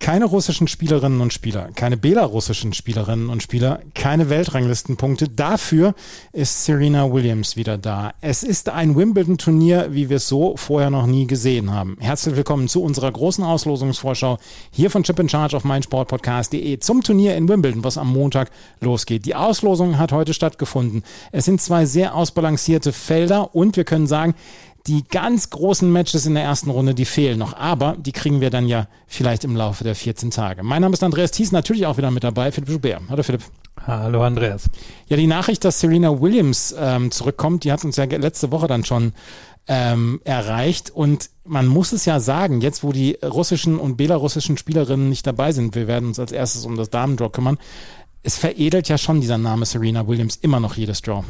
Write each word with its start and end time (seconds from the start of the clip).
Keine 0.00 0.26
russischen 0.26 0.68
Spielerinnen 0.68 1.20
und 1.20 1.32
Spieler, 1.32 1.70
keine 1.74 1.96
belarussischen 1.96 2.72
Spielerinnen 2.72 3.28
und 3.28 3.42
Spieler, 3.42 3.80
keine 3.94 4.30
Weltranglistenpunkte. 4.30 5.28
Dafür 5.28 5.92
ist 6.32 6.64
Serena 6.64 7.12
Williams 7.12 7.56
wieder 7.56 7.76
da. 7.76 8.12
Es 8.20 8.44
ist 8.44 8.68
ein 8.68 8.96
Wimbledon-Turnier, 8.96 9.88
wie 9.90 10.08
wir 10.08 10.18
es 10.18 10.28
so 10.28 10.56
vorher 10.56 10.90
noch 10.90 11.06
nie 11.06 11.26
gesehen 11.26 11.72
haben. 11.72 11.96
Herzlich 11.98 12.36
willkommen 12.36 12.68
zu 12.68 12.80
unserer 12.80 13.10
großen 13.10 13.42
Auslosungsvorschau 13.42 14.38
hier 14.70 14.90
von 14.90 15.02
Chip 15.02 15.18
in 15.18 15.28
Charge 15.28 15.56
auf 15.56 15.64
meinsportpodcast.de 15.64 16.78
zum 16.78 17.02
Turnier 17.02 17.36
in 17.36 17.48
Wimbledon, 17.48 17.82
was 17.82 17.98
am 17.98 18.12
Montag 18.12 18.50
losgeht. 18.80 19.26
Die 19.26 19.34
Auslosung 19.34 19.98
hat 19.98 20.12
heute 20.12 20.32
stattgefunden. 20.32 21.02
Es 21.32 21.44
sind 21.44 21.60
zwei 21.60 21.86
sehr 21.86 22.14
ausbalancierte 22.14 22.92
Felder 22.92 23.54
und 23.54 23.76
wir 23.76 23.84
können 23.84 24.06
sagen, 24.06 24.36
die 24.86 25.04
ganz 25.04 25.50
großen 25.50 25.90
Matches 25.92 26.26
in 26.26 26.34
der 26.34 26.44
ersten 26.44 26.70
Runde, 26.70 26.94
die 26.94 27.04
fehlen 27.04 27.38
noch, 27.38 27.54
aber 27.54 27.96
die 27.98 28.12
kriegen 28.12 28.40
wir 28.40 28.50
dann 28.50 28.66
ja 28.66 28.88
vielleicht 29.06 29.44
im 29.44 29.56
Laufe 29.56 29.84
der 29.84 29.94
14 29.94 30.30
Tage. 30.30 30.62
Mein 30.62 30.82
Name 30.82 30.94
ist 30.94 31.02
Andreas 31.02 31.30
Thies, 31.30 31.52
natürlich 31.52 31.86
auch 31.86 31.98
wieder 31.98 32.10
mit 32.10 32.24
dabei, 32.24 32.52
Philipp 32.52 32.70
Joubert. 32.70 33.02
Hallo 33.08 33.22
Philipp. 33.22 33.42
Hallo 33.86 34.22
Andreas. 34.22 34.68
Ja, 35.08 35.16
die 35.16 35.26
Nachricht, 35.26 35.64
dass 35.64 35.80
Serena 35.80 36.20
Williams 36.20 36.74
ähm, 36.78 37.10
zurückkommt, 37.10 37.64
die 37.64 37.72
hat 37.72 37.84
uns 37.84 37.96
ja 37.96 38.04
letzte 38.04 38.50
Woche 38.50 38.66
dann 38.66 38.84
schon 38.84 39.12
ähm, 39.66 40.20
erreicht 40.24 40.90
und 40.90 41.30
man 41.44 41.66
muss 41.66 41.92
es 41.92 42.06
ja 42.06 42.20
sagen, 42.20 42.60
jetzt 42.60 42.82
wo 42.82 42.92
die 42.92 43.18
russischen 43.22 43.78
und 43.78 43.96
belarussischen 43.96 44.56
Spielerinnen 44.56 45.08
nicht 45.08 45.26
dabei 45.26 45.52
sind, 45.52 45.74
wir 45.74 45.86
werden 45.86 46.08
uns 46.08 46.18
als 46.18 46.32
erstes 46.32 46.64
um 46.64 46.76
das 46.76 46.90
Damendraw 46.90 47.30
kümmern, 47.30 47.58
es 48.22 48.36
veredelt 48.36 48.88
ja 48.88 48.98
schon 48.98 49.20
dieser 49.20 49.38
Name 49.38 49.66
Serena 49.66 50.06
Williams 50.08 50.36
immer 50.36 50.60
noch 50.60 50.76
jedes 50.76 51.02
Draw. 51.02 51.24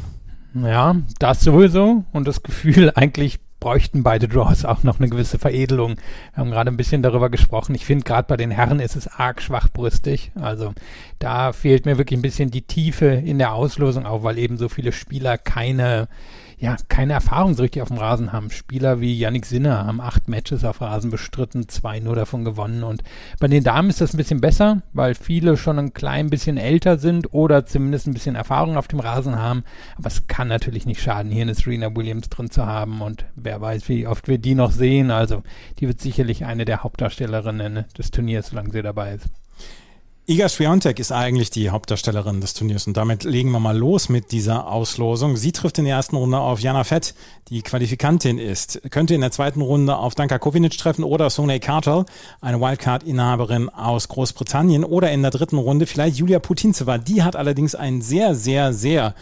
Ja, 0.55 0.95
das 1.19 1.41
sowieso 1.41 2.03
und 2.11 2.27
das 2.27 2.41
Gefühl 2.41 2.91
eigentlich 2.95 3.39
bräuchten 3.59 4.03
beide 4.03 4.27
Draws 4.27 4.65
auch 4.65 4.83
noch 4.83 4.99
eine 4.99 5.09
gewisse 5.09 5.39
Veredelung. 5.39 5.97
Wir 6.33 6.37
haben 6.37 6.51
gerade 6.51 6.71
ein 6.71 6.77
bisschen 6.77 7.03
darüber 7.03 7.29
gesprochen. 7.29 7.75
Ich 7.75 7.85
finde, 7.85 8.03
gerade 8.03 8.27
bei 8.27 8.37
den 8.37 8.51
Herren 8.51 8.79
ist 8.79 8.95
es 8.95 9.07
arg 9.07 9.41
schwachbrüstig. 9.41 10.31
Also 10.35 10.73
da 11.19 11.51
fehlt 11.51 11.85
mir 11.85 11.97
wirklich 11.97 12.17
ein 12.17 12.23
bisschen 12.23 12.51
die 12.51 12.61
Tiefe 12.61 13.05
in 13.05 13.37
der 13.37 13.53
Auslosung, 13.53 14.05
auch 14.05 14.23
weil 14.23 14.37
eben 14.37 14.57
so 14.57 14.69
viele 14.69 14.91
Spieler 14.91 15.37
keine 15.37 16.07
ja, 16.59 16.75
keine 16.89 17.13
Erfahrung 17.13 17.53
so 17.53 17.61
richtig 17.63 17.81
auf 17.81 17.87
dem 17.87 17.97
Rasen 17.97 18.33
haben. 18.33 18.51
Spieler 18.51 18.99
wie 18.99 19.17
Yannick 19.17 19.45
Sinner 19.45 19.85
haben 19.85 20.01
acht 20.01 20.27
Matches 20.27 20.65
auf 20.65 20.81
Rasen 20.81 21.09
bestritten, 21.09 21.69
zwei 21.69 22.01
nur 22.01 22.15
davon 22.15 22.43
gewonnen. 22.43 22.83
Und 22.83 23.01
bei 23.39 23.47
den 23.47 23.63
Damen 23.63 23.89
ist 23.89 24.01
das 24.01 24.13
ein 24.13 24.17
bisschen 24.17 24.41
besser, 24.41 24.81
weil 24.91 25.15
viele 25.15 25.55
schon 25.55 25.79
ein 25.79 25.93
klein 25.93 26.29
bisschen 26.29 26.57
älter 26.57 26.97
sind 26.97 27.33
oder 27.33 27.65
zumindest 27.65 28.07
ein 28.07 28.13
bisschen 28.13 28.35
Erfahrung 28.35 28.75
auf 28.75 28.89
dem 28.89 28.99
Rasen 28.99 29.39
haben. 29.39 29.63
Aber 29.97 30.07
es 30.07 30.27
kann 30.27 30.49
natürlich 30.49 30.85
nicht 30.85 31.01
schaden, 31.01 31.31
hier 31.31 31.43
eine 31.43 31.55
Serena 31.55 31.95
Williams 31.95 32.27
drin 32.27 32.49
zu 32.49 32.65
haben. 32.65 33.01
Und 33.01 33.23
wer 33.35 33.61
weiß, 33.61 33.87
wie 33.87 34.05
oft 34.05 34.27
wir 34.27 34.37
die 34.37 34.55
noch 34.55 34.71
sehen. 34.71 35.11
Also, 35.11 35.43
die 35.79 35.87
wird 35.87 36.01
sicherlich 36.01 36.43
eine 36.43 36.65
der 36.65 36.83
Hauptdarstellerinnen 36.83 37.85
des 37.97 38.11
Turniers, 38.11 38.47
solange 38.47 38.71
sie 38.71 38.81
dabei 38.81 39.13
ist. 39.13 39.29
Iga 40.29 40.47
Swiatek 40.47 40.99
ist 40.99 41.11
eigentlich 41.11 41.49
die 41.49 41.71
Hauptdarstellerin 41.71 42.39
des 42.39 42.53
Turniers 42.53 42.85
und 42.85 42.95
damit 42.95 43.23
legen 43.23 43.49
wir 43.49 43.59
mal 43.59 43.75
los 43.75 44.09
mit 44.09 44.31
dieser 44.31 44.67
Auslosung. 44.67 45.37
Sie 45.37 45.51
trifft 45.51 45.79
in 45.79 45.85
der 45.85 45.95
ersten 45.95 46.17
Runde 46.17 46.37
auf 46.37 46.59
Jana 46.59 46.83
Fett, 46.83 47.15
die 47.49 47.63
Qualifikantin 47.63 48.37
ist. 48.37 48.79
Könnte 48.91 49.15
in 49.15 49.21
der 49.21 49.31
zweiten 49.31 49.61
Runde 49.61 49.97
auf 49.97 50.13
Danka 50.13 50.37
Kovinic 50.37 50.77
treffen 50.77 51.03
oder 51.03 51.31
Sonay 51.31 51.59
Cartel, 51.59 52.05
eine 52.41 52.61
Wildcard-Inhaberin 52.61 53.69
aus 53.69 54.07
Großbritannien 54.07 54.83
oder 54.83 55.11
in 55.11 55.23
der 55.23 55.31
dritten 55.31 55.57
Runde 55.57 55.87
vielleicht 55.87 56.17
Julia 56.17 56.37
Putintseva. 56.37 56.99
Die 56.99 57.23
hat 57.23 57.35
allerdings 57.35 57.73
ein 57.73 58.03
sehr, 58.03 58.35
sehr, 58.35 58.71
sehr 58.71 59.15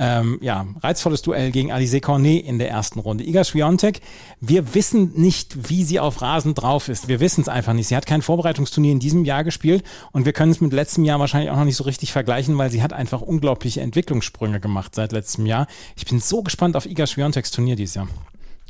ähm, 0.00 0.38
ja, 0.40 0.66
reizvolles 0.82 1.20
Duell 1.20 1.50
gegen 1.50 1.70
Alize 1.70 2.00
Cornet 2.00 2.46
in 2.46 2.58
der 2.58 2.70
ersten 2.70 3.00
Runde. 3.00 3.22
Iga 3.22 3.44
Swiatek, 3.44 4.00
wir 4.40 4.74
wissen 4.74 5.12
nicht, 5.14 5.68
wie 5.68 5.84
sie 5.84 6.00
auf 6.00 6.22
Rasen 6.22 6.54
drauf 6.54 6.88
ist. 6.88 7.06
Wir 7.06 7.20
wissen 7.20 7.42
es 7.42 7.48
einfach 7.48 7.74
nicht. 7.74 7.88
Sie 7.88 7.96
hat 7.96 8.06
kein 8.06 8.22
Vorbereitungsturnier 8.22 8.92
in 8.92 8.98
diesem 8.98 9.26
Jahr 9.26 9.44
gespielt 9.44 9.84
und 10.12 10.24
wir 10.24 10.32
können 10.32 10.52
es 10.52 10.62
mit 10.62 10.72
letztem 10.72 11.04
Jahr 11.04 11.20
wahrscheinlich 11.20 11.50
auch 11.50 11.56
noch 11.56 11.64
nicht 11.64 11.76
so 11.76 11.84
richtig 11.84 12.12
vergleichen, 12.12 12.56
weil 12.56 12.70
sie 12.70 12.82
hat 12.82 12.94
einfach 12.94 13.20
unglaubliche 13.20 13.82
Entwicklungssprünge 13.82 14.58
gemacht 14.58 14.94
seit 14.94 15.12
letztem 15.12 15.44
Jahr. 15.44 15.66
Ich 15.96 16.06
bin 16.06 16.18
so 16.18 16.42
gespannt 16.42 16.76
auf 16.76 16.86
Iga 16.86 17.06
Swiateks 17.06 17.50
Turnier 17.50 17.76
dieses 17.76 17.96
Jahr. 17.96 18.08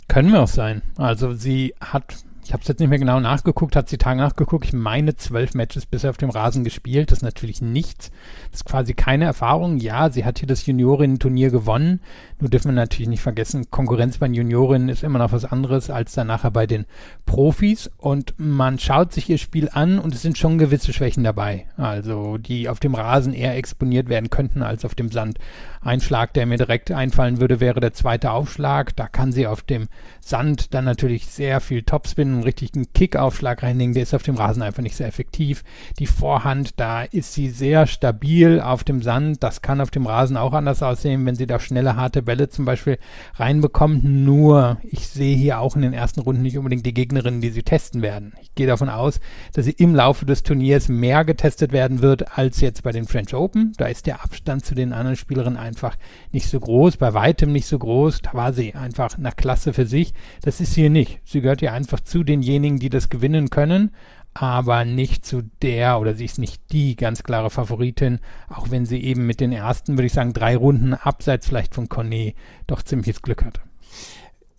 Können 0.08 0.32
wir 0.32 0.42
auch 0.42 0.48
sein. 0.48 0.82
Also 0.96 1.34
sie 1.34 1.74
hat 1.80 2.16
ich 2.44 2.52
habe 2.52 2.62
es 2.62 2.68
jetzt 2.68 2.80
nicht 2.80 2.88
mehr 2.88 2.98
genau 2.98 3.20
nachgeguckt, 3.20 3.76
hat 3.76 3.88
sie 3.88 3.98
Tage 3.98 4.18
nachgeguckt. 4.18 4.64
Ich 4.64 4.72
meine 4.72 5.16
zwölf 5.16 5.54
Matches 5.54 5.86
bisher 5.86 6.10
auf 6.10 6.16
dem 6.16 6.30
Rasen 6.30 6.64
gespielt. 6.64 7.10
Das 7.10 7.18
ist 7.18 7.22
natürlich 7.22 7.62
nichts. 7.62 8.10
Das 8.50 8.60
ist 8.60 8.64
quasi 8.64 8.94
keine 8.94 9.24
Erfahrung. 9.24 9.78
Ja, 9.78 10.10
sie 10.10 10.24
hat 10.24 10.38
hier 10.38 10.48
das 10.48 10.66
Juniorinnen-Turnier 10.66 11.50
gewonnen. 11.50 12.00
Nur 12.38 12.50
dürfen 12.50 12.68
wir 12.68 12.74
natürlich 12.74 13.08
nicht 13.08 13.22
vergessen, 13.22 13.70
Konkurrenz 13.70 14.18
bei 14.18 14.26
den 14.26 14.34
Juniorinnen 14.34 14.88
ist 14.88 15.04
immer 15.04 15.18
noch 15.18 15.32
was 15.32 15.44
anderes 15.44 15.90
als 15.90 16.12
dann 16.12 16.28
nachher 16.28 16.50
bei 16.50 16.66
den 16.66 16.86
Profis. 17.26 17.90
Und 17.98 18.34
man 18.38 18.78
schaut 18.78 19.12
sich 19.12 19.28
ihr 19.28 19.38
Spiel 19.38 19.68
an 19.70 19.98
und 19.98 20.14
es 20.14 20.22
sind 20.22 20.38
schon 20.38 20.58
gewisse 20.58 20.92
Schwächen 20.92 21.24
dabei. 21.24 21.66
Also 21.76 22.38
die 22.38 22.68
auf 22.68 22.80
dem 22.80 22.94
Rasen 22.94 23.34
eher 23.34 23.56
exponiert 23.56 24.08
werden 24.08 24.30
könnten 24.30 24.62
als 24.62 24.84
auf 24.84 24.94
dem 24.94 25.10
Sand. 25.10 25.38
Ein 25.82 26.00
Schlag, 26.00 26.34
der 26.34 26.46
mir 26.46 26.58
direkt 26.58 26.90
einfallen 26.90 27.40
würde, 27.40 27.60
wäre 27.60 27.80
der 27.80 27.92
zweite 27.92 28.32
Aufschlag. 28.32 28.94
Da 28.96 29.08
kann 29.08 29.32
sie 29.32 29.46
auf 29.46 29.62
dem 29.62 29.88
Sand 30.20 30.74
dann 30.74 30.84
natürlich 30.84 31.26
sehr 31.26 31.60
viel 31.60 31.82
Topspin 31.82 32.29
einen 32.32 32.42
richtigen 32.42 32.92
Kickaufschlag 32.92 33.62
reinlegen, 33.62 33.94
der 33.94 34.02
ist 34.02 34.14
auf 34.14 34.22
dem 34.22 34.36
Rasen 34.36 34.62
einfach 34.62 34.82
nicht 34.82 34.96
sehr 34.96 35.08
effektiv. 35.08 35.64
Die 35.98 36.06
Vorhand, 36.06 36.78
da 36.78 37.02
ist 37.02 37.34
sie 37.34 37.48
sehr 37.48 37.86
stabil 37.86 38.60
auf 38.60 38.84
dem 38.84 39.02
Sand. 39.02 39.42
Das 39.42 39.62
kann 39.62 39.80
auf 39.80 39.90
dem 39.90 40.06
Rasen 40.06 40.36
auch 40.36 40.52
anders 40.52 40.82
aussehen, 40.82 41.24
wenn 41.26 41.34
sie 41.34 41.46
da 41.46 41.60
schnelle, 41.60 41.96
harte 41.96 42.22
Bälle 42.22 42.48
zum 42.48 42.64
Beispiel 42.64 42.98
reinbekommt. 43.34 44.04
Nur, 44.04 44.78
ich 44.82 45.08
sehe 45.08 45.36
hier 45.36 45.60
auch 45.60 45.76
in 45.76 45.82
den 45.82 45.92
ersten 45.92 46.20
Runden 46.20 46.42
nicht 46.42 46.58
unbedingt 46.58 46.86
die 46.86 46.94
Gegnerinnen, 46.94 47.40
die 47.40 47.50
sie 47.50 47.62
testen 47.62 48.02
werden. 48.02 48.32
Ich 48.40 48.54
gehe 48.54 48.66
davon 48.66 48.88
aus, 48.88 49.20
dass 49.52 49.64
sie 49.64 49.72
im 49.72 49.94
Laufe 49.94 50.26
des 50.26 50.42
Turniers 50.42 50.88
mehr 50.88 51.24
getestet 51.24 51.72
werden 51.72 52.02
wird 52.02 52.36
als 52.38 52.60
jetzt 52.60 52.82
bei 52.82 52.92
den 52.92 53.06
French 53.06 53.34
Open. 53.34 53.72
Da 53.76 53.86
ist 53.86 54.06
der 54.06 54.22
Abstand 54.24 54.64
zu 54.64 54.74
den 54.74 54.92
anderen 54.92 55.16
Spielerinnen 55.16 55.58
einfach 55.58 55.96
nicht 56.32 56.48
so 56.48 56.60
groß, 56.60 56.96
bei 56.96 57.14
weitem 57.14 57.52
nicht 57.52 57.66
so 57.66 57.78
groß. 57.78 58.22
Da 58.22 58.34
war 58.34 58.52
sie 58.52 58.74
einfach 58.74 59.16
eine 59.16 59.32
Klasse 59.32 59.72
für 59.72 59.86
sich. 59.86 60.14
Das 60.42 60.60
ist 60.60 60.74
hier 60.74 60.90
nicht. 60.90 61.20
Sie 61.24 61.40
gehört 61.40 61.60
hier 61.60 61.72
einfach 61.72 62.00
zu 62.00 62.19
denjenigen, 62.24 62.78
die 62.78 62.90
das 62.90 63.08
gewinnen 63.08 63.50
können, 63.50 63.92
aber 64.34 64.84
nicht 64.84 65.26
zu 65.26 65.42
der 65.62 65.98
oder 65.98 66.14
sie 66.14 66.24
ist 66.24 66.38
nicht 66.38 66.62
die 66.72 66.96
ganz 66.96 67.22
klare 67.22 67.50
Favoritin, 67.50 68.20
auch 68.48 68.70
wenn 68.70 68.86
sie 68.86 69.02
eben 69.02 69.26
mit 69.26 69.40
den 69.40 69.52
ersten, 69.52 69.96
würde 69.96 70.06
ich 70.06 70.12
sagen, 70.12 70.32
drei 70.32 70.56
Runden 70.56 70.94
abseits 70.94 71.46
vielleicht 71.46 71.74
von 71.74 71.88
Cornet 71.88 72.34
doch 72.66 72.82
ziemliches 72.82 73.22
Glück 73.22 73.44
hatte 73.44 73.60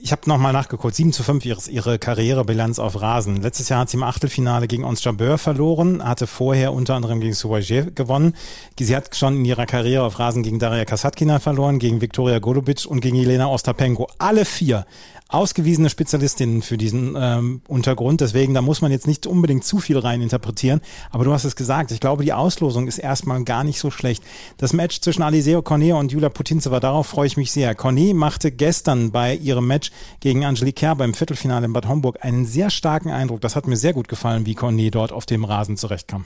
ich 0.03 0.11
habe 0.11 0.23
nochmal 0.25 0.51
nachgeguckt, 0.51 0.95
7 0.95 1.13
zu 1.13 1.23
5 1.23 1.45
ihres, 1.45 1.67
ihre 1.67 1.99
Karrierebilanz 1.99 2.79
auf 2.79 2.99
Rasen. 3.01 3.41
Letztes 3.41 3.69
Jahr 3.69 3.81
hat 3.81 3.89
sie 3.89 3.97
im 3.97 4.03
Achtelfinale 4.03 4.67
gegen 4.67 4.83
Ons 4.83 5.03
Jabeur 5.03 5.37
verloren, 5.37 6.03
hatte 6.03 6.27
vorher 6.27 6.73
unter 6.73 6.95
anderem 6.95 7.19
gegen 7.19 7.33
Suwajev 7.33 7.93
gewonnen. 7.93 8.33
Sie 8.79 8.95
hat 8.95 9.15
schon 9.15 9.37
in 9.37 9.45
ihrer 9.45 9.67
Karriere 9.67 10.03
auf 10.03 10.17
Rasen 10.17 10.43
gegen 10.43 10.59
Daria 10.59 10.85
Kasatkina 10.85 11.39
verloren, 11.39 11.77
gegen 11.77 12.01
Viktoria 12.01 12.39
Golubic 12.39 12.85
und 12.87 13.01
gegen 13.01 13.15
Jelena 13.15 13.47
Ostapenko. 13.47 14.07
Alle 14.17 14.45
vier 14.45 14.85
ausgewiesene 15.31 15.89
Spezialistinnen 15.89 16.61
für 16.61 16.77
diesen 16.77 17.15
ähm, 17.17 17.61
Untergrund. 17.67 18.21
Deswegen, 18.21 18.53
da 18.53 18.61
muss 18.61 18.81
man 18.81 18.91
jetzt 18.91 19.07
nicht 19.07 19.25
unbedingt 19.25 19.63
zu 19.63 19.79
viel 19.79 19.97
rein 19.97 20.21
interpretieren. 20.21 20.81
Aber 21.09 21.23
du 21.23 21.33
hast 21.33 21.45
es 21.45 21.55
gesagt. 21.55 21.91
Ich 21.91 21.99
glaube, 21.99 22.23
die 22.23 22.33
Auslosung 22.33 22.87
ist 22.87 22.97
erstmal 22.97 23.43
gar 23.43 23.63
nicht 23.63 23.79
so 23.79 23.91
schlecht. 23.91 24.23
Das 24.57 24.73
Match 24.73 24.99
zwischen 25.01 25.23
Aliseo 25.23 25.61
Cornet 25.61 25.93
und 25.93 26.11
Julia 26.11 26.29
Putintseva, 26.29 26.79
darauf 26.79 27.07
freue 27.07 27.27
ich 27.27 27.37
mich 27.37 27.51
sehr. 27.51 27.73
Cornet 27.75 28.15
machte 28.15 28.51
gestern 28.51 29.11
bei 29.11 29.35
ihrem 29.35 29.67
Match 29.67 29.91
gegen 30.19 30.45
Angelique 30.45 30.75
Kerber 30.75 31.05
im 31.05 31.13
Viertelfinale 31.13 31.65
in 31.65 31.73
Bad 31.73 31.87
Homburg 31.87 32.19
einen 32.21 32.45
sehr 32.45 32.69
starken 32.69 33.09
Eindruck. 33.09 33.41
Das 33.41 33.55
hat 33.55 33.67
mir 33.67 33.77
sehr 33.77 33.93
gut 33.93 34.07
gefallen, 34.07 34.45
wie 34.45 34.55
Cornet 34.55 34.95
dort 34.95 35.11
auf 35.11 35.25
dem 35.25 35.45
Rasen 35.45 35.77
zurechtkam. 35.77 36.25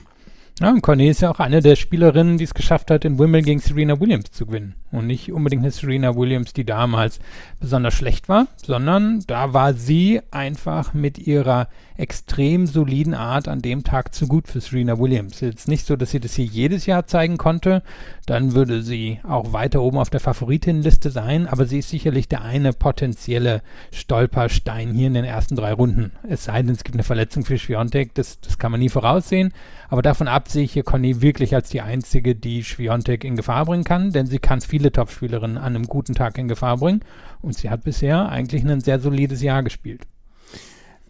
Ja, 0.62 0.70
und 0.70 0.82
Cornet 0.82 1.10
ist 1.10 1.22
ja 1.22 1.32
auch 1.32 1.40
eine 1.40 1.62
der 1.62 1.76
Spielerinnen, 1.76 2.38
die 2.38 2.46
es 2.46 2.54
geschafft 2.54 2.90
hat, 2.90 3.04
in 3.04 3.20
Wimbledon 3.20 3.46
gegen 3.46 3.60
Serena 3.60 4.00
Williams 4.00 4.32
zu 4.32 4.46
gewinnen. 4.46 4.76
Und 4.90 5.06
nicht 5.06 5.30
unbedingt 5.34 5.64
eine 5.64 5.72
Serena 5.72 6.16
Williams, 6.16 6.54
die 6.54 6.64
damals 6.64 7.20
besonders 7.60 7.94
schlecht 7.94 8.30
war, 8.30 8.48
sondern 8.56 9.22
da 9.28 9.52
war 9.52 9.74
sie 9.74 10.22
einfach 10.32 10.94
mit 10.94 11.18
ihrer 11.18 11.68
extrem 11.98 12.68
soliden 12.68 13.14
Art 13.14 13.48
an 13.48 13.62
dem 13.62 13.84
Tag 13.84 14.14
zu 14.14 14.28
gut 14.28 14.48
für 14.48 14.60
Serena 14.60 15.00
Williams. 15.00 15.40
Jetzt 15.40 15.68
nicht 15.68 15.86
so, 15.86 15.96
dass 15.96 16.12
sie 16.12 16.20
das 16.20 16.36
hier 16.36 16.46
jedes 16.46 16.86
Jahr 16.86 17.06
zeigen 17.08 17.38
konnte, 17.38 17.84
dann 18.26 18.54
würde 18.54 18.82
sie 18.82 19.20
auch 19.24 19.54
weiter 19.54 19.82
oben 19.82 19.98
auf 19.98 20.10
der 20.10 20.20
Favoritinnenliste 20.20 21.10
sein, 21.10 21.48
aber 21.48 21.66
sie 21.66 21.80
ist 21.80 21.90
sicherlich 21.90 22.28
der 22.28 22.42
eine 22.42 22.74
potenzielle 22.74 23.62
Stolperstein 23.92 24.94
hier 24.94 25.08
in 25.08 25.14
den 25.14 25.26
ersten 25.26 25.56
drei 25.56 25.74
Runden. 25.74 26.12
Es 26.28 26.46
sei 26.46 26.62
denn, 26.62 26.72
es 26.72 26.84
gibt 26.84 26.96
eine 26.96 27.04
Verletzung 27.04 27.46
für 27.46 27.58
Schwiontek, 27.58 28.14
das, 28.16 28.40
das 28.42 28.58
kann 28.58 28.72
man 28.72 28.80
nie 28.80 28.90
voraussehen, 28.90 29.54
aber 29.90 30.02
davon 30.02 30.28
ab 30.28 30.50
sehe 30.50 30.64
ich 30.64 30.74
hier 30.74 30.84
Conny 30.84 31.22
wirklich 31.22 31.56
als 31.56 31.70
die 31.70 31.82
einzige, 31.82 32.36
die 32.36 32.64
Schwiontek 32.64 33.24
in 33.24 33.36
Gefahr 33.36 33.66
bringen 33.66 33.84
kann, 33.84 34.12
denn 34.12 34.26
sie 34.26 34.40
kann 34.40 34.62
viele 34.62 34.92
Topspielerinnen 34.92 35.58
an 35.58 35.76
einem 35.76 35.86
guten 35.86 36.14
Tag 36.14 36.38
in 36.38 36.48
Gefahr 36.48 36.78
bringen 36.78 37.02
und 37.42 37.56
sie 37.56 37.70
hat 37.70 37.84
bisher 37.84 38.30
eigentlich 38.30 38.66
ein 38.66 38.82
sehr 38.82 39.00
solides 39.00 39.42
Jahr 39.42 39.64
gespielt. 39.64 40.06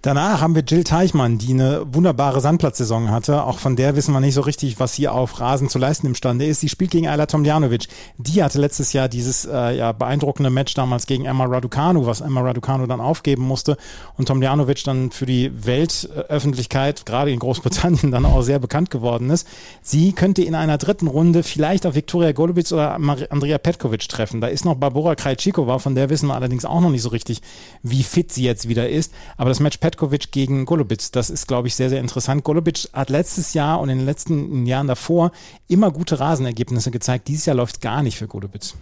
Danach 0.05 0.39
haben 0.39 0.53
wir 0.53 0.61
Jill 0.61 0.83
Teichmann, 0.83 1.39
die 1.39 1.51
eine 1.51 1.83
wunderbare 1.91 2.39
Sandplatzsaison 2.39 3.09
hatte. 3.09 3.43
Auch 3.43 3.57
von 3.57 3.75
der 3.75 3.95
wissen 3.95 4.13
wir 4.13 4.19
nicht 4.19 4.35
so 4.35 4.41
richtig, 4.41 4.79
was 4.79 4.93
sie 4.93 5.07
auf 5.07 5.39
Rasen 5.39 5.67
zu 5.67 5.79
leisten 5.79 6.05
imstande 6.05 6.45
ist. 6.45 6.59
Sie 6.59 6.69
spielt 6.69 6.91
gegen 6.91 7.07
Ayla 7.07 7.25
Tomljanovic. 7.25 7.87
Die 8.19 8.43
hatte 8.43 8.61
letztes 8.61 8.93
Jahr 8.93 9.09
dieses 9.09 9.45
äh, 9.45 9.75
ja, 9.75 9.93
beeindruckende 9.93 10.51
Match 10.51 10.75
damals 10.75 11.07
gegen 11.07 11.25
Emma 11.25 11.45
Raducanu, 11.45 12.05
was 12.05 12.21
Emma 12.21 12.41
Raducanu 12.41 12.85
dann 12.85 13.01
aufgeben 13.01 13.41
musste. 13.41 13.77
Und 14.15 14.27
Tomljanovic 14.27 14.83
dann 14.83 15.09
für 15.09 15.25
die 15.25 15.51
Weltöffentlichkeit, 15.65 17.07
gerade 17.07 17.31
in 17.31 17.39
Großbritannien, 17.39 18.11
dann 18.11 18.25
auch 18.25 18.43
sehr 18.43 18.59
bekannt 18.59 18.91
geworden 18.91 19.31
ist. 19.31 19.47
Sie 19.81 20.13
könnte 20.13 20.43
in 20.43 20.53
einer 20.53 20.77
dritten 20.77 21.07
Runde 21.07 21.41
vielleicht 21.41 21.87
auf 21.87 21.95
Viktoria 21.95 22.31
Golubic 22.31 22.71
oder 22.71 22.93
Andrea 22.93 23.57
Petkovic 23.57 24.07
treffen. 24.07 24.39
Da 24.39 24.49
ist 24.49 24.65
noch 24.65 24.75
Barbora 24.75 25.15
Krajcikova, 25.15 25.79
von 25.79 25.95
der 25.95 26.11
wissen 26.11 26.27
wir 26.27 26.35
allerdings 26.35 26.63
auch 26.63 26.81
noch 26.81 26.91
nicht 26.91 27.01
so 27.01 27.09
richtig, 27.09 27.41
wie 27.81 28.03
fit 28.03 28.31
sie 28.31 28.43
jetzt 28.43 28.69
wieder 28.69 28.87
ist. 28.87 29.11
Aber 29.35 29.49
das 29.49 29.59
Match 29.59 29.79
Petkovic 29.79 29.94
Petkovic 29.95 30.31
gegen 30.31 30.65
Golubic. 30.65 31.11
Das 31.13 31.29
ist, 31.29 31.47
glaube 31.47 31.69
ich, 31.69 31.75
sehr, 31.75 31.89
sehr 31.89 32.01
interessant. 32.01 32.43
Golubic 32.43 32.89
hat 32.91 33.09
letztes 33.09 33.53
Jahr 33.53 33.79
und 33.79 33.87
in 33.87 33.99
den 33.99 34.05
letzten 34.05 34.65
Jahren 34.65 34.87
davor 34.87 35.31
immer 35.69 35.89
gute 35.89 36.19
Rasenergebnisse 36.19 36.91
gezeigt. 36.91 37.29
Dieses 37.29 37.45
Jahr 37.45 37.55
läuft 37.55 37.79
gar 37.79 38.03
nicht 38.03 38.17
für 38.17 38.27
Golubic. 38.27 38.73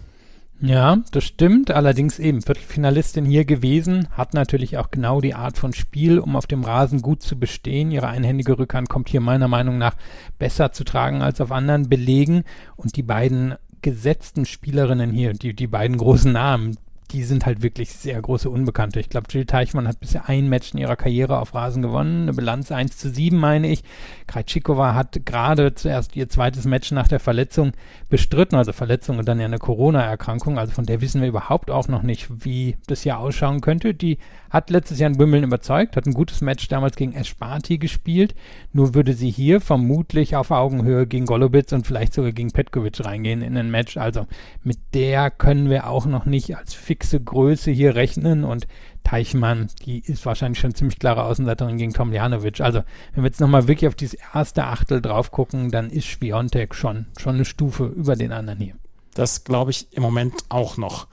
Ja, 0.60 0.98
das 1.12 1.24
stimmt. 1.24 1.70
Allerdings 1.70 2.18
eben 2.18 2.42
Viertelfinalistin 2.42 3.24
hier 3.24 3.44
gewesen, 3.44 4.08
hat 4.16 4.34
natürlich 4.34 4.76
auch 4.76 4.90
genau 4.90 5.20
die 5.20 5.34
Art 5.34 5.56
von 5.56 5.72
Spiel, 5.72 6.18
um 6.18 6.34
auf 6.34 6.48
dem 6.48 6.64
Rasen 6.64 7.00
gut 7.00 7.22
zu 7.22 7.38
bestehen. 7.38 7.92
Ihre 7.92 8.08
einhändige 8.08 8.58
Rückhand 8.58 8.88
kommt 8.88 9.08
hier 9.08 9.20
meiner 9.20 9.46
Meinung 9.46 9.78
nach 9.78 9.94
besser 10.38 10.72
zu 10.72 10.82
tragen 10.82 11.22
als 11.22 11.40
auf 11.40 11.52
anderen 11.52 11.88
Belegen. 11.88 12.42
Und 12.76 12.96
die 12.96 13.02
beiden 13.04 13.54
gesetzten 13.82 14.46
Spielerinnen 14.46 15.12
hier, 15.12 15.32
die, 15.32 15.54
die 15.54 15.66
beiden 15.68 15.96
großen 15.96 16.32
Namen, 16.32 16.76
die 17.14 17.22
sind 17.22 17.46
halt 17.46 17.62
wirklich 17.62 17.92
sehr 17.92 18.20
große 18.20 18.50
Unbekannte. 18.50 18.98
Ich 18.98 19.08
glaube, 19.08 19.28
Jill 19.30 19.46
Teichmann 19.46 19.86
hat 19.86 20.00
bisher 20.00 20.28
ein 20.28 20.48
Match 20.48 20.72
in 20.72 20.80
ihrer 20.80 20.96
Karriere 20.96 21.38
auf 21.38 21.54
Rasen 21.54 21.80
gewonnen, 21.80 22.22
eine 22.22 22.32
Bilanz 22.32 22.72
1 22.72 22.98
zu 22.98 23.08
7, 23.08 23.38
meine 23.38 23.68
ich. 23.68 23.84
Krajcikova 24.26 24.94
hat 24.94 25.24
gerade 25.24 25.74
zuerst 25.76 26.16
ihr 26.16 26.28
zweites 26.28 26.64
Match 26.64 26.90
nach 26.90 27.06
der 27.06 27.20
Verletzung 27.20 27.70
bestritten, 28.10 28.56
also 28.56 28.72
Verletzung 28.72 29.18
und 29.18 29.28
dann 29.28 29.38
ja 29.38 29.46
eine 29.46 29.58
Corona-Erkrankung, 29.58 30.58
also 30.58 30.72
von 30.72 30.86
der 30.86 31.00
wissen 31.00 31.20
wir 31.20 31.28
überhaupt 31.28 31.70
auch 31.70 31.86
noch 31.86 32.02
nicht, 32.02 32.44
wie 32.44 32.76
das 32.88 33.02
hier 33.02 33.18
ausschauen 33.18 33.60
könnte. 33.60 33.94
Die 33.94 34.18
hat 34.50 34.70
letztes 34.70 34.98
Jahr 34.98 35.10
in 35.10 35.18
Wimbledon 35.18 35.48
überzeugt, 35.48 35.96
hat 35.96 36.06
ein 36.06 36.14
gutes 36.14 36.40
Match 36.40 36.66
damals 36.66 36.96
gegen 36.96 37.12
Esparti 37.12 37.78
gespielt, 37.78 38.34
nur 38.72 38.94
würde 38.94 39.12
sie 39.12 39.30
hier 39.30 39.60
vermutlich 39.60 40.34
auf 40.34 40.50
Augenhöhe 40.50 41.06
gegen 41.06 41.26
Golubitz 41.26 41.72
und 41.72 41.86
vielleicht 41.86 42.14
sogar 42.14 42.32
gegen 42.32 42.50
Petkovic 42.50 43.04
reingehen 43.04 43.42
in 43.42 43.56
ein 43.56 43.70
Match, 43.70 43.96
also 43.96 44.26
mit 44.64 44.78
der 44.94 45.30
können 45.30 45.70
wir 45.70 45.88
auch 45.88 46.06
noch 46.06 46.26
nicht 46.26 46.56
als 46.56 46.74
fixe 47.04 47.20
Größe 47.20 47.70
hier 47.70 47.94
rechnen 47.94 48.44
und 48.44 48.66
Teichmann, 49.04 49.68
die 49.84 49.98
ist 50.00 50.24
wahrscheinlich 50.24 50.58
schon 50.58 50.74
ziemlich 50.74 50.98
klare 50.98 51.24
Außenseiterin 51.24 51.76
gegen 51.76 51.92
Tom 51.92 52.08
Tomljanovic. 52.08 52.62
Also, 52.62 52.82
wenn 53.12 53.22
wir 53.22 53.28
jetzt 53.28 53.40
nochmal 53.40 53.68
wirklich 53.68 53.88
auf 53.88 53.94
dieses 53.94 54.18
erste 54.34 54.64
Achtel 54.64 55.02
drauf 55.02 55.30
gucken, 55.30 55.70
dann 55.70 55.90
ist 55.90 56.06
Schwiontek 56.06 56.74
schon, 56.74 57.06
schon 57.18 57.34
eine 57.34 57.44
Stufe 57.44 57.84
über 57.84 58.16
den 58.16 58.32
anderen 58.32 58.60
hier. 58.60 58.74
Das 59.12 59.44
glaube 59.44 59.70
ich 59.70 59.88
im 59.92 60.02
Moment 60.02 60.34
auch 60.48 60.78
noch. 60.78 61.06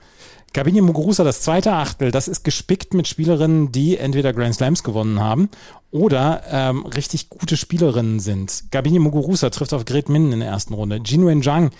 Gabine 0.54 0.82
Muguruza, 0.82 1.24
das 1.24 1.42
zweite 1.42 1.72
Achtel, 1.72 2.10
das 2.10 2.28
ist 2.28 2.42
gespickt 2.44 2.94
mit 2.94 3.08
Spielerinnen, 3.08 3.72
die 3.72 3.98
entweder 3.98 4.32
Grand 4.32 4.54
Slams 4.54 4.82
gewonnen 4.82 5.20
haben 5.20 5.48
oder 5.92 6.42
ähm, 6.50 6.86
richtig 6.86 7.28
gute 7.28 7.58
Spielerinnen 7.58 8.18
sind. 8.18 8.64
Gabine 8.70 8.98
Muguruza 8.98 9.50
trifft 9.50 9.74
auf 9.74 9.84
Gret 9.84 10.08
Minden 10.08 10.32
in 10.32 10.40
der 10.40 10.48
ersten 10.48 10.72
Runde. 10.72 11.00
Jinwen 11.04 11.42
Zhang 11.42 11.70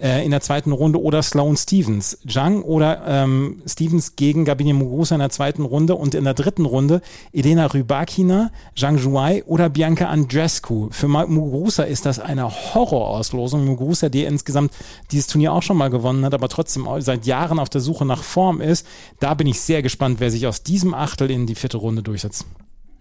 äh, 0.00 0.24
in 0.24 0.30
der 0.30 0.40
zweiten 0.40 0.72
Runde 0.72 1.02
oder 1.02 1.22
Sloane 1.22 1.56
Stevens. 1.58 2.18
Zhang 2.26 2.62
oder 2.62 3.02
ähm, 3.06 3.62
Stevens 3.66 4.16
gegen 4.16 4.46
Gabine 4.46 4.72
Muguruza 4.72 5.16
in 5.16 5.18
der 5.20 5.28
zweiten 5.28 5.66
Runde 5.66 5.96
und 5.96 6.14
in 6.14 6.24
der 6.24 6.32
dritten 6.32 6.64
Runde 6.64 7.02
Elena 7.34 7.66
Rybakina, 7.66 8.50
Zhang 8.74 8.98
Zhuai 8.98 9.44
oder 9.44 9.68
Bianca 9.68 10.06
Andrescu. 10.06 10.88
Für 10.90 11.08
Muguruza 11.08 11.82
ist 11.82 12.06
das 12.06 12.18
eine 12.18 12.50
Horrorauslosung. 12.50 13.66
Muguruza, 13.66 14.08
die 14.08 14.24
insgesamt 14.24 14.72
dieses 15.12 15.26
Turnier 15.26 15.52
auch 15.52 15.62
schon 15.62 15.76
mal 15.76 15.90
gewonnen 15.90 16.24
hat, 16.24 16.32
aber 16.32 16.48
trotzdem 16.48 16.88
seit 17.00 17.26
Jahren 17.26 17.58
auf 17.58 17.68
der 17.68 17.82
Suche 17.82 18.06
nach 18.06 18.22
Form 18.22 18.62
ist. 18.62 18.86
Da 19.20 19.34
bin 19.34 19.46
ich 19.46 19.60
sehr 19.60 19.82
gespannt, 19.82 20.20
wer 20.20 20.30
sich 20.30 20.46
aus 20.46 20.62
diesem 20.62 20.94
Achtel 20.94 21.30
in 21.30 21.46
die 21.46 21.54
vierte 21.54 21.76
Runde 21.76 22.02
durchsetzt. 22.02 22.46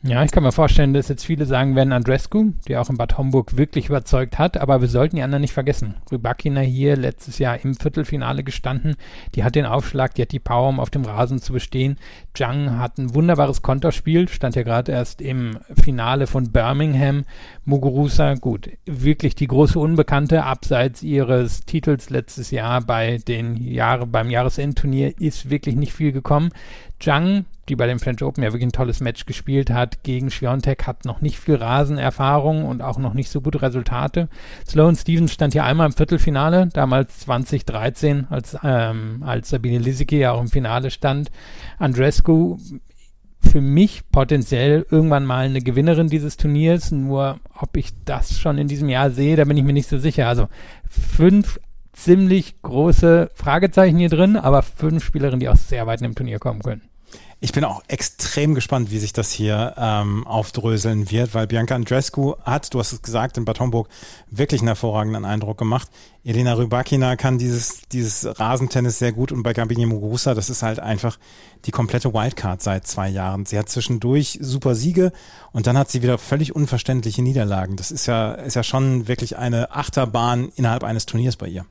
Ja, 0.04 0.24
ich 0.24 0.30
kann 0.30 0.44
mir 0.44 0.52
vorstellen, 0.52 0.94
dass 0.94 1.08
jetzt 1.08 1.26
viele 1.26 1.48
sagen 1.48 1.76
werden 1.76 1.92
Andrescu, 1.92 2.54
der 2.68 2.82
auch 2.82 2.90
in 2.90 2.98
Bad 2.98 3.18
Homburg 3.18 3.58
wirklich 3.58 3.90
überzeugt 3.90 4.38
hat, 4.38 4.56
aber 4.56 4.80
wir 4.80 4.88
sollten 4.90 5.16
die 5.16 5.24
anderen 5.24 5.42
nicht 5.42 5.54
vergessen. 5.54 5.96
Rybakina 6.12 6.62
hier 6.62 6.96
letztes 6.96 7.40
Jahr 7.40 7.60
im 7.64 7.74
Viertelfinale 7.74 8.44
gestanden, 8.44 8.96
die 9.34 9.44
hat 9.44 9.56
den 9.56 9.66
Aufschlag, 9.66 10.14
die 10.14 10.22
hat 10.22 10.32
die 10.32 10.40
Power, 10.40 10.70
um 10.70 10.80
auf 10.80 10.92
dem 10.92 11.04
Rasen 11.04 11.40
zu 11.40 11.52
bestehen. 11.52 11.98
Zhang 12.36 12.78
hat 12.78 13.00
ein 13.00 13.16
wunderbares 13.16 13.64
Konterspiel, 13.64 14.30
stand 14.30 14.56
ja 14.56 14.62
gerade 14.62 14.92
erst 14.92 15.20
im 15.20 15.58
Finale 15.84 16.28
von 16.28 16.52
Birmingham. 16.52 17.26
Muguruza, 17.66 18.36
gut, 18.36 18.70
wirklich 18.86 19.34
die 19.34 19.48
große 19.48 19.80
Unbekannte, 19.80 20.44
abseits 20.44 21.02
ihres 21.02 21.66
Titels 21.66 22.12
letztes 22.12 22.52
Jahr 22.52 22.82
bei 22.82 23.18
den 23.18 23.58
Jahre, 23.58 24.06
beim 24.06 24.30
Jahresendturnier 24.30 25.20
ist 25.20 25.50
wirklich 25.50 25.76
nicht 25.76 25.94
viel 25.94 26.12
gekommen. 26.12 26.52
Zhang, 27.00 27.46
die 27.70 27.76
bei 27.76 27.86
dem 27.86 28.00
French 28.00 28.24
Open 28.24 28.44
ja 28.44 28.52
wirklich 28.52 28.68
ein 28.68 28.72
tolles 28.72 29.02
Match 29.02 29.26
gespielt 29.26 29.70
hat, 29.70 30.04
gegen 30.04 30.32
Schwiontek 30.32 30.88
hat 30.88 31.06
noch 31.06 31.22
nicht 31.22 31.40
viel 31.40 31.56
Rasenerfahrung 31.56 32.66
und 32.66 32.82
auch 32.82 32.98
noch 32.98 33.14
nicht 33.14 33.30
so 33.30 33.42
gute 33.42 33.62
Resultate. 33.62 34.30
Sloan 34.68 34.96
Stevens 34.96 35.34
stand 35.34 35.54
hier 35.54 35.64
einmal 35.64 35.88
im 35.88 35.94
Viertelfinale, 35.94 36.68
damals 36.68 37.20
2013, 37.20 38.28
als, 38.30 38.58
ähm, 38.64 39.24
als 39.26 39.50
Sabine 39.50 39.80
Lisicki 39.80 40.18
ja 40.18 40.32
auch 40.32 40.42
im 40.42 40.48
Finale 40.48 40.92
stand. 40.92 41.30
Andrescu 41.78 42.58
für 43.40 43.62
mich 43.62 44.10
potenziell 44.12 44.86
irgendwann 44.90 45.26
mal 45.26 45.46
eine 45.46 45.62
Gewinnerin 45.62 46.08
dieses 46.08 46.38
Turniers. 46.38 46.92
Nur 46.92 47.40
ob 47.56 47.78
ich 47.78 47.92
das 48.06 48.40
schon 48.40 48.58
in 48.58 48.68
diesem 48.68 48.90
Jahr 48.90 49.12
sehe, 49.12 49.36
da 49.36 49.46
bin 49.46 49.58
ich 49.58 49.64
mir 49.64 49.74
nicht 49.74 49.90
so 49.90 49.98
sicher. 49.98 50.28
Also 50.28 50.48
fünf 50.90 51.60
ziemlich 51.98 52.62
große 52.62 53.32
Fragezeichen 53.34 53.98
hier 53.98 54.10
drin, 54.10 54.38
aber 54.38 54.62
fünf 54.62 55.04
Spielerinnen, 55.04 55.40
die 55.40 55.50
auch 55.50 55.56
sehr 55.56 55.88
weit 55.88 56.02
in 56.02 56.10
dem 56.10 56.16
Turnier 56.16 56.40
kommen 56.40 56.62
können. 56.62 56.82
Ich 57.40 57.52
bin 57.52 57.64
auch 57.64 57.84
extrem 57.88 58.56
gespannt, 58.56 58.90
wie 58.90 58.98
sich 58.98 59.14
das 59.14 59.30
hier 59.32 59.76
ähm, 59.78 60.26
aufdröseln 60.26 61.12
wird, 61.12 61.36
weil 61.36 61.46
Bianca 61.46 61.76
Andrescu 61.76 62.34
hat, 62.42 62.74
du 62.74 62.80
hast 62.80 62.94
es 62.94 63.04
gesagt, 63.04 63.38
in 63.38 63.46
Bad 63.46 63.60
Homburg 63.60 63.90
wirklich 64.32 64.62
einen 64.62 64.70
hervorragenden 64.70 65.24
Eindruck 65.24 65.60
gemacht. 65.60 65.88
Elena 66.24 66.54
Rybakina 66.54 67.16
kann 67.16 67.38
dieses, 67.38 67.82
dieses 67.92 68.40
Rasentennis 68.40 68.98
sehr 68.98 69.12
gut 69.12 69.32
und 69.32 69.44
bei 69.44 69.54
Gabini 69.54 69.86
Muguruza, 69.86 70.34
das 70.34 70.50
ist 70.50 70.64
halt 70.64 70.80
einfach 70.80 71.20
die 71.66 71.72
komplette 71.72 72.12
Wildcard 72.12 72.64
seit 72.64 72.88
zwei 72.88 73.08
Jahren. 73.08 73.46
Sie 73.46 73.60
hat 73.60 73.70
zwischendurch 73.70 74.40
super 74.42 74.74
Siege 74.74 75.12
und 75.52 75.68
dann 75.68 75.78
hat 75.78 75.92
sie 75.92 76.02
wieder 76.02 76.18
völlig 76.18 76.56
unverständliche 76.56 77.22
Niederlagen. 77.22 77.76
Das 77.76 77.92
ist 77.92 78.08
ja, 78.08 78.32
ist 78.32 78.56
ja 78.56 78.64
schon 78.64 79.08
wirklich 79.08 79.38
eine 79.38 79.76
Achterbahn 79.76 80.50
innerhalb 80.56 80.84
eines 80.84 81.06
Turniers 81.06 81.36
bei 81.36 81.50
ihr. 81.50 81.68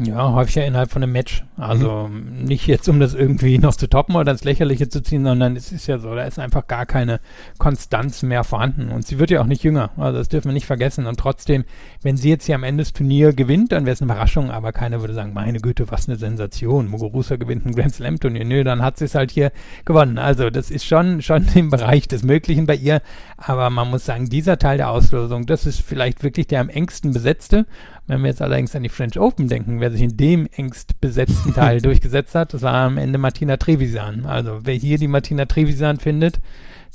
Ja, 0.00 0.32
häufig 0.32 0.54
ja 0.54 0.62
innerhalb 0.62 0.92
von 0.92 1.02
einem 1.02 1.10
Match. 1.10 1.44
Also 1.56 2.06
mhm. 2.06 2.44
nicht 2.44 2.68
jetzt, 2.68 2.88
um 2.88 3.00
das 3.00 3.14
irgendwie 3.14 3.58
noch 3.58 3.74
zu 3.74 3.88
toppen 3.88 4.14
oder 4.14 4.30
ins 4.30 4.44
Lächerliche 4.44 4.88
zu 4.88 5.02
ziehen, 5.02 5.24
sondern 5.24 5.56
es 5.56 5.72
ist 5.72 5.88
ja 5.88 5.98
so, 5.98 6.14
da 6.14 6.22
ist 6.22 6.38
einfach 6.38 6.68
gar 6.68 6.86
keine 6.86 7.18
Konstanz 7.58 8.22
mehr 8.22 8.44
vorhanden. 8.44 8.92
Und 8.92 9.04
sie 9.04 9.18
wird 9.18 9.30
ja 9.30 9.40
auch 9.40 9.46
nicht 9.46 9.64
jünger. 9.64 9.90
Also 9.96 10.18
das 10.18 10.28
dürfen 10.28 10.48
wir 10.48 10.52
nicht 10.52 10.66
vergessen. 10.66 11.06
Und 11.06 11.18
trotzdem, 11.18 11.64
wenn 12.00 12.16
sie 12.16 12.28
jetzt 12.28 12.46
hier 12.46 12.54
am 12.54 12.62
Ende 12.62 12.82
des 12.82 12.92
Turnier 12.92 13.32
gewinnt, 13.32 13.72
dann 13.72 13.86
wäre 13.86 13.94
es 13.94 14.00
eine 14.00 14.12
Überraschung, 14.12 14.52
aber 14.52 14.70
keiner 14.70 15.00
würde 15.00 15.14
sagen, 15.14 15.32
meine 15.32 15.58
Güte, 15.58 15.90
was 15.90 16.08
eine 16.08 16.16
Sensation. 16.16 16.86
Muguruza 16.86 17.34
gewinnt 17.34 17.66
ein 17.66 17.74
Grand 17.74 17.92
Slam 17.92 18.20
Turnier. 18.20 18.44
Nö, 18.44 18.62
dann 18.62 18.82
hat 18.82 18.98
sie 18.98 19.06
es 19.06 19.16
halt 19.16 19.32
hier 19.32 19.50
gewonnen. 19.84 20.18
Also 20.18 20.48
das 20.50 20.70
ist 20.70 20.86
schon, 20.86 21.22
schon 21.22 21.44
im 21.56 21.70
Bereich 21.70 22.06
des 22.06 22.22
Möglichen 22.22 22.66
bei 22.66 22.76
ihr. 22.76 23.02
Aber 23.36 23.68
man 23.68 23.90
muss 23.90 24.04
sagen, 24.04 24.28
dieser 24.28 24.58
Teil 24.58 24.76
der 24.76 24.90
Auslosung, 24.90 25.44
das 25.46 25.66
ist 25.66 25.82
vielleicht 25.82 26.22
wirklich 26.22 26.46
der 26.46 26.60
am 26.60 26.68
engsten 26.68 27.12
besetzte. 27.12 27.66
Wenn 28.08 28.22
wir 28.22 28.30
jetzt 28.30 28.42
allerdings 28.42 28.74
an 28.74 28.82
die 28.82 28.88
French 28.88 29.20
Open 29.20 29.48
denken, 29.48 29.80
wer 29.80 29.92
sich 29.92 30.00
in 30.00 30.16
dem 30.16 30.48
engst 30.56 31.00
besetzten 31.00 31.54
Teil 31.54 31.80
durchgesetzt 31.82 32.34
hat, 32.34 32.54
das 32.54 32.62
war 32.62 32.74
am 32.74 32.96
Ende 32.96 33.18
Martina 33.18 33.58
Trevisan. 33.58 34.24
Also 34.24 34.60
wer 34.62 34.74
hier 34.74 34.98
die 34.98 35.08
Martina 35.08 35.44
Trevisan 35.44 35.98
findet, 35.98 36.40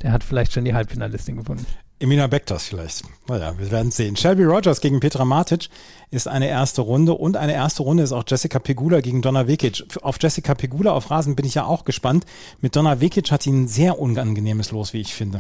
der 0.02 0.12
hat 0.12 0.24
vielleicht 0.24 0.54
schon 0.54 0.66
die 0.66 0.74
Halbfinalistin 0.74 1.38
gefunden. 1.38 1.68
Emina 2.00 2.26
Bektas 2.26 2.66
vielleicht. 2.66 3.04
Naja, 3.30 3.54
wir 3.58 3.72
werden 3.72 3.92
sehen. 3.92 4.18
Shelby 4.18 4.44
Rogers 4.44 4.82
gegen 4.82 5.00
Petra 5.00 5.24
Matic 5.24 5.70
ist 6.10 6.28
eine 6.28 6.48
erste 6.48 6.82
Runde 6.82 7.14
und 7.14 7.38
eine 7.38 7.54
erste 7.54 7.84
Runde 7.84 8.04
ist 8.04 8.12
auch 8.12 8.26
Jessica 8.28 8.58
Pegula 8.58 9.00
gegen 9.00 9.22
Donna 9.22 9.48
Vekic. 9.48 9.86
Auf 10.02 10.18
Jessica 10.20 10.56
Pegula 10.56 10.92
auf 10.92 11.12
Rasen 11.12 11.36
bin 11.36 11.46
ich 11.46 11.54
ja 11.54 11.66
auch 11.66 11.86
gespannt. 11.86 12.26
Mit 12.60 12.76
Donna 12.76 13.00
Vekic 13.00 13.32
hat 13.32 13.44
sie 13.44 13.52
ein 13.52 13.68
sehr 13.68 14.00
unangenehmes 14.00 14.72
Los, 14.72 14.94
wie 14.94 15.00
ich 15.00 15.14
finde. 15.14 15.40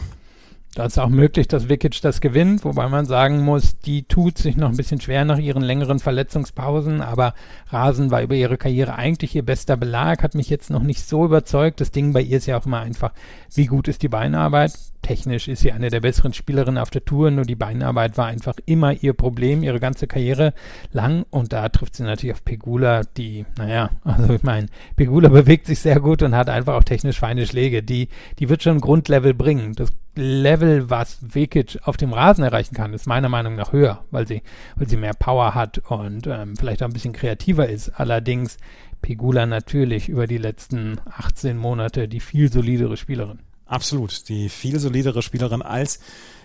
Da 0.75 0.85
ist 0.85 0.97
auch 0.97 1.09
möglich, 1.09 1.47
dass 1.47 1.69
Vikic 1.69 2.01
das 2.01 2.19
gewinnt, 2.19 2.65
wobei 2.65 2.89
man 2.89 3.05
sagen 3.05 3.41
muss, 3.41 3.77
die 3.77 4.03
tut 4.03 4.39
sich 4.39 4.57
noch 4.57 4.69
ein 4.69 4.77
bisschen 4.77 4.99
schwer 4.99 5.23
nach 5.23 5.37
ihren 5.37 5.61
längeren 5.61 5.99
Verletzungspausen, 5.99 7.01
aber 7.01 7.35
Rasen 7.67 8.09
war 8.09 8.23
über 8.23 8.33
ihre 8.33 8.57
Karriere 8.57 8.95
eigentlich 8.95 9.35
ihr 9.35 9.45
bester 9.45 9.77
Belag, 9.77 10.23
hat 10.23 10.33
mich 10.33 10.49
jetzt 10.49 10.71
noch 10.71 10.81
nicht 10.81 11.07
so 11.07 11.25
überzeugt. 11.25 11.79
Das 11.79 11.91
Ding 11.91 12.11
bei 12.11 12.21
ihr 12.21 12.37
ist 12.37 12.47
ja 12.47 12.57
auch 12.57 12.65
immer 12.65 12.79
einfach, 12.79 13.13
wie 13.53 13.67
gut 13.67 13.87
ist 13.87 14.01
die 14.01 14.09
Beinarbeit? 14.09 14.73
technisch 15.03 15.47
ist 15.47 15.59
sie 15.59 15.71
eine 15.71 15.89
der 15.89 15.99
besseren 15.99 16.33
Spielerinnen 16.33 16.81
auf 16.81 16.89
der 16.89 17.05
Tour, 17.05 17.29
nur 17.29 17.45
die 17.45 17.55
Beinarbeit 17.55 18.17
war 18.17 18.27
einfach 18.27 18.55
immer 18.65 18.93
ihr 18.93 19.13
Problem, 19.13 19.61
ihre 19.61 19.79
ganze 19.79 20.07
Karriere 20.07 20.53
lang 20.91 21.25
und 21.29 21.53
da 21.53 21.69
trifft 21.69 21.95
sie 21.95 22.03
natürlich 22.03 22.33
auf 22.33 22.43
Pegula, 22.43 23.01
die, 23.17 23.45
naja, 23.57 23.91
also 24.03 24.33
ich 24.33 24.43
meine, 24.43 24.67
Pegula 24.95 25.29
bewegt 25.29 25.67
sich 25.67 25.79
sehr 25.79 25.99
gut 25.99 26.23
und 26.23 26.35
hat 26.35 26.49
einfach 26.49 26.75
auch 26.75 26.83
technisch 26.83 27.19
feine 27.19 27.45
Schläge, 27.45 27.83
die, 27.83 28.07
die 28.39 28.49
wird 28.49 28.63
schon 28.63 28.77
ein 28.77 28.81
Grundlevel 28.81 29.33
bringen. 29.33 29.73
Das 29.75 29.89
Level, 30.15 30.89
was 30.89 31.17
Vekic 31.21 31.79
auf 31.83 31.97
dem 31.97 32.13
Rasen 32.13 32.43
erreichen 32.43 32.75
kann, 32.75 32.93
ist 32.93 33.07
meiner 33.07 33.29
Meinung 33.29 33.55
nach 33.55 33.73
höher, 33.73 34.05
weil 34.11 34.27
sie, 34.27 34.43
weil 34.75 34.87
sie 34.87 34.97
mehr 34.97 35.13
Power 35.13 35.55
hat 35.55 35.79
und 35.89 36.27
ähm, 36.27 36.55
vielleicht 36.55 36.83
auch 36.83 36.87
ein 36.87 36.93
bisschen 36.93 37.13
kreativer 37.13 37.67
ist. 37.67 37.89
Allerdings 37.99 38.57
Pegula 39.01 39.45
natürlich 39.45 40.09
über 40.09 40.27
die 40.27 40.37
letzten 40.37 40.99
18 41.05 41.57
Monate 41.57 42.07
die 42.07 42.19
viel 42.19 42.51
solidere 42.51 42.97
Spielerin. 42.97 43.39
Absolut, 43.65 44.29
die 44.29 44.49
viel 44.49 44.79
solidere 44.79 45.21
Spielerin 45.21 45.61
als 45.61 45.99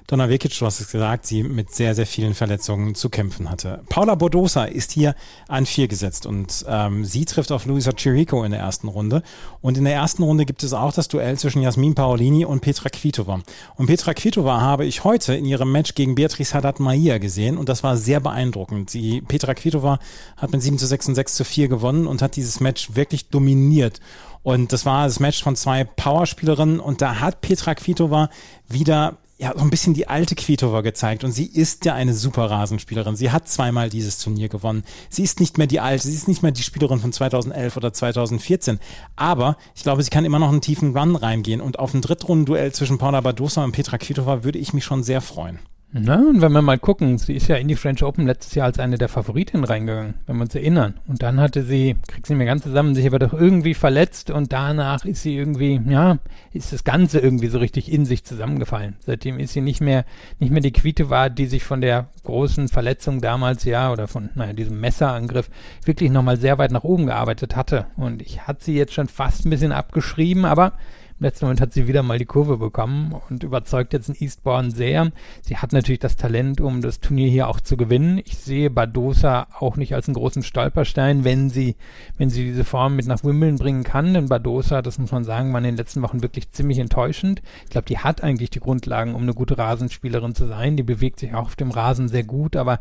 Donna 0.08 0.30
Vekic, 0.30 0.58
du 0.58 0.64
hast 0.64 0.80
es 0.80 0.90
gesagt, 0.90 1.26
sie 1.26 1.42
mit 1.42 1.74
sehr, 1.74 1.94
sehr 1.94 2.06
vielen 2.06 2.32
Verletzungen 2.32 2.94
zu 2.94 3.10
kämpfen 3.10 3.50
hatte. 3.50 3.82
Paula 3.90 4.14
Bodosa 4.14 4.64
ist 4.64 4.90
hier 4.90 5.14
an 5.48 5.66
vier 5.66 5.86
gesetzt 5.86 6.24
und 6.24 6.64
ähm, 6.66 7.04
sie 7.04 7.26
trifft 7.26 7.52
auf 7.52 7.66
Luisa 7.66 7.92
Chirico 7.92 8.42
in 8.42 8.52
der 8.52 8.60
ersten 8.60 8.88
Runde. 8.88 9.22
Und 9.60 9.76
in 9.76 9.84
der 9.84 9.92
ersten 9.92 10.22
Runde 10.22 10.46
gibt 10.46 10.62
es 10.62 10.72
auch 10.72 10.94
das 10.94 11.08
Duell 11.08 11.38
zwischen 11.38 11.60
Jasmin 11.60 11.94
Paolini 11.94 12.46
und 12.46 12.60
Petra 12.60 12.88
Kvitova. 12.88 13.42
Und 13.76 13.86
Petra 13.86 14.14
Kvitova 14.14 14.62
habe 14.62 14.86
ich 14.86 15.04
heute 15.04 15.34
in 15.34 15.44
ihrem 15.44 15.70
Match 15.70 15.94
gegen 15.94 16.14
Beatrice 16.14 16.54
Haddad-Maia 16.54 17.18
gesehen 17.18 17.58
und 17.58 17.68
das 17.68 17.82
war 17.82 17.98
sehr 17.98 18.20
beeindruckend. 18.20 18.88
Sie, 18.88 19.20
Petra 19.20 19.52
Kvitova 19.52 19.98
hat 20.38 20.52
mit 20.52 20.62
7 20.62 20.78
zu 20.78 20.86
6 20.86 21.08
und 21.08 21.14
6 21.16 21.34
zu 21.34 21.44
4 21.44 21.68
gewonnen 21.68 22.06
und 22.06 22.22
hat 22.22 22.36
dieses 22.36 22.60
Match 22.60 22.94
wirklich 22.94 23.28
dominiert. 23.28 24.00
Und 24.42 24.72
das 24.72 24.86
war 24.86 25.04
das 25.04 25.20
Match 25.20 25.42
von 25.42 25.54
zwei 25.54 25.84
Powerspielerinnen 25.84 26.80
und 26.80 27.02
da 27.02 27.20
hat 27.20 27.42
Petra 27.42 27.74
Kvitova 27.74 28.30
wieder 28.70 29.18
ja, 29.38 29.52
so 29.56 29.62
ein 29.62 29.70
bisschen 29.70 29.94
die 29.94 30.08
alte 30.08 30.34
Kvitova 30.34 30.80
gezeigt 30.80 31.22
und 31.22 31.30
sie 31.30 31.46
ist 31.46 31.84
ja 31.84 31.94
eine 31.94 32.12
super 32.12 32.50
Rasenspielerin. 32.50 33.14
Sie 33.14 33.30
hat 33.30 33.48
zweimal 33.48 33.88
dieses 33.88 34.18
Turnier 34.18 34.48
gewonnen. 34.48 34.82
Sie 35.10 35.22
ist 35.22 35.38
nicht 35.38 35.58
mehr 35.58 35.68
die 35.68 35.78
alte, 35.78 36.08
sie 36.08 36.14
ist 36.14 36.26
nicht 36.26 36.42
mehr 36.42 36.50
die 36.50 36.62
Spielerin 36.62 36.98
von 36.98 37.12
2011 37.12 37.76
oder 37.76 37.92
2014, 37.92 38.80
aber 39.14 39.56
ich 39.76 39.84
glaube, 39.84 40.02
sie 40.02 40.10
kann 40.10 40.24
immer 40.24 40.40
noch 40.40 40.48
einen 40.48 40.60
tiefen 40.60 40.96
Run 40.96 41.14
reingehen 41.14 41.60
und 41.60 41.78
auf 41.78 41.94
ein 41.94 42.02
Drittrundenduell 42.02 42.72
zwischen 42.72 42.98
Paula 42.98 43.20
Badosa 43.20 43.62
und 43.62 43.72
Petra 43.72 43.96
Kvitova 43.96 44.42
würde 44.42 44.58
ich 44.58 44.72
mich 44.72 44.84
schon 44.84 45.04
sehr 45.04 45.20
freuen. 45.20 45.60
Na, 45.90 46.16
und 46.16 46.42
wenn 46.42 46.52
wir 46.52 46.60
mal 46.60 46.78
gucken, 46.78 47.16
sie 47.16 47.32
ist 47.32 47.48
ja 47.48 47.56
in 47.56 47.66
die 47.66 47.74
French 47.74 48.02
Open 48.02 48.26
letztes 48.26 48.54
Jahr 48.54 48.66
als 48.66 48.78
eine 48.78 48.98
der 48.98 49.08
Favoritinnen 49.08 49.64
reingegangen, 49.64 50.14
wenn 50.26 50.36
wir 50.36 50.42
uns 50.42 50.54
erinnern. 50.54 51.00
Und 51.06 51.22
dann 51.22 51.40
hatte 51.40 51.62
sie, 51.62 51.96
kriegt 52.06 52.26
sie 52.26 52.34
nicht 52.34 52.38
mehr 52.38 52.46
ganz 52.46 52.64
zusammen, 52.64 52.94
sich 52.94 53.06
aber 53.06 53.18
doch 53.18 53.32
irgendwie 53.32 53.72
verletzt 53.72 54.30
und 54.30 54.52
danach 54.52 55.06
ist 55.06 55.22
sie 55.22 55.34
irgendwie, 55.34 55.80
ja, 55.88 56.18
ist 56.52 56.74
das 56.74 56.84
Ganze 56.84 57.20
irgendwie 57.20 57.46
so 57.46 57.58
richtig 57.58 57.90
in 57.90 58.04
sich 58.04 58.22
zusammengefallen. 58.22 58.96
Seitdem 58.98 59.38
ist 59.38 59.54
sie 59.54 59.62
nicht 59.62 59.80
mehr, 59.80 60.04
nicht 60.38 60.52
mehr 60.52 60.60
die 60.60 60.72
Quiete 60.72 61.08
war, 61.08 61.30
die 61.30 61.46
sich 61.46 61.64
von 61.64 61.80
der 61.80 62.08
großen 62.22 62.68
Verletzung 62.68 63.22
damals, 63.22 63.64
ja, 63.64 63.90
oder 63.90 64.08
von, 64.08 64.28
naja, 64.34 64.52
diesem 64.52 64.78
Messerangriff 64.80 65.48
wirklich 65.86 66.10
nochmal 66.10 66.36
sehr 66.36 66.58
weit 66.58 66.70
nach 66.70 66.84
oben 66.84 67.06
gearbeitet 67.06 67.56
hatte. 67.56 67.86
Und 67.96 68.20
ich 68.20 68.46
hatte 68.46 68.62
sie 68.62 68.76
jetzt 68.76 68.92
schon 68.92 69.08
fast 69.08 69.46
ein 69.46 69.50
bisschen 69.50 69.72
abgeschrieben, 69.72 70.44
aber 70.44 70.74
im 71.20 71.24
letzten 71.24 71.46
Moment 71.46 71.60
hat 71.60 71.72
sie 71.72 71.88
wieder 71.88 72.04
mal 72.04 72.18
die 72.18 72.26
Kurve 72.26 72.58
bekommen 72.58 73.12
und 73.28 73.42
überzeugt 73.42 73.92
jetzt 73.92 74.08
in 74.08 74.14
Eastbourne 74.14 74.70
sehr. 74.70 75.10
Sie 75.42 75.56
hat 75.56 75.72
natürlich 75.72 75.98
das 75.98 76.14
Talent, 76.14 76.60
um 76.60 76.80
das 76.80 77.00
Turnier 77.00 77.28
hier 77.28 77.48
auch 77.48 77.60
zu 77.60 77.76
gewinnen. 77.76 78.20
Ich 78.24 78.38
sehe 78.38 78.70
Badosa 78.70 79.48
auch 79.58 79.76
nicht 79.76 79.96
als 79.96 80.06
einen 80.06 80.14
großen 80.14 80.44
Stolperstein, 80.44 81.24
wenn 81.24 81.50
sie, 81.50 81.74
wenn 82.18 82.30
sie 82.30 82.44
diese 82.44 82.62
Form 82.62 82.94
mit 82.94 83.06
nach 83.08 83.24
Wimbledon 83.24 83.58
bringen 83.58 83.82
kann. 83.82 84.14
Denn 84.14 84.28
Badosa, 84.28 84.80
das 84.80 84.98
muss 84.98 85.10
man 85.10 85.24
sagen, 85.24 85.52
war 85.52 85.58
in 85.58 85.64
den 85.64 85.76
letzten 85.76 86.02
Wochen 86.02 86.22
wirklich 86.22 86.52
ziemlich 86.52 86.78
enttäuschend. 86.78 87.42
Ich 87.64 87.70
glaube, 87.70 87.86
die 87.86 87.98
hat 87.98 88.22
eigentlich 88.22 88.50
die 88.50 88.60
Grundlagen, 88.60 89.16
um 89.16 89.22
eine 89.22 89.34
gute 89.34 89.58
Rasenspielerin 89.58 90.36
zu 90.36 90.46
sein. 90.46 90.76
Die 90.76 90.84
bewegt 90.84 91.18
sich 91.18 91.34
auch 91.34 91.46
auf 91.46 91.56
dem 91.56 91.72
Rasen 91.72 92.06
sehr 92.06 92.22
gut, 92.22 92.54
aber 92.54 92.78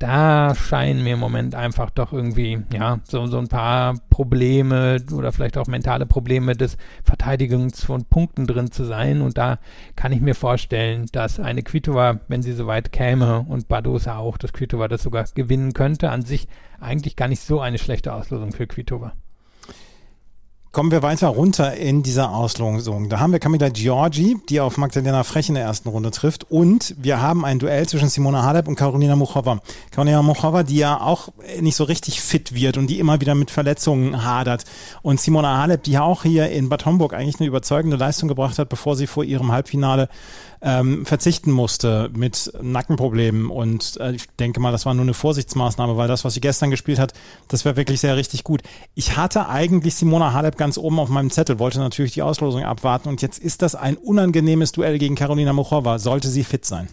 da 0.00 0.56
scheinen 0.56 1.04
mir 1.04 1.14
im 1.14 1.20
Moment 1.20 1.54
einfach 1.54 1.90
doch 1.90 2.12
irgendwie, 2.12 2.58
ja, 2.72 2.98
so, 3.04 3.26
so 3.26 3.38
ein 3.38 3.48
paar 3.48 3.94
Probleme 4.10 4.98
oder 5.12 5.30
vielleicht 5.30 5.56
auch 5.56 5.68
mentale 5.68 6.04
Probleme 6.04 6.56
des 6.56 6.76
Verteidigungs 7.04 7.75
von 7.84 8.04
Punkten 8.04 8.46
drin 8.46 8.70
zu 8.70 8.84
sein. 8.84 9.20
Und 9.20 9.38
da 9.38 9.58
kann 9.96 10.12
ich 10.12 10.20
mir 10.20 10.34
vorstellen, 10.34 11.06
dass 11.12 11.40
eine 11.40 11.62
Kvitova, 11.62 12.20
wenn 12.28 12.42
sie 12.42 12.52
soweit 12.52 12.92
käme 12.92 13.44
und 13.48 13.68
Badosa 13.68 14.16
auch, 14.16 14.38
dass 14.38 14.52
Kvitova 14.52 14.88
das 14.88 15.02
sogar 15.02 15.24
gewinnen 15.34 15.72
könnte. 15.72 16.10
An 16.10 16.22
sich 16.22 16.48
eigentlich 16.80 17.16
gar 17.16 17.28
nicht 17.28 17.40
so 17.40 17.60
eine 17.60 17.78
schlechte 17.78 18.12
Auslosung 18.12 18.52
für 18.52 18.66
Kvitova. 18.66 19.12
Kommen 20.76 20.90
wir 20.90 21.02
weiter 21.02 21.28
runter 21.28 21.74
in 21.74 22.02
dieser 22.02 22.34
Auslosung. 22.34 23.08
Da 23.08 23.18
haben 23.18 23.32
wir 23.32 23.38
Camila 23.38 23.70
Giorgi, 23.70 24.36
die 24.50 24.60
auf 24.60 24.76
Magdalena 24.76 25.24
Frech 25.24 25.48
in 25.48 25.54
der 25.54 25.64
ersten 25.64 25.88
Runde 25.88 26.10
trifft. 26.10 26.50
Und 26.50 26.94
wir 26.98 27.22
haben 27.22 27.46
ein 27.46 27.58
Duell 27.58 27.88
zwischen 27.88 28.10
Simona 28.10 28.42
Halep 28.42 28.68
und 28.68 28.74
Karolina 28.76 29.16
Muchova. 29.16 29.62
Karolina 29.90 30.20
Muchova, 30.20 30.64
die 30.64 30.76
ja 30.76 31.00
auch 31.00 31.30
nicht 31.62 31.76
so 31.76 31.84
richtig 31.84 32.20
fit 32.20 32.54
wird 32.54 32.76
und 32.76 32.88
die 32.88 32.98
immer 32.98 33.22
wieder 33.22 33.34
mit 33.34 33.50
Verletzungen 33.50 34.22
hadert. 34.22 34.66
Und 35.00 35.18
Simona 35.18 35.56
Halep, 35.56 35.82
die 35.84 35.92
ja 35.92 36.02
auch 36.02 36.24
hier 36.24 36.50
in 36.50 36.68
Bad 36.68 36.84
Homburg 36.84 37.14
eigentlich 37.14 37.40
eine 37.40 37.48
überzeugende 37.48 37.96
Leistung 37.96 38.28
gebracht 38.28 38.58
hat, 38.58 38.68
bevor 38.68 38.96
sie 38.96 39.06
vor 39.06 39.24
ihrem 39.24 39.52
Halbfinale 39.52 40.10
ähm, 40.66 41.06
verzichten 41.06 41.52
musste 41.52 42.10
mit 42.12 42.52
Nackenproblemen. 42.60 43.50
Und 43.50 43.98
äh, 44.00 44.12
ich 44.12 44.26
denke 44.40 44.58
mal, 44.58 44.72
das 44.72 44.84
war 44.84 44.94
nur 44.94 45.04
eine 45.04 45.14
Vorsichtsmaßnahme, 45.14 45.96
weil 45.96 46.08
das, 46.08 46.24
was 46.24 46.34
sie 46.34 46.40
gestern 46.40 46.70
gespielt 46.70 46.98
hat, 46.98 47.12
das 47.46 47.64
wäre 47.64 47.76
wirklich 47.76 48.00
sehr 48.00 48.16
richtig 48.16 48.42
gut. 48.42 48.62
Ich 48.96 49.16
hatte 49.16 49.48
eigentlich 49.48 49.94
Simona 49.94 50.32
Halep 50.32 50.58
ganz 50.58 50.76
oben 50.76 50.98
auf 50.98 51.08
meinem 51.08 51.30
Zettel, 51.30 51.60
wollte 51.60 51.78
natürlich 51.78 52.12
die 52.12 52.22
Auslosung 52.22 52.64
abwarten 52.64 53.08
und 53.08 53.22
jetzt 53.22 53.38
ist 53.38 53.62
das 53.62 53.76
ein 53.76 53.96
unangenehmes 53.96 54.72
Duell 54.72 54.98
gegen 54.98 55.14
Karolina 55.14 55.52
Muchova. 55.52 56.00
Sollte 56.00 56.28
sie 56.28 56.42
fit 56.42 56.64
sein? 56.64 56.88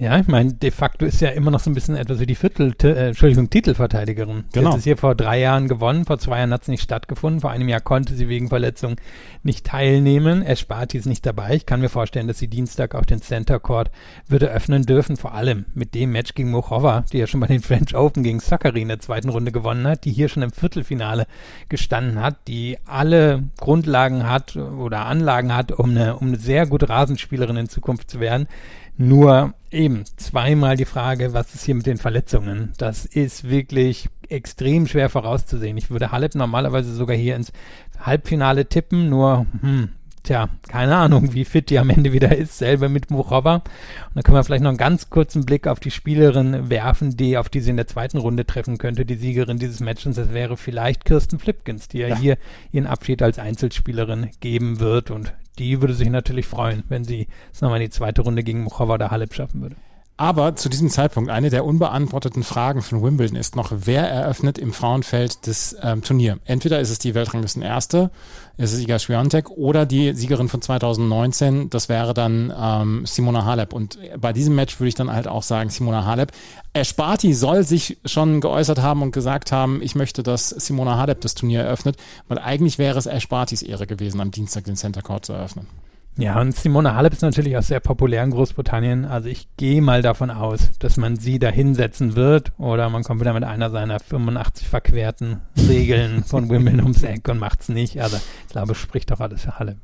Ja, 0.00 0.18
ich 0.18 0.28
meine, 0.28 0.54
de 0.54 0.70
facto 0.70 1.04
ist 1.04 1.20
ja 1.20 1.28
immer 1.28 1.50
noch 1.50 1.60
so 1.60 1.68
ein 1.68 1.74
bisschen 1.74 1.94
etwas 1.94 2.20
wie 2.20 2.26
die 2.26 2.34
Viertel, 2.34 2.74
äh, 2.82 3.08
Entschuldigung, 3.08 3.50
Titelverteidigerin. 3.50 4.44
Sie 4.48 4.60
genau. 4.60 4.70
hat 4.70 4.78
es 4.78 4.84
hier 4.84 4.96
vor 4.96 5.14
drei 5.14 5.38
Jahren 5.38 5.68
gewonnen, 5.68 6.06
vor 6.06 6.18
zwei 6.18 6.38
Jahren 6.38 6.54
hat 6.54 6.62
es 6.62 6.68
nicht 6.68 6.82
stattgefunden, 6.82 7.42
vor 7.42 7.50
einem 7.50 7.68
Jahr 7.68 7.82
konnte 7.82 8.14
sie 8.14 8.26
wegen 8.26 8.48
Verletzung 8.48 8.96
nicht 9.42 9.66
teilnehmen. 9.66 10.40
Esparti 10.40 10.96
ist 10.96 11.04
nicht 11.04 11.26
dabei. 11.26 11.54
Ich 11.54 11.66
kann 11.66 11.82
mir 11.82 11.90
vorstellen, 11.90 12.28
dass 12.28 12.38
sie 12.38 12.48
Dienstag 12.48 12.94
auch 12.94 13.04
den 13.04 13.20
Center 13.20 13.60
Court 13.60 13.90
würde 14.26 14.50
öffnen 14.50 14.86
dürfen, 14.86 15.18
vor 15.18 15.34
allem 15.34 15.66
mit 15.74 15.94
dem 15.94 16.12
Match 16.12 16.32
gegen 16.32 16.50
Mochova, 16.50 17.04
die 17.12 17.18
ja 17.18 17.26
schon 17.26 17.40
bei 17.40 17.48
den 17.48 17.60
French 17.60 17.94
Open 17.94 18.22
gegen 18.22 18.40
Sakari 18.40 18.80
in 18.80 18.88
der 18.88 19.00
zweiten 19.00 19.28
Runde 19.28 19.52
gewonnen 19.52 19.86
hat, 19.86 20.06
die 20.06 20.12
hier 20.12 20.30
schon 20.30 20.42
im 20.42 20.50
Viertelfinale 20.50 21.26
gestanden 21.68 22.22
hat, 22.22 22.38
die 22.48 22.78
alle 22.86 23.42
Grundlagen 23.58 24.26
hat 24.26 24.56
oder 24.56 25.04
Anlagen 25.04 25.54
hat, 25.54 25.72
um 25.72 25.90
eine, 25.90 26.16
um 26.16 26.28
eine 26.28 26.38
sehr 26.38 26.66
gute 26.66 26.88
Rasenspielerin 26.88 27.58
in 27.58 27.68
Zukunft 27.68 28.10
zu 28.10 28.18
werden. 28.18 28.48
Nur 29.00 29.54
eben 29.70 30.04
zweimal 30.18 30.76
die 30.76 30.84
Frage, 30.84 31.32
was 31.32 31.54
ist 31.54 31.64
hier 31.64 31.74
mit 31.74 31.86
den 31.86 31.96
Verletzungen? 31.96 32.74
Das 32.76 33.06
ist 33.06 33.48
wirklich 33.48 34.10
extrem 34.28 34.86
schwer 34.86 35.08
vorauszusehen. 35.08 35.78
Ich 35.78 35.90
würde 35.90 36.12
Halep 36.12 36.34
normalerweise 36.34 36.92
sogar 36.92 37.16
hier 37.16 37.34
ins 37.34 37.50
Halbfinale 37.98 38.66
tippen, 38.68 39.08
nur 39.08 39.46
hm, 39.62 39.88
tja, 40.22 40.50
keine 40.68 40.96
Ahnung, 40.96 41.32
wie 41.32 41.46
fit 41.46 41.70
die 41.70 41.78
am 41.78 41.88
Ende 41.88 42.12
wieder 42.12 42.36
ist, 42.36 42.58
selber 42.58 42.90
mit 42.90 43.10
Muchova. 43.10 43.54
Und 43.54 43.62
dann 44.16 44.22
können 44.22 44.36
wir 44.36 44.44
vielleicht 44.44 44.64
noch 44.64 44.68
einen 44.68 44.76
ganz 44.76 45.08
kurzen 45.08 45.46
Blick 45.46 45.66
auf 45.66 45.80
die 45.80 45.90
Spielerin 45.90 46.68
werfen, 46.68 47.16
die, 47.16 47.38
auf 47.38 47.48
die 47.48 47.60
sie 47.60 47.70
in 47.70 47.78
der 47.78 47.86
zweiten 47.86 48.18
Runde 48.18 48.44
treffen 48.44 48.76
könnte, 48.76 49.06
die 49.06 49.16
Siegerin 49.16 49.58
dieses 49.58 49.80
Matches. 49.80 50.16
Das 50.16 50.34
wäre 50.34 50.58
vielleicht 50.58 51.06
Kirsten 51.06 51.38
Flipkins, 51.38 51.88
die 51.88 52.00
ja, 52.00 52.08
ja. 52.08 52.18
hier 52.18 52.38
ihren 52.70 52.86
Abschied 52.86 53.22
als 53.22 53.38
Einzelspielerin 53.38 54.28
geben 54.40 54.78
wird 54.78 55.10
und 55.10 55.32
die 55.60 55.80
würde 55.80 55.94
sich 55.94 56.08
natürlich 56.08 56.46
freuen, 56.46 56.84
wenn 56.88 57.04
sie 57.04 57.28
es 57.52 57.60
nochmal 57.60 57.80
in 57.80 57.86
die 57.86 57.90
zweite 57.90 58.22
Runde 58.22 58.42
gegen 58.42 58.62
Muchova 58.62 58.94
oder 58.94 59.10
Halep 59.10 59.34
schaffen 59.34 59.60
würde. 59.60 59.76
Aber 60.20 60.54
zu 60.54 60.68
diesem 60.68 60.90
Zeitpunkt 60.90 61.30
eine 61.30 61.48
der 61.48 61.64
unbeantworteten 61.64 62.42
Fragen 62.42 62.82
von 62.82 63.02
Wimbledon 63.02 63.36
ist 63.36 63.56
noch, 63.56 63.72
wer 63.74 64.06
eröffnet 64.06 64.58
im 64.58 64.74
Frauenfeld 64.74 65.46
das 65.46 65.74
ähm, 65.82 66.02
Turnier? 66.02 66.38
Entweder 66.44 66.78
ist 66.78 66.90
es 66.90 66.98
die 66.98 67.14
Weltranglisten 67.14 67.62
Erste, 67.62 68.10
ist 68.58 68.74
es 68.74 68.80
Iga 68.80 68.98
Swiatek 68.98 69.48
oder 69.48 69.86
die 69.86 70.12
Siegerin 70.12 70.50
von 70.50 70.60
2019, 70.60 71.70
das 71.70 71.88
wäre 71.88 72.12
dann 72.12 72.52
ähm, 72.54 73.06
Simona 73.06 73.46
Halep. 73.46 73.72
Und 73.72 73.98
bei 74.20 74.34
diesem 74.34 74.54
Match 74.54 74.78
würde 74.78 74.88
ich 74.88 74.94
dann 74.94 75.10
halt 75.10 75.26
auch 75.26 75.42
sagen 75.42 75.70
Simona 75.70 76.04
Halep. 76.04 76.32
Esparti 76.74 77.32
soll 77.32 77.62
sich 77.62 77.96
schon 78.04 78.42
geäußert 78.42 78.82
haben 78.82 79.00
und 79.00 79.12
gesagt 79.12 79.52
haben, 79.52 79.80
ich 79.80 79.94
möchte, 79.94 80.22
dass 80.22 80.50
Simona 80.50 80.98
Halep 80.98 81.22
das 81.22 81.34
Turnier 81.34 81.60
eröffnet, 81.62 81.96
weil 82.28 82.38
eigentlich 82.38 82.76
wäre 82.76 82.98
es 82.98 83.06
Espartis 83.06 83.62
Ehre 83.62 83.86
gewesen, 83.86 84.20
am 84.20 84.30
Dienstag 84.30 84.64
den 84.64 84.76
Center 84.76 85.00
Court 85.00 85.24
zu 85.24 85.32
eröffnen. 85.32 85.66
Ja, 86.16 86.40
und 86.40 86.54
Simone 86.54 86.94
Halep 86.94 87.14
ist 87.14 87.22
natürlich 87.22 87.56
auch 87.56 87.62
sehr 87.62 87.80
populär 87.80 88.22
in 88.24 88.30
Großbritannien. 88.30 89.04
Also 89.06 89.28
ich 89.28 89.48
gehe 89.56 89.80
mal 89.80 90.02
davon 90.02 90.30
aus, 90.30 90.70
dass 90.78 90.96
man 90.96 91.16
sie 91.16 91.38
da 91.38 91.48
hinsetzen 91.48 92.14
wird 92.14 92.52
oder 92.58 92.90
man 92.90 93.04
kommt 93.04 93.20
wieder 93.20 93.32
mit 93.32 93.44
einer 93.44 93.70
seiner 93.70 94.00
85 94.00 94.68
verquerten 94.68 95.40
Regeln 95.56 96.24
von 96.24 96.50
Wimbledon 96.50 96.82
ums 96.82 97.02
Eck 97.02 97.28
und 97.28 97.38
macht's 97.38 97.68
nicht. 97.68 98.00
Also 98.02 98.18
ich 98.46 98.52
glaube, 98.52 98.74
spricht 98.74 99.10
doch 99.10 99.20
alles 99.20 99.42
für 99.42 99.58
Halle. 99.58 99.76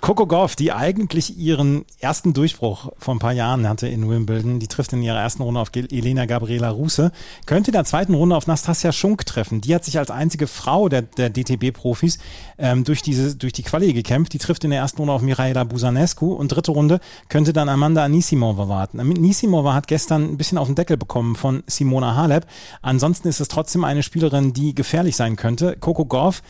Coco 0.00 0.26
Gauff, 0.26 0.54
die 0.54 0.72
eigentlich 0.72 1.36
ihren 1.38 1.84
ersten 1.98 2.32
Durchbruch 2.32 2.92
vor 2.98 3.14
ein 3.14 3.18
paar 3.18 3.32
Jahren 3.32 3.68
hatte 3.68 3.88
in 3.88 4.08
Wimbledon, 4.08 4.60
die 4.60 4.68
trifft 4.68 4.92
in 4.92 5.02
ihrer 5.02 5.18
ersten 5.18 5.42
Runde 5.42 5.60
auf 5.60 5.70
Elena 5.74 6.26
Gabriela 6.26 6.70
Ruse, 6.70 7.10
könnte 7.46 7.70
in 7.70 7.72
der 7.72 7.84
zweiten 7.84 8.14
Runde 8.14 8.36
auf 8.36 8.46
Nastasia 8.46 8.92
Schunk 8.92 9.26
treffen. 9.26 9.60
Die 9.60 9.74
hat 9.74 9.84
sich 9.84 9.98
als 9.98 10.10
einzige 10.10 10.46
Frau 10.46 10.88
der, 10.88 11.02
der 11.02 11.30
DTB-Profis 11.30 12.18
ähm, 12.58 12.84
durch, 12.84 13.02
diese, 13.02 13.34
durch 13.34 13.52
die 13.52 13.64
Quali 13.64 13.92
gekämpft. 13.92 14.32
Die 14.32 14.38
trifft 14.38 14.62
in 14.62 14.70
der 14.70 14.78
ersten 14.78 14.98
Runde 14.98 15.14
auf 15.14 15.22
Miraela 15.22 15.64
Busanescu 15.64 16.32
und 16.32 16.48
dritte 16.48 16.70
Runde 16.70 17.00
könnte 17.28 17.52
dann 17.52 17.68
Amanda 17.68 18.04
Anisimova 18.04 18.68
warten. 18.68 19.00
Anisimova 19.00 19.74
hat 19.74 19.88
gestern 19.88 20.22
ein 20.30 20.36
bisschen 20.36 20.58
auf 20.58 20.68
den 20.68 20.76
Deckel 20.76 20.96
bekommen 20.96 21.34
von 21.34 21.64
Simona 21.66 22.14
Halep. 22.14 22.46
Ansonsten 22.82 23.26
ist 23.26 23.40
es 23.40 23.48
trotzdem 23.48 23.82
eine 23.82 24.04
Spielerin, 24.04 24.52
die 24.52 24.76
gefährlich 24.76 25.16
sein 25.16 25.34
könnte. 25.34 25.76
Coco 25.76 26.06
Gauff, 26.06 26.42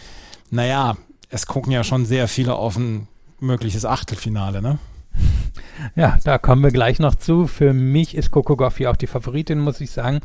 naja, 0.50 0.96
es 1.28 1.46
gucken 1.46 1.72
ja 1.72 1.84
schon 1.84 2.06
sehr 2.06 2.28
viele 2.28 2.54
auf 2.54 2.76
ein 2.76 3.08
mögliches 3.40 3.84
Achtelfinale, 3.84 4.62
ne? 4.62 4.78
Ja, 5.96 6.18
da 6.24 6.38
kommen 6.38 6.62
wir 6.62 6.70
gleich 6.70 6.98
noch 6.98 7.14
zu. 7.14 7.46
Für 7.46 7.72
mich 7.72 8.16
ist 8.16 8.30
Coco 8.30 8.56
Goffi 8.56 8.86
auch 8.86 8.96
die 8.96 9.06
Favoritin, 9.06 9.58
muss 9.58 9.80
ich 9.80 9.90
sagen 9.90 10.20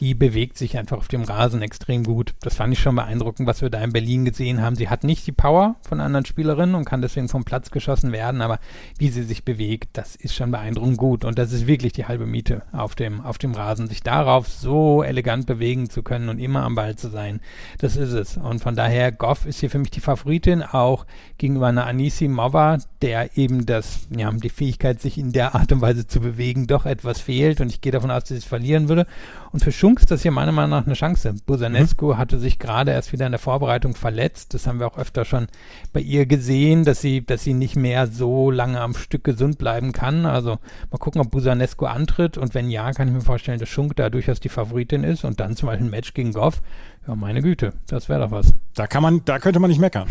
die 0.00 0.14
bewegt 0.14 0.56
sich 0.56 0.78
einfach 0.78 0.98
auf 0.98 1.08
dem 1.08 1.22
Rasen 1.22 1.60
extrem 1.60 2.04
gut. 2.04 2.34
Das 2.40 2.54
fand 2.54 2.72
ich 2.72 2.78
schon 2.78 2.94
beeindruckend, 2.94 3.48
was 3.48 3.62
wir 3.62 3.70
da 3.70 3.82
in 3.82 3.92
Berlin 3.92 4.24
gesehen 4.24 4.62
haben. 4.62 4.76
Sie 4.76 4.88
hat 4.88 5.02
nicht 5.02 5.26
die 5.26 5.32
Power 5.32 5.74
von 5.82 6.00
anderen 6.00 6.24
Spielerinnen 6.24 6.76
und 6.76 6.84
kann 6.84 7.02
deswegen 7.02 7.28
vom 7.28 7.44
Platz 7.44 7.70
geschossen 7.70 8.12
werden, 8.12 8.40
aber 8.40 8.60
wie 8.98 9.08
sie 9.08 9.24
sich 9.24 9.44
bewegt, 9.44 9.90
das 9.94 10.14
ist 10.14 10.34
schon 10.34 10.52
beeindruckend 10.52 10.98
gut. 10.98 11.24
Und 11.24 11.38
das 11.38 11.52
ist 11.52 11.66
wirklich 11.66 11.92
die 11.92 12.06
halbe 12.06 12.26
Miete 12.26 12.62
auf 12.72 12.94
dem, 12.94 13.20
auf 13.20 13.38
dem 13.38 13.54
Rasen. 13.54 13.88
Sich 13.88 14.02
darauf 14.02 14.46
so 14.46 15.02
elegant 15.02 15.46
bewegen 15.46 15.90
zu 15.90 16.02
können 16.02 16.28
und 16.28 16.38
immer 16.38 16.62
am 16.62 16.76
Ball 16.76 16.94
zu 16.94 17.08
sein, 17.08 17.40
das 17.78 17.96
ist 17.96 18.12
es. 18.12 18.36
Und 18.36 18.60
von 18.60 18.76
daher, 18.76 19.10
Goff 19.10 19.46
ist 19.46 19.60
hier 19.60 19.70
für 19.70 19.78
mich 19.78 19.90
die 19.90 20.00
Favoritin, 20.00 20.62
auch 20.62 21.06
gegenüber 21.38 21.66
einer 21.66 21.86
Anisi 21.86 22.28
Mova, 22.28 22.78
der 23.02 23.36
eben 23.36 23.66
das, 23.66 24.06
ja, 24.16 24.30
die 24.30 24.48
Fähigkeit, 24.48 25.00
sich 25.00 25.18
in 25.18 25.32
der 25.32 25.56
Art 25.56 25.72
und 25.72 25.80
Weise 25.80 26.06
zu 26.06 26.20
bewegen, 26.20 26.68
doch 26.68 26.86
etwas 26.86 27.20
fehlt. 27.20 27.60
Und 27.60 27.72
ich 27.72 27.80
gehe 27.80 27.92
davon 27.92 28.12
aus, 28.12 28.22
dass 28.22 28.28
sie 28.28 28.36
es 28.36 28.44
verlieren 28.44 28.88
würde. 28.88 29.06
Und 29.50 29.64
für 29.64 29.72
Schunks 29.72 29.87
ist 29.96 30.10
das 30.10 30.22
hier 30.22 30.30
meiner 30.30 30.52
Meinung 30.52 30.70
nach 30.70 30.86
eine 30.86 30.94
Chance. 30.94 31.34
Busanescu 31.46 32.12
mhm. 32.12 32.18
hatte 32.18 32.38
sich 32.38 32.58
gerade 32.58 32.92
erst 32.92 33.12
wieder 33.12 33.26
in 33.26 33.32
der 33.32 33.38
Vorbereitung 33.38 33.94
verletzt. 33.94 34.54
Das 34.54 34.66
haben 34.66 34.80
wir 34.80 34.86
auch 34.86 34.98
öfter 34.98 35.24
schon 35.24 35.46
bei 35.92 36.00
ihr 36.00 36.26
gesehen, 36.26 36.84
dass 36.84 37.00
sie, 37.00 37.24
dass 37.24 37.44
sie 37.44 37.54
nicht 37.54 37.76
mehr 37.76 38.06
so 38.06 38.50
lange 38.50 38.80
am 38.80 38.94
Stück 38.94 39.24
gesund 39.24 39.58
bleiben 39.58 39.92
kann. 39.92 40.26
Also 40.26 40.58
mal 40.90 40.98
gucken, 40.98 41.20
ob 41.20 41.30
Busanescu 41.30 41.86
antritt. 41.86 42.36
Und 42.36 42.54
wenn 42.54 42.70
ja, 42.70 42.92
kann 42.92 43.08
ich 43.08 43.14
mir 43.14 43.20
vorstellen, 43.20 43.58
dass 43.58 43.68
Schunk 43.68 43.96
da 43.96 44.10
durchaus 44.10 44.40
die 44.40 44.48
Favoritin 44.48 45.04
ist. 45.04 45.24
Und 45.24 45.40
dann 45.40 45.56
zum 45.56 45.68
Beispiel 45.68 45.86
ein 45.86 45.90
Match 45.90 46.12
gegen 46.14 46.32
Goff. 46.32 46.60
Ja, 47.08 47.14
meine 47.14 47.40
Güte, 47.40 47.72
das 47.86 48.10
wäre 48.10 48.20
doch 48.20 48.30
was. 48.30 48.52
Da 48.74 48.86
kann 48.86 49.02
man, 49.02 49.24
da 49.24 49.38
könnte 49.38 49.60
man 49.60 49.70
nicht 49.70 49.80
meckern. 49.80 50.06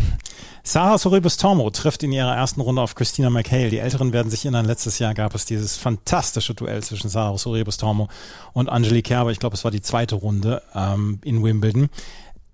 Sarah 0.64 0.98
Soribus 0.98 1.36
Tormo 1.36 1.70
trifft 1.70 2.02
in 2.02 2.10
ihrer 2.10 2.34
ersten 2.34 2.60
Runde 2.60 2.82
auf 2.82 2.96
Christina 2.96 3.30
McHale. 3.30 3.70
Die 3.70 3.78
Älteren 3.78 4.12
werden 4.12 4.30
sich 4.30 4.44
erinnern, 4.44 4.66
letztes 4.66 4.98
Jahr 4.98 5.14
gab 5.14 5.32
es 5.36 5.44
dieses 5.44 5.76
fantastische 5.76 6.54
Duell 6.54 6.82
zwischen 6.82 7.08
Sarah 7.08 7.38
Soribus 7.38 7.76
Tormo 7.76 8.08
und 8.52 8.68
Angelique 8.68 9.06
Kerber. 9.06 9.30
Ich 9.30 9.38
glaube, 9.38 9.54
es 9.54 9.62
war 9.62 9.70
die 9.70 9.80
zweite 9.80 10.16
Runde 10.16 10.60
ähm, 10.74 11.20
in 11.22 11.44
Wimbledon. 11.44 11.88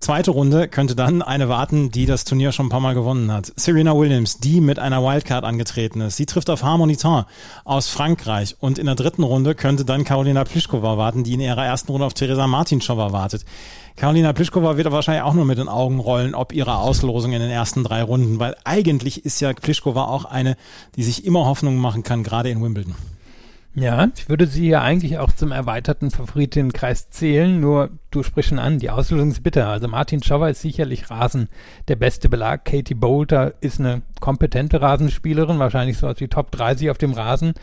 Zweite 0.05 0.29
Runde 0.29 0.67
könnte 0.67 0.95
dann 0.95 1.23
eine 1.23 1.49
warten, 1.49 1.89
die 1.89 2.05
das 2.05 2.25
Turnier 2.25 2.51
schon 2.51 2.67
ein 2.67 2.69
paar 2.69 2.79
Mal 2.79 2.93
gewonnen 2.93 3.31
hat. 3.31 3.51
Serena 3.55 3.97
Williams, 3.97 4.37
die 4.37 4.61
mit 4.61 4.77
einer 4.77 5.01
Wildcard 5.01 5.43
angetreten 5.43 5.99
ist. 6.01 6.15
Sie 6.17 6.27
trifft 6.27 6.51
auf 6.51 6.61
Harmoniton 6.61 7.25
aus 7.63 7.87
Frankreich. 7.87 8.55
Und 8.59 8.77
in 8.77 8.85
der 8.85 8.93
dritten 8.93 9.23
Runde 9.23 9.55
könnte 9.55 9.83
dann 9.83 10.03
Karolina 10.03 10.43
Pliskova 10.43 10.99
warten, 10.99 11.23
die 11.23 11.33
in 11.33 11.39
ihrer 11.39 11.65
ersten 11.65 11.91
Runde 11.91 12.05
auf 12.05 12.13
Teresa 12.13 12.45
Martinschowa 12.45 13.13
wartet. 13.13 13.45
Karolina 13.95 14.31
Pliskova 14.33 14.77
wird 14.77 14.91
wahrscheinlich 14.91 15.23
auch 15.23 15.33
nur 15.33 15.45
mit 15.45 15.57
den 15.57 15.69
Augen 15.69 15.99
rollen, 15.99 16.35
ob 16.35 16.53
ihre 16.53 16.77
Auslosung 16.77 17.33
in 17.33 17.39
den 17.39 17.49
ersten 17.49 17.83
drei 17.83 18.03
Runden, 18.03 18.37
weil 18.37 18.55
eigentlich 18.63 19.25
ist 19.25 19.39
ja 19.39 19.53
Pliskova 19.53 20.05
auch 20.05 20.25
eine, 20.25 20.55
die 20.97 21.03
sich 21.03 21.25
immer 21.25 21.47
Hoffnung 21.47 21.77
machen 21.77 22.03
kann, 22.03 22.21
gerade 22.21 22.51
in 22.51 22.61
Wimbledon. 22.61 22.93
Ja, 23.77 24.07
ich 24.15 24.29
würde 24.29 24.47
sie 24.47 24.69
ja 24.69 24.81
eigentlich 24.81 25.17
auch 25.17 25.33
zum 25.33 25.51
erweiterten 25.51 26.09
Favoritenkreis 26.09 27.09
zählen, 27.09 27.59
nur 27.59 27.89
du 28.09 28.23
sprichst 28.23 28.49
schon 28.49 28.59
an, 28.59 28.79
die 28.79 28.89
Auslösung 28.89 29.31
ist 29.31 29.43
bitter. 29.43 29.67
Also 29.67 29.89
Martin 29.89 30.23
Schauer 30.23 30.47
ist 30.47 30.61
sicherlich 30.61 31.09
Rasen 31.09 31.49
der 31.89 31.97
beste 31.97 32.29
Belag. 32.29 32.63
Katie 32.63 32.93
Bolter 32.93 33.53
ist 33.59 33.81
eine 33.81 34.01
kompetente 34.21 34.81
Rasenspielerin, 34.81 35.59
wahrscheinlich 35.59 35.97
so 35.97 36.07
als 36.07 36.19
die 36.19 36.29
Top 36.29 36.51
30 36.51 36.89
auf 36.89 36.97
dem 36.97 37.11
Rasen. 37.11 37.53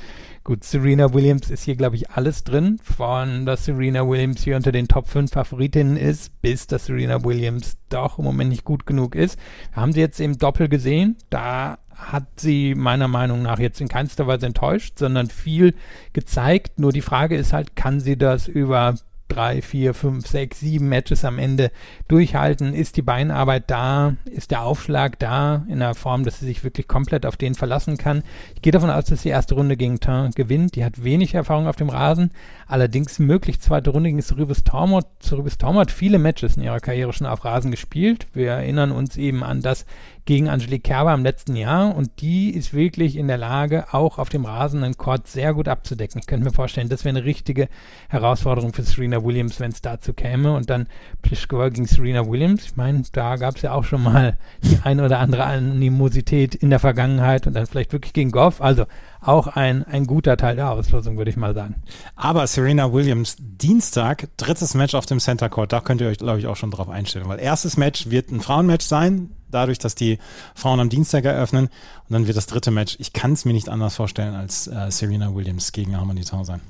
Gut, 0.45 0.65
Serena 0.65 1.15
Williams 1.15 1.51
ist 1.51 1.63
hier, 1.63 1.77
glaube 1.77 1.95
ich, 1.95 2.11
alles 2.11 2.43
drin. 2.43 2.81
Von, 2.83 3.47
dass 3.47 3.67
Serena 3.67 4.09
Williams 4.09 4.43
hier 4.43 4.57
unter 4.57 4.73
den 4.73 4.89
Top 4.89 5.07
5 5.07 5.31
Favoritinnen 5.31 5.97
ist, 5.97 6.43
bis 6.43 6.67
dass 6.67 6.87
Serena 6.87 7.23
Williams 7.23 7.77
doch 7.91 8.19
im 8.19 8.25
Moment 8.25 8.51
nicht 8.51 8.65
gut 8.65 8.85
genug 8.85 9.15
ist. 9.15 9.39
Wir 9.73 9.83
haben 9.83 9.93
sie 9.93 10.01
jetzt 10.01 10.19
im 10.19 10.39
Doppel 10.39 10.69
gesehen. 10.69 11.17
Da 11.31 11.79
hat 11.95 12.41
sie 12.41 12.75
meiner 12.75 13.07
Meinung 13.07 13.43
nach 13.43 13.61
jetzt 13.61 13.81
in 13.81 13.87
keinster 13.87 14.27
Weise 14.27 14.47
enttäuscht, 14.47 14.99
sondern 14.99 15.29
viel 15.29 15.77
gezeigt. 16.13 16.81
Nur 16.81 16.91
die 16.91 17.03
Frage 17.03 17.37
ist 17.37 17.53
halt, 17.53 17.77
kann 17.77 18.01
sie 18.01 18.19
das 18.19 18.49
über 18.49 18.97
drei, 19.29 19.63
vier, 19.63 19.95
fünf, 19.95 20.27
sechs, 20.27 20.61
sieben 20.61 20.89
Matches 20.89 21.25
am 21.25 21.39
Ende 21.39 21.71
durchhalten? 22.09 22.75
Ist 22.75 22.97
die 22.97 23.03
Beinarbeit 23.03 23.71
da? 23.71 24.17
Ist 24.25 24.51
der 24.51 24.63
Aufschlag 24.63 25.19
da 25.19 25.65
in 25.69 25.79
der 25.79 25.95
Form, 25.95 26.25
dass 26.25 26.41
sie 26.41 26.47
sich 26.47 26.65
wirklich 26.65 26.89
komplett 26.89 27.25
auf 27.27 27.37
den 27.37 27.55
verlassen 27.55 27.97
kann? 27.97 28.23
Ich 28.55 28.63
gehe 28.63 28.73
davon 28.73 28.91
aus, 28.91 29.07
dass 29.07 29.23
die 29.23 29.31
erste 29.31 29.55
Runde 29.55 29.77
gegen 29.77 30.01
Tain 30.01 30.33
gewinnt. 30.33 30.77
Die 30.77 30.85
hat 30.85 31.03
wenig 31.03 31.35
Erfahrung 31.35 31.67
auf 31.67 31.77
dem 31.77 31.89
Rasen. 31.89 32.31
Allerdings 32.67 33.19
möglich 33.19 33.61
zweite 33.61 33.91
Runde 33.91 34.11
gegen 34.11 34.23
Cerubis 34.23 34.65
Tormod. 34.65 35.07
Cerubis 35.21 35.59
Tormod 35.59 35.83
hat 35.83 35.91
viele 35.91 36.19
Matches 36.19 36.57
in 36.57 36.63
ihrer 36.63 36.81
Karriere 36.81 37.13
schon 37.13 37.27
auf 37.27 37.45
Rasen 37.45 37.71
gespielt. 37.71 38.27
Wir 38.33 38.53
erinnern 38.53 38.93
uns 38.93 39.17
eben 39.17 39.43
an 39.43 39.63
das 39.63 39.87
gegen 40.25 40.49
Angelique 40.49 40.85
Kerber 40.85 41.13
im 41.15 41.25
letzten 41.25 41.57
Jahr 41.57 41.95
und 41.95 42.21
die 42.21 42.51
ist 42.51 42.75
wirklich 42.75 43.17
in 43.17 43.27
der 43.27 43.39
Lage, 43.39 43.93
auch 43.93 44.19
auf 44.19 44.29
dem 44.29 44.45
Rasen 44.45 44.85
einen 44.85 44.97
Court 44.97 45.27
sehr 45.27 45.53
gut 45.53 45.67
abzudecken. 45.67 46.21
Ich 46.21 46.27
könnte 46.27 46.45
mir 46.45 46.53
vorstellen, 46.53 46.89
das 46.89 47.05
wäre 47.05 47.17
eine 47.17 47.25
richtige 47.25 47.69
Herausforderung 48.09 48.73
für 48.73 48.83
Serena 48.83 49.25
Williams, 49.25 49.59
wenn 49.59 49.73
es 49.73 49.83
dazu 49.83 50.13
käme 50.13 50.55
und 50.55 50.71
dann 50.71 50.87
Pliskova 51.23 51.71
gegen 51.71 51.87
Serena 51.87 52.27
Williams. 52.27 52.65
Ich 52.65 52.77
meine, 52.77 53.03
da 53.13 53.37
gab 53.37 53.57
es 53.57 53.63
ja 53.63 53.73
auch 53.73 53.85
schon 53.85 54.03
mal 54.05 54.39
die 54.63 54.79
eine 54.85 55.05
oder 55.05 55.19
andere 55.19 55.45
Animosität 55.45 56.55
in 56.55 56.71
der 56.71 56.79
Vergangenheit 56.79 57.47
und 57.47 57.55
dann 57.55 57.67
vielleicht 57.67 57.93
wirklich 57.93 58.13
gegen 58.13 58.31
Goff. 58.31 58.61
Also 58.61 58.87
auch 59.21 59.49
ein, 59.49 59.85
ein 59.85 60.07
guter 60.07 60.37
Teil 60.37 60.57
der 60.57 60.71
Auslosung, 60.71 61.17
würde 61.17 61.31
ich 61.31 61.37
mal 61.37 61.55
sagen. 61.55 61.83
Aber 62.17 62.47
Serena 62.47 62.93
Williams, 62.93 63.37
Dienstag, 63.39 64.29
drittes 64.37 64.75
Match 64.75 64.95
auf 64.95 65.07
dem 65.07 65.21
Center 65.21 65.49
Court, 65.49 65.73
da 65.73 65.81
könnt 65.81 66.01
ihr 66.01 66.09
euch, 66.09 66.19
glaube 66.19 66.39
ich, 66.39 66.47
auch 66.47 66.57
schon 66.57 66.71
drauf 66.71 66.89
einstellen, 66.89 67.29
weil 67.29 67.41
erstes 67.41 67.77
Match 67.77 68.11
wird 68.11 68.31
ein 68.31 68.41
Frauenmatch 68.41 68.85
sein, 68.85 69.31
dadurch, 69.53 69.79
dass 69.79 69.95
die 69.95 70.19
Frauen 70.55 70.81
am 70.81 70.89
Dienstag 70.89 71.25
eröffnen. 71.25 71.67
Und 71.67 72.13
dann 72.13 72.27
wird 72.27 72.37
das 72.37 72.47
dritte 72.47 72.71
Match, 72.71 72.97
ich 72.99 73.13
kann 73.13 73.33
es 73.33 73.45
mir 73.45 73.53
nicht 73.53 73.69
anders 73.69 73.97
vorstellen, 73.97 74.35
als 74.35 74.67
äh, 74.67 74.91
Serena 74.91 75.35
Williams 75.35 75.73
gegen 75.73 75.97
Harmony 75.97 76.25
Town 76.25 76.45
sein. 76.45 76.61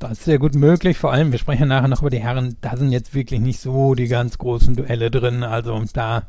Das 0.00 0.12
ist 0.12 0.24
sehr 0.24 0.38
gut 0.38 0.54
möglich. 0.54 0.96
Vor 0.96 1.12
allem, 1.12 1.30
wir 1.30 1.38
sprechen 1.38 1.68
nachher 1.68 1.86
noch 1.86 2.00
über 2.00 2.08
die 2.08 2.20
Herren. 2.20 2.56
Da 2.62 2.74
sind 2.74 2.90
jetzt 2.90 3.14
wirklich 3.14 3.38
nicht 3.38 3.60
so 3.60 3.94
die 3.94 4.08
ganz 4.08 4.38
großen 4.38 4.74
Duelle 4.74 5.10
drin. 5.10 5.42
Also 5.42 5.78
da, 5.92 6.22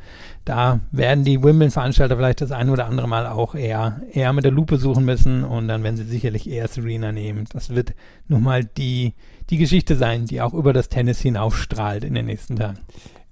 da 0.43 0.81
werden 0.91 1.23
die 1.23 1.41
Wimbledon-Veranstalter 1.41 2.17
vielleicht 2.17 2.41
das 2.41 2.51
ein 2.51 2.69
oder 2.69 2.87
andere 2.87 3.07
Mal 3.07 3.27
auch 3.27 3.55
eher, 3.55 4.01
eher 4.11 4.33
mit 4.33 4.43
der 4.43 4.51
Lupe 4.51 4.77
suchen 4.77 5.05
müssen. 5.05 5.45
Und 5.45 5.69
dann 5.69 5.83
werden 5.83 5.95
sie 5.95 6.03
sicherlich 6.03 6.49
eher 6.49 6.67
Serena 6.67 7.13
nehmen. 7.13 7.45
Das 7.53 7.69
wird 7.69 7.93
nun 8.27 8.43
mal 8.43 8.65
die, 8.65 9.13
die 9.49 9.57
Geschichte 9.57 9.95
sein, 9.95 10.25
die 10.25 10.41
auch 10.41 10.53
über 10.53 10.73
das 10.73 10.89
Tennis 10.89 11.21
hinaufstrahlt 11.21 12.03
in 12.03 12.13
den 12.13 12.25
nächsten 12.25 12.57
Tagen. 12.57 12.79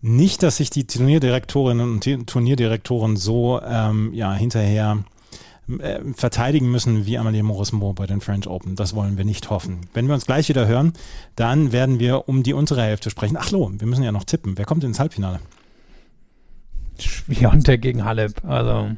Nicht, 0.01 0.43
dass 0.43 0.57
sich 0.57 0.69
die 0.69 0.87
Turnierdirektorinnen 0.87 1.91
und 1.91 2.27
Turnierdirektoren 2.27 3.17
so 3.17 3.61
ähm, 3.61 4.13
ja, 4.13 4.33
hinterher 4.33 5.03
äh, 5.77 5.99
verteidigen 6.15 6.71
müssen 6.71 7.05
wie 7.05 7.17
Amalie 7.17 7.43
Morismo 7.43 7.93
bei 7.93 8.07
den 8.07 8.21
French 8.21 8.47
Open. 8.47 8.75
Das 8.75 8.95
wollen 8.95 9.17
wir 9.17 9.25
nicht 9.25 9.49
hoffen. 9.49 9.81
Wenn 9.93 10.07
wir 10.07 10.15
uns 10.15 10.25
gleich 10.25 10.49
wieder 10.49 10.67
hören, 10.67 10.93
dann 11.35 11.71
werden 11.71 11.99
wir 11.99 12.29
um 12.29 12.43
die 12.43 12.53
untere 12.53 12.81
Hälfte 12.81 13.09
sprechen. 13.09 13.37
Ach 13.37 13.51
lo, 13.51 13.71
wir 13.77 13.87
müssen 13.87 14.03
ja 14.03 14.11
noch 14.11 14.23
tippen. 14.23 14.57
Wer 14.57 14.65
kommt 14.65 14.83
ins 14.83 14.99
Halbfinale? 14.99 15.39
Schwiontek 16.97 17.81
gegen 17.81 18.03
Halep. 18.03 18.43
Also 18.45 18.89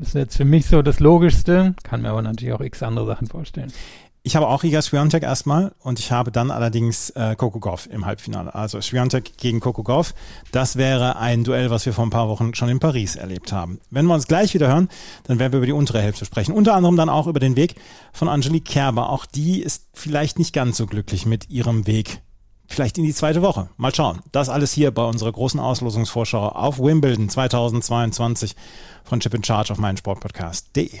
ist 0.00 0.14
jetzt 0.14 0.36
für 0.36 0.44
mich 0.46 0.66
so 0.66 0.82
das 0.82 1.00
Logischste. 1.00 1.74
Kann 1.82 2.02
mir 2.02 2.10
aber 2.10 2.22
natürlich 2.22 2.54
auch 2.54 2.60
x 2.60 2.82
andere 2.82 3.06
Sachen 3.06 3.26
vorstellen. 3.26 3.72
Ich 4.26 4.36
habe 4.36 4.48
auch 4.48 4.64
Iga 4.64 4.80
Swiatek 4.80 5.22
erstmal 5.22 5.74
und 5.80 5.98
ich 5.98 6.10
habe 6.10 6.32
dann 6.32 6.50
allerdings 6.50 7.10
äh, 7.10 7.36
Coco 7.36 7.60
Gauff 7.60 7.86
im 7.90 8.06
Halbfinale. 8.06 8.54
Also 8.54 8.80
Swiatek 8.80 9.36
gegen 9.36 9.60
Coco 9.60 9.82
Gauff. 9.82 10.14
Das 10.50 10.76
wäre 10.76 11.16
ein 11.16 11.44
Duell, 11.44 11.68
was 11.68 11.84
wir 11.84 11.92
vor 11.92 12.06
ein 12.06 12.10
paar 12.10 12.30
Wochen 12.30 12.54
schon 12.54 12.70
in 12.70 12.80
Paris 12.80 13.16
erlebt 13.16 13.52
haben. 13.52 13.80
Wenn 13.90 14.06
wir 14.06 14.14
uns 14.14 14.26
gleich 14.26 14.54
wieder 14.54 14.68
hören, 14.68 14.88
dann 15.24 15.38
werden 15.38 15.52
wir 15.52 15.58
über 15.58 15.66
die 15.66 15.72
untere 15.72 16.00
Hälfte 16.00 16.24
sprechen. 16.24 16.52
Unter 16.52 16.74
anderem 16.74 16.96
dann 16.96 17.10
auch 17.10 17.26
über 17.26 17.38
den 17.38 17.54
Weg 17.54 17.74
von 18.14 18.30
Angelique 18.30 18.64
Kerber. 18.64 19.10
Auch 19.10 19.26
die 19.26 19.60
ist 19.60 19.88
vielleicht 19.92 20.38
nicht 20.38 20.54
ganz 20.54 20.78
so 20.78 20.86
glücklich 20.86 21.26
mit 21.26 21.50
ihrem 21.50 21.86
Weg. 21.86 22.22
Vielleicht 22.66 22.96
in 22.96 23.04
die 23.04 23.12
zweite 23.12 23.42
Woche. 23.42 23.68
Mal 23.76 23.94
schauen. 23.94 24.20
Das 24.32 24.48
alles 24.48 24.72
hier 24.72 24.90
bei 24.90 25.04
unserer 25.04 25.32
großen 25.32 25.60
Auslosungsvorschau 25.60 26.48
auf 26.48 26.78
Wimbledon 26.78 27.28
2022 27.28 28.56
von 29.04 29.20
Chip 29.20 29.34
in 29.34 29.44
Charge 29.44 29.70
auf 29.74 29.78
meinen 29.78 29.98
Sportpodcast.de. 29.98 31.00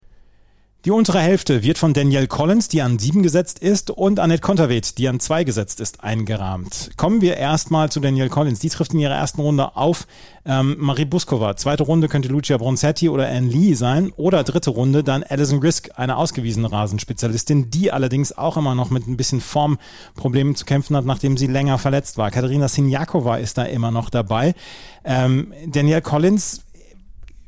Die 0.83 0.89
untere 0.89 1.19
Hälfte 1.19 1.61
wird 1.61 1.77
von 1.77 1.93
Danielle 1.93 2.25
Collins, 2.25 2.67
die 2.67 2.81
an 2.81 2.97
sieben 2.97 3.21
gesetzt 3.21 3.59
ist, 3.59 3.91
und 3.91 4.19
Annette 4.19 4.41
Konterweht, 4.41 4.97
die 4.97 5.07
an 5.07 5.19
zwei 5.19 5.43
gesetzt 5.43 5.79
ist, 5.79 6.03
eingerahmt. 6.03 6.89
Kommen 6.97 7.21
wir 7.21 7.37
erstmal 7.37 7.91
zu 7.91 7.99
Danielle 7.99 8.31
Collins. 8.31 8.57
Die 8.61 8.69
trifft 8.69 8.91
in 8.95 8.99
ihrer 8.99 9.13
ersten 9.13 9.41
Runde 9.41 9.75
auf 9.75 10.07
ähm, 10.43 10.77
Marie 10.79 11.05
Buskova. 11.05 11.55
Zweite 11.55 11.83
Runde 11.83 12.07
könnte 12.07 12.29
Lucia 12.29 12.57
Bronzetti 12.57 13.09
oder 13.09 13.27
Anne 13.27 13.47
Lee 13.47 13.75
sein. 13.75 14.11
Oder 14.17 14.43
dritte 14.43 14.71
Runde 14.71 15.03
dann 15.03 15.21
Alison 15.21 15.59
Risk, 15.59 15.91
eine 15.97 16.17
ausgewiesene 16.17 16.71
Rasenspezialistin, 16.71 17.69
die 17.69 17.91
allerdings 17.91 18.35
auch 18.35 18.57
immer 18.57 18.73
noch 18.73 18.89
mit 18.89 19.07
ein 19.07 19.17
bisschen 19.17 19.39
Formproblemen 19.39 20.55
zu 20.55 20.65
kämpfen 20.65 20.97
hat, 20.97 21.05
nachdem 21.05 21.37
sie 21.37 21.45
länger 21.45 21.77
verletzt 21.77 22.17
war. 22.17 22.31
Katharina 22.31 22.67
Sinjakova 22.67 23.37
ist 23.37 23.59
da 23.59 23.65
immer 23.65 23.91
noch 23.91 24.09
dabei. 24.09 24.55
Ähm, 25.03 25.53
Danielle 25.67 26.01
Collins, 26.01 26.63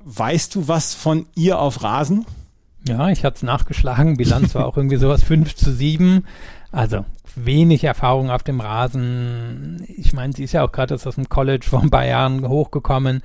weißt 0.05 0.53
du 0.53 0.67
was 0.67 0.93
von 0.93 1.25
ihr 1.33 1.57
auf 1.57 1.81
Rasen? 1.81 2.27
Ja, 2.87 3.09
ich 3.09 3.23
hatte 3.23 3.37
es 3.37 3.43
nachgeschlagen. 3.43 4.17
Bilanz 4.17 4.55
war 4.55 4.65
auch 4.65 4.77
irgendwie 4.77 4.97
sowas 4.97 5.23
5 5.23 5.55
zu 5.55 5.71
7. 5.71 6.25
Also 6.71 7.05
wenig 7.35 7.83
Erfahrung 7.83 8.29
auf 8.29 8.43
dem 8.43 8.59
Rasen. 8.59 9.85
Ich 9.87 10.13
meine, 10.13 10.33
sie 10.33 10.43
ist 10.43 10.53
ja 10.53 10.65
auch 10.65 10.71
gerade 10.71 10.95
aus 10.95 11.03
dem 11.03 11.29
College 11.29 11.65
vor 11.69 11.81
ein 11.81 11.91
paar 11.91 12.05
Jahren 12.05 12.47
hochgekommen 12.47 13.21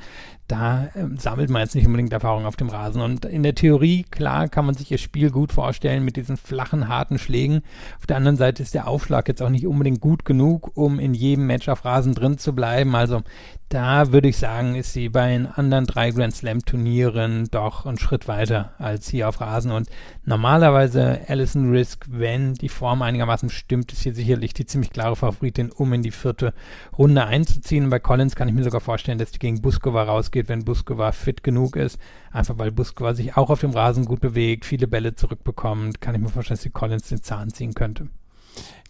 da 0.48 0.86
äh, 0.94 1.04
sammelt 1.18 1.50
man 1.50 1.60
jetzt 1.62 1.74
nicht 1.74 1.86
unbedingt 1.86 2.12
Erfahrung 2.12 2.46
auf 2.46 2.56
dem 2.56 2.70
Rasen. 2.70 3.02
Und 3.02 3.26
in 3.26 3.42
der 3.42 3.54
Theorie, 3.54 4.04
klar, 4.10 4.48
kann 4.48 4.64
man 4.64 4.74
sich 4.74 4.90
ihr 4.90 4.98
Spiel 4.98 5.30
gut 5.30 5.52
vorstellen 5.52 6.04
mit 6.04 6.16
diesen 6.16 6.38
flachen, 6.38 6.88
harten 6.88 7.18
Schlägen. 7.18 7.62
Auf 7.98 8.06
der 8.06 8.16
anderen 8.16 8.38
Seite 8.38 8.62
ist 8.62 8.74
der 8.74 8.88
Aufschlag 8.88 9.28
jetzt 9.28 9.42
auch 9.42 9.50
nicht 9.50 9.66
unbedingt 9.66 10.00
gut 10.00 10.24
genug, 10.24 10.72
um 10.74 10.98
in 10.98 11.12
jedem 11.12 11.46
Match 11.46 11.68
auf 11.68 11.84
Rasen 11.84 12.14
drin 12.14 12.38
zu 12.38 12.54
bleiben. 12.54 12.94
Also 12.96 13.22
da 13.68 14.12
würde 14.12 14.28
ich 14.28 14.37
sagen, 14.37 14.74
ist 14.74 14.92
sie 14.92 15.09
bei 15.09 15.28
den 15.28 15.46
anderen 15.46 15.87
drei 15.87 16.11
Grand 16.11 16.35
Slam 16.35 16.64
Turnieren 16.64 17.48
doch 17.50 17.85
einen 17.85 17.98
Schritt 17.98 18.28
weiter 18.28 18.72
als 18.78 19.09
hier 19.09 19.28
auf 19.28 19.40
Rasen. 19.40 19.72
Und 19.72 19.88
normalerweise 20.24 21.20
Alison 21.26 21.70
Risk, 21.70 22.07
wenn 22.09 22.54
die 22.54 22.68
Form 22.68 23.02
einigermaßen 23.02 23.50
stimmt, 23.50 23.92
ist 23.92 24.02
hier 24.02 24.14
sicherlich 24.14 24.54
die 24.54 24.66
ziemlich 24.66 24.90
klare 24.90 25.16
Favoritin, 25.16 25.70
um 25.70 25.92
in 25.92 26.02
die 26.02 26.11
vierte 26.11 26.54
Runde 26.96 27.24
einzuziehen. 27.24 27.90
Bei 27.90 27.98
Collins 27.98 28.37
kann 28.37 28.48
ich 28.48 28.54
mir 28.54 28.64
sogar 28.64 28.81
vorstellen, 28.81 29.18
dass 29.18 29.33
die 29.33 29.38
gegen 29.38 29.61
Buskova 29.61 30.04
rausgeht 30.04 30.28
ausgeht, 30.28 30.48
wenn 30.48 30.64
Buskova 30.64 31.12
fit 31.12 31.42
genug 31.42 31.76
ist. 31.76 31.98
Einfach 32.31 32.59
weil 32.59 32.70
Buskova 32.70 33.14
sich 33.14 33.37
auch 33.37 33.50
auf 33.50 33.61
dem 33.61 33.70
Rasen 33.70 34.04
gut 34.04 34.20
bewegt, 34.20 34.64
viele 34.64 34.87
Bälle 34.87 35.14
zurückbekommt, 35.14 36.00
kann 36.00 36.14
ich 36.14 36.20
mir 36.20 36.28
vorstellen, 36.28 36.57
dass 36.57 36.62
die 36.62 36.70
Collins 36.70 37.09
den 37.09 37.22
Zahn 37.22 37.50
ziehen 37.50 37.74
könnte. 37.74 38.09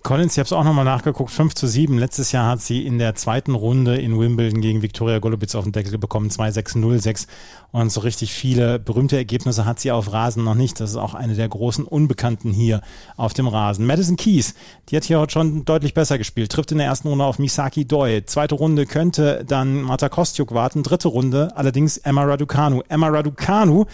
Collins, 0.04 0.33
ich 0.33 0.38
habe 0.38 0.46
es 0.46 0.52
auch 0.52 0.64
nochmal 0.64 0.85
nachgeguckt, 0.85 1.31
5 1.31 1.54
zu 1.54 1.66
7. 1.66 1.98
Letztes 1.98 2.33
Jahr 2.33 2.48
hat 2.48 2.62
sie 2.62 2.87
in 2.87 2.98
der 2.98 3.14
zweiten 3.14 3.54
Runde 3.54 3.96
in 3.96 4.18
Wimbledon 4.18 4.62
gegen 4.62 4.81
Viktoria 4.81 5.18
Golubitz 5.18 5.54
auf 5.54 5.64
den 5.64 5.72
Deckel 5.72 5.98
bekommen, 5.98 6.31
2-6-0-6. 6.31 7.26
Und 7.72 7.92
so 7.92 8.00
richtig 8.00 8.33
viele 8.33 8.78
berühmte 8.78 9.16
Ergebnisse 9.16 9.66
hat 9.66 9.81
sie 9.81 9.90
auf 9.90 10.11
Rasen 10.12 10.44
noch 10.44 10.54
nicht. 10.54 10.81
Das 10.81 10.90
ist 10.90 10.96
auch 10.96 11.14
eine 11.14 11.35
der 11.35 11.48
großen 11.48 11.85
Unbekannten 11.85 12.52
hier 12.52 12.81
auf 13.16 13.35
dem 13.35 13.48
Rasen. 13.48 13.85
Madison 13.87 14.16
Keys, 14.16 14.54
die 14.88 14.96
hat 14.96 15.04
hier 15.04 15.18
heute 15.18 15.33
schon 15.33 15.64
deutlich 15.66 15.92
besser 15.94 16.16
gespielt, 16.16 16.52
trifft 16.52 16.72
in 16.72 16.78
der 16.78 16.87
ersten 16.87 17.09
Runde 17.09 17.24
auf 17.24 17.38
Misaki 17.38 17.85
Doi. 17.85 18.22
Zweite 18.24 18.54
Runde 18.54 18.87
könnte 18.87 19.44
dann 19.46 19.83
Marta 19.83 20.09
Kostjuk 20.09 20.54
warten. 20.54 20.85
Dritte 20.85 21.09
Runde 21.09 21.54
allerdings 21.57 21.98
Emma 21.98 22.22
Raducanu. 22.22 22.83
Emma 22.88 23.09
Raducanu 23.09 23.85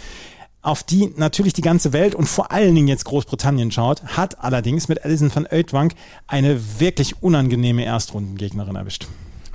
auf 0.65 0.83
die 0.83 1.13
natürlich 1.15 1.53
die 1.53 1.61
ganze 1.61 1.93
Welt 1.93 2.15
und 2.15 2.25
vor 2.27 2.51
allen 2.51 2.73
Dingen 2.73 2.87
jetzt 2.87 3.05
Großbritannien 3.05 3.71
schaut, 3.71 4.03
hat 4.03 4.43
allerdings 4.43 4.87
mit 4.87 5.05
Alison 5.05 5.33
van 5.33 5.47
Oudwank 5.49 5.93
eine 6.27 6.79
wirklich 6.79 7.21
unangenehme 7.21 7.85
Erstrundengegnerin 7.85 8.75
erwischt. 8.75 9.07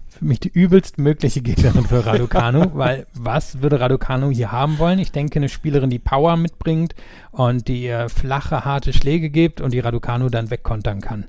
Für 0.08 0.24
mich 0.24 0.38
die 0.38 0.50
übelst 0.50 0.98
mögliche 0.98 1.40
Gegnerin 1.40 1.84
für 1.84 2.06
Raducanu, 2.06 2.70
weil 2.74 3.06
was 3.12 3.60
würde 3.60 3.80
Raducanu 3.80 4.30
hier 4.30 4.52
haben 4.52 4.78
wollen? 4.78 4.98
Ich 5.00 5.10
denke, 5.10 5.40
eine 5.40 5.48
Spielerin, 5.48 5.90
die 5.90 5.98
Power 5.98 6.36
mitbringt 6.36 6.94
und 7.32 7.66
die 7.66 7.82
ihr 7.84 8.08
flache, 8.08 8.64
harte 8.64 8.92
Schläge 8.92 9.30
gibt 9.30 9.60
und 9.60 9.72
die 9.72 9.80
Raducanu 9.80 10.28
dann 10.28 10.50
wegkontern 10.50 11.00
kann. 11.00 11.24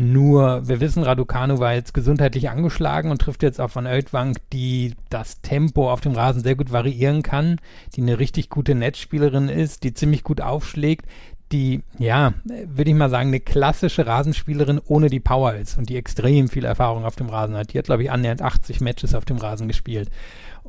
Nur, 0.00 0.68
wir 0.68 0.78
wissen, 0.78 1.02
Raducanu 1.02 1.58
war 1.58 1.74
jetzt 1.74 1.92
gesundheitlich 1.92 2.50
angeschlagen 2.50 3.10
und 3.10 3.20
trifft 3.20 3.42
jetzt 3.42 3.60
auf 3.60 3.74
Van 3.74 3.88
Oudwank, 3.88 4.36
die 4.52 4.94
das 5.10 5.40
Tempo 5.40 5.90
auf 5.90 6.00
dem 6.00 6.12
Rasen 6.12 6.40
sehr 6.40 6.54
gut 6.54 6.70
variieren 6.70 7.24
kann, 7.24 7.60
die 7.96 8.02
eine 8.02 8.20
richtig 8.20 8.48
gute 8.48 8.76
Netzspielerin 8.76 9.48
ist, 9.48 9.82
die 9.82 9.94
ziemlich 9.94 10.22
gut 10.22 10.40
aufschlägt, 10.40 11.04
die, 11.50 11.82
ja, 11.98 12.32
würde 12.44 12.92
ich 12.92 12.96
mal 12.96 13.10
sagen, 13.10 13.30
eine 13.30 13.40
klassische 13.40 14.06
Rasenspielerin 14.06 14.80
ohne 14.86 15.08
die 15.10 15.18
Power 15.18 15.54
ist 15.54 15.78
und 15.78 15.88
die 15.88 15.96
extrem 15.96 16.48
viel 16.48 16.64
Erfahrung 16.64 17.04
auf 17.04 17.16
dem 17.16 17.28
Rasen 17.28 17.56
hat. 17.56 17.72
Die 17.72 17.78
hat, 17.78 17.86
glaube 17.86 18.04
ich, 18.04 18.12
annähernd 18.12 18.40
80 18.40 18.80
Matches 18.80 19.16
auf 19.16 19.24
dem 19.24 19.38
Rasen 19.38 19.66
gespielt. 19.66 20.10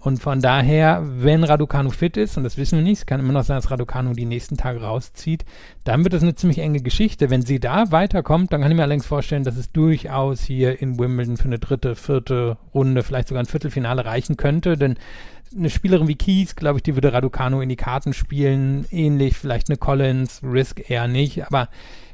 Und 0.01 0.21
von 0.21 0.41
daher, 0.41 1.03
wenn 1.05 1.43
Raducanu 1.43 1.89
fit 1.89 2.17
ist, 2.17 2.37
und 2.37 2.43
das 2.43 2.57
wissen 2.57 2.77
wir 2.77 2.83
nicht, 2.83 2.99
es 2.99 3.05
kann 3.05 3.19
immer 3.19 3.33
noch 3.33 3.43
sein, 3.43 3.57
dass 3.57 3.69
Raducanu 3.69 4.13
die 4.13 4.25
nächsten 4.25 4.57
Tage 4.57 4.81
rauszieht, 4.81 5.45
dann 5.83 6.03
wird 6.03 6.13
das 6.13 6.23
eine 6.23 6.35
ziemlich 6.35 6.59
enge 6.59 6.81
Geschichte. 6.81 7.29
Wenn 7.29 7.41
sie 7.41 7.59
da 7.59 7.91
weiterkommt, 7.91 8.53
dann 8.53 8.61
kann 8.61 8.71
ich 8.71 8.77
mir 8.77 8.83
allerdings 8.83 9.05
vorstellen, 9.05 9.43
dass 9.43 9.57
es 9.57 9.71
durchaus 9.71 10.41
hier 10.41 10.81
in 10.81 10.97
Wimbledon 10.99 11.37
für 11.37 11.45
eine 11.45 11.59
dritte, 11.59 11.95
vierte 11.95 12.57
Runde, 12.73 13.03
vielleicht 13.03 13.27
sogar 13.27 13.43
ein 13.43 13.47
Viertelfinale 13.47 14.05
reichen 14.05 14.37
könnte, 14.37 14.77
denn 14.77 14.95
eine 15.55 15.69
Spielerin 15.69 16.07
wie 16.07 16.15
Keys, 16.15 16.55
glaube 16.55 16.77
ich, 16.77 16.83
die 16.83 16.95
würde 16.95 17.11
Raducanu 17.11 17.61
in 17.61 17.69
die 17.69 17.75
Karten 17.75 18.13
spielen, 18.13 18.85
ähnlich, 18.91 19.35
vielleicht 19.35 19.69
eine 19.69 19.77
Collins, 19.77 20.41
Risk 20.43 20.89
eher 20.89 21.07
nicht, 21.07 21.45
aber 21.45 21.69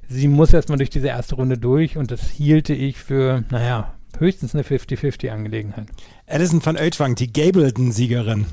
sie 0.08 0.28
muss 0.28 0.54
erstmal 0.54 0.78
durch 0.78 0.90
diese 0.90 1.08
erste 1.08 1.36
Runde 1.36 1.58
durch. 1.58 1.98
Und 1.98 2.12
das 2.12 2.30
hielte 2.30 2.74
ich 2.74 2.98
für, 2.98 3.44
naja, 3.50 3.95
höchstens 4.20 4.54
eine 4.54 4.64
50-50-Angelegenheit. 4.64 5.88
Alison 6.28 6.66
van 6.66 6.78
Oudwang, 6.78 7.16
die 7.16 7.32
Gableton-Siegerin. 7.32 8.48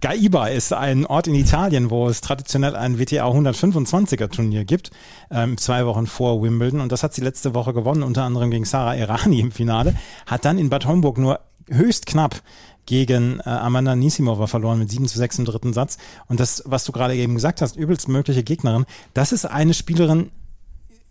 Gaiba 0.00 0.48
ist 0.48 0.72
ein 0.72 1.06
Ort 1.06 1.28
in 1.28 1.34
Italien, 1.34 1.90
wo 1.90 2.08
es 2.08 2.20
traditionell 2.20 2.76
ein 2.76 2.98
WTA 2.98 3.26
125er 3.26 4.28
Turnier 4.30 4.64
gibt, 4.64 4.90
ähm, 5.30 5.56
zwei 5.56 5.86
Wochen 5.86 6.06
vor 6.06 6.42
Wimbledon. 6.42 6.80
Und 6.80 6.92
das 6.92 7.02
hat 7.02 7.14
sie 7.14 7.22
letzte 7.22 7.54
Woche 7.54 7.72
gewonnen, 7.72 8.02
unter 8.02 8.24
anderem 8.24 8.50
gegen 8.50 8.64
Sarah 8.64 8.94
Errani 8.94 9.40
im 9.40 9.52
Finale. 9.52 9.94
Hat 10.26 10.44
dann 10.44 10.58
in 10.58 10.68
Bad 10.68 10.86
Homburg 10.86 11.18
nur 11.18 11.40
höchst 11.68 12.06
knapp 12.06 12.42
gegen 12.86 13.40
äh, 13.40 13.48
Amanda 13.48 13.96
Nisimova 13.96 14.46
verloren 14.46 14.78
mit 14.78 14.90
7 14.90 15.06
zu 15.06 15.18
6 15.18 15.38
im 15.38 15.44
dritten 15.46 15.72
Satz. 15.72 15.96
Und 16.28 16.40
das, 16.40 16.62
was 16.66 16.84
du 16.84 16.92
gerade 16.92 17.14
eben 17.14 17.34
gesagt 17.34 17.62
hast, 17.62 17.76
übelst 17.76 18.08
mögliche 18.08 18.42
Gegnerin, 18.42 18.84
das 19.14 19.32
ist 19.32 19.46
eine 19.46 19.72
Spielerin, 19.72 20.30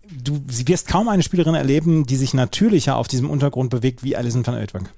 du 0.09 0.41
wirst 0.47 0.87
kaum 0.87 1.07
eine 1.07 1.23
Spielerin 1.23 1.55
erleben, 1.55 2.05
die 2.05 2.15
sich 2.15 2.33
natürlicher 2.33 2.97
auf 2.97 3.07
diesem 3.07 3.29
Untergrund 3.29 3.69
bewegt 3.69 4.03
wie 4.03 4.15
Alison 4.15 4.45
van 4.45 4.55
Oudwank. 4.55 4.89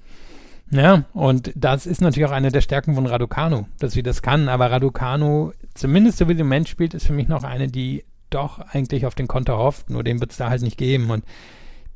Ja, 0.70 1.04
und 1.12 1.52
das 1.54 1.86
ist 1.86 2.00
natürlich 2.00 2.28
auch 2.28 2.34
eine 2.34 2.50
der 2.50 2.60
Stärken 2.60 2.96
von 2.96 3.06
Raducanu, 3.06 3.66
dass 3.78 3.92
sie 3.92 4.02
das 4.02 4.22
kann. 4.22 4.48
Aber 4.48 4.70
Raducanu, 4.70 5.52
zumindest 5.74 6.18
so 6.18 6.28
wie 6.28 6.34
sie 6.34 6.40
im 6.40 6.48
Moment 6.48 6.68
spielt, 6.68 6.94
ist 6.94 7.06
für 7.06 7.12
mich 7.12 7.28
noch 7.28 7.44
eine, 7.44 7.68
die 7.68 8.04
doch 8.30 8.58
eigentlich 8.58 9.06
auf 9.06 9.14
den 9.14 9.28
Konter 9.28 9.58
hofft. 9.58 9.90
Nur 9.90 10.02
den 10.02 10.20
wird 10.20 10.32
es 10.32 10.38
da 10.38 10.50
halt 10.50 10.62
nicht 10.62 10.76
geben. 10.76 11.10
Und 11.10 11.24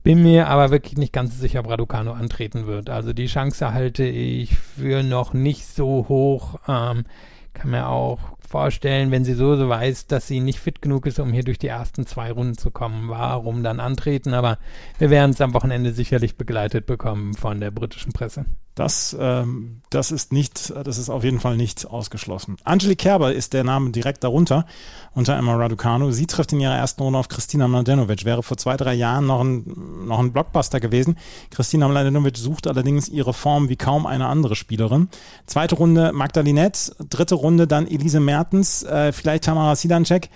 bin 0.04 0.22
mir 0.22 0.46
aber 0.46 0.70
wirklich 0.70 0.96
nicht 0.96 1.12
ganz 1.12 1.38
sicher, 1.38 1.60
ob 1.60 1.68
Raducanu 1.68 2.12
antreten 2.12 2.66
wird. 2.66 2.90
Also 2.90 3.12
die 3.12 3.26
Chance 3.26 3.74
halte 3.74 4.04
ich 4.04 4.56
für 4.56 5.02
noch 5.02 5.34
nicht 5.34 5.66
so 5.66 6.06
hoch. 6.08 6.60
Ähm, 6.68 7.04
kann 7.52 7.72
mir 7.72 7.88
auch 7.88 8.20
vorstellen, 8.50 9.12
wenn 9.12 9.24
sie 9.24 9.34
so, 9.34 9.68
weiß, 9.68 10.08
dass 10.08 10.26
sie 10.26 10.40
nicht 10.40 10.58
fit 10.58 10.82
genug 10.82 11.06
ist, 11.06 11.20
um 11.20 11.32
hier 11.32 11.44
durch 11.44 11.58
die 11.58 11.68
ersten 11.68 12.04
zwei 12.04 12.32
Runden 12.32 12.58
zu 12.58 12.72
kommen. 12.72 13.08
Warum 13.08 13.62
dann 13.62 13.78
antreten? 13.78 14.34
Aber 14.34 14.58
wir 14.98 15.08
werden 15.08 15.30
es 15.30 15.40
am 15.40 15.54
Wochenende 15.54 15.92
sicherlich 15.92 16.36
begleitet 16.36 16.84
bekommen 16.84 17.34
von 17.34 17.60
der 17.60 17.70
britischen 17.70 18.12
Presse. 18.12 18.46
Das, 18.76 19.16
ähm, 19.20 19.82
das 19.90 20.10
ist 20.10 20.32
nicht, 20.32 20.72
das 20.84 20.96
ist 20.96 21.10
auf 21.10 21.22
jeden 21.22 21.38
Fall 21.38 21.56
nicht 21.56 21.86
ausgeschlossen. 21.86 22.56
Angelique 22.64 22.98
Kerber 22.98 23.32
ist 23.32 23.52
der 23.52 23.64
Name 23.64 23.90
direkt 23.90 24.24
darunter, 24.24 24.64
unter 25.12 25.36
Emma 25.36 25.54
Raducanu. 25.56 26.12
Sie 26.12 26.26
trifft 26.26 26.52
in 26.52 26.60
ihrer 26.60 26.76
ersten 26.76 27.02
Runde 27.02 27.18
auf 27.18 27.28
Kristina 27.28 27.68
Mladenovic. 27.68 28.24
Wäre 28.24 28.42
vor 28.42 28.56
zwei, 28.56 28.76
drei 28.76 28.94
Jahren 28.94 29.26
noch 29.26 29.40
ein, 29.40 30.06
noch 30.06 30.20
ein 30.20 30.32
Blockbuster 30.32 30.80
gewesen. 30.80 31.18
Kristina 31.50 31.88
Mladenovic 31.88 32.38
sucht 32.38 32.68
allerdings 32.68 33.08
ihre 33.08 33.34
Form 33.34 33.68
wie 33.68 33.76
kaum 33.76 34.06
eine 34.06 34.28
andere 34.28 34.54
Spielerin. 34.56 35.08
Zweite 35.46 35.74
Runde 35.74 36.12
Magdalinette, 36.12 36.94
dritte 37.10 37.34
Runde 37.34 37.66
dann 37.66 37.86
Elise 37.86 38.20
Mertens, 38.40 38.82
äh, 38.84 39.12
vielleicht 39.12 39.44
Tamara 39.44 39.76
Sidancek 39.76 40.30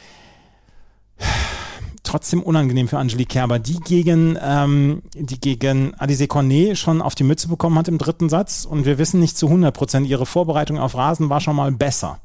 trotzdem 2.02 2.42
unangenehm 2.42 2.86
für 2.86 2.98
Angelique 2.98 3.30
Kerber, 3.30 3.58
die 3.58 3.80
gegen, 3.80 4.38
ähm, 4.40 5.02
die 5.14 5.40
gegen 5.40 5.94
Alice 5.94 6.28
Cornet 6.28 6.76
schon 6.76 7.00
auf 7.00 7.14
die 7.14 7.24
Mütze 7.24 7.48
bekommen 7.48 7.78
hat 7.78 7.88
im 7.88 7.96
dritten 7.96 8.28
Satz. 8.28 8.66
Und 8.66 8.84
wir 8.84 8.98
wissen 8.98 9.20
nicht 9.20 9.38
zu 9.38 9.46
100 9.46 9.74
Prozent, 9.74 10.06
ihre 10.06 10.26
Vorbereitung 10.26 10.78
auf 10.78 10.94
Rasen 10.94 11.30
war 11.30 11.40
schon 11.40 11.56
mal 11.56 11.72
besser. 11.72 12.20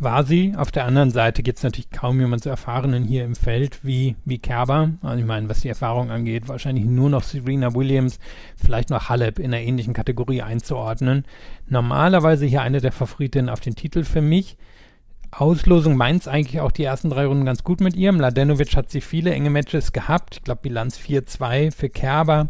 War 0.00 0.24
sie. 0.24 0.54
Auf 0.56 0.72
der 0.72 0.84
anderen 0.84 1.10
Seite 1.10 1.42
gibt 1.42 1.58
es 1.58 1.64
natürlich 1.64 1.90
kaum 1.90 2.18
jemand 2.20 2.42
so 2.42 2.50
erfahrenen 2.50 3.04
hier 3.04 3.24
im 3.24 3.36
Feld 3.36 3.84
wie, 3.84 4.16
wie 4.24 4.38
Kerber. 4.38 4.90
Also 5.02 5.18
ich 5.18 5.24
meine, 5.24 5.48
was 5.48 5.60
die 5.60 5.68
Erfahrung 5.68 6.10
angeht, 6.10 6.48
wahrscheinlich 6.48 6.84
nur 6.84 7.10
noch 7.10 7.22
Serena 7.22 7.74
Williams, 7.74 8.18
vielleicht 8.56 8.90
noch 8.90 9.08
Halep 9.08 9.38
in 9.38 9.46
einer 9.46 9.62
ähnlichen 9.62 9.94
Kategorie 9.94 10.42
einzuordnen. 10.42 11.24
Normalerweise 11.68 12.44
hier 12.46 12.62
eine 12.62 12.80
der 12.80 12.92
Favoritinnen 12.92 13.48
auf 13.48 13.60
den 13.60 13.76
Titel 13.76 14.04
für 14.04 14.20
mich 14.20 14.56
Auslosung 15.40 15.96
meint 15.96 16.28
eigentlich 16.28 16.60
auch 16.60 16.70
die 16.70 16.84
ersten 16.84 17.10
drei 17.10 17.26
Runden 17.26 17.44
ganz 17.44 17.64
gut 17.64 17.80
mit 17.80 17.96
ihr. 17.96 18.12
Mladenovic 18.12 18.76
hat 18.76 18.90
sie 18.90 19.00
viele 19.00 19.32
enge 19.32 19.50
Matches 19.50 19.92
gehabt. 19.92 20.36
Ich 20.36 20.44
glaube, 20.44 20.62
Bilanz 20.62 20.98
4-2 20.98 21.72
für 21.72 21.88
Kerber. 21.88 22.48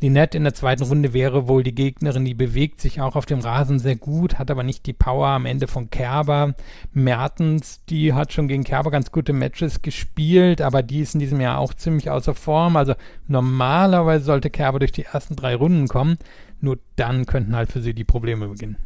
Linette 0.00 0.36
in 0.36 0.44
der 0.44 0.54
zweiten 0.54 0.82
Runde 0.82 1.14
wäre 1.14 1.48
wohl 1.48 1.62
die 1.62 1.74
Gegnerin, 1.74 2.24
die 2.24 2.34
bewegt 2.34 2.80
sich 2.80 3.00
auch 3.00 3.16
auf 3.16 3.26
dem 3.26 3.40
Rasen 3.40 3.78
sehr 3.78 3.96
gut, 3.96 4.38
hat 4.38 4.50
aber 4.50 4.62
nicht 4.62 4.86
die 4.86 4.92
Power 4.92 5.28
am 5.28 5.46
Ende 5.46 5.66
von 5.66 5.88
Kerber. 5.88 6.54
Mertens, 6.92 7.82
die 7.88 8.12
hat 8.12 8.32
schon 8.32 8.48
gegen 8.48 8.64
Kerber 8.64 8.90
ganz 8.90 9.10
gute 9.10 9.32
Matches 9.32 9.80
gespielt, 9.80 10.60
aber 10.60 10.82
die 10.82 11.00
ist 11.00 11.14
in 11.14 11.20
diesem 11.20 11.40
Jahr 11.40 11.58
auch 11.58 11.72
ziemlich 11.72 12.10
außer 12.10 12.34
Form. 12.34 12.76
Also 12.76 12.94
normalerweise 13.28 14.24
sollte 14.24 14.50
Kerber 14.50 14.78
durch 14.78 14.92
die 14.92 15.04
ersten 15.04 15.36
drei 15.36 15.54
Runden 15.54 15.88
kommen. 15.88 16.18
Nur 16.60 16.78
dann 16.96 17.26
könnten 17.26 17.54
halt 17.54 17.70
für 17.70 17.82
sie 17.82 17.94
die 17.94 18.04
Probleme 18.04 18.48
beginnen. 18.48 18.76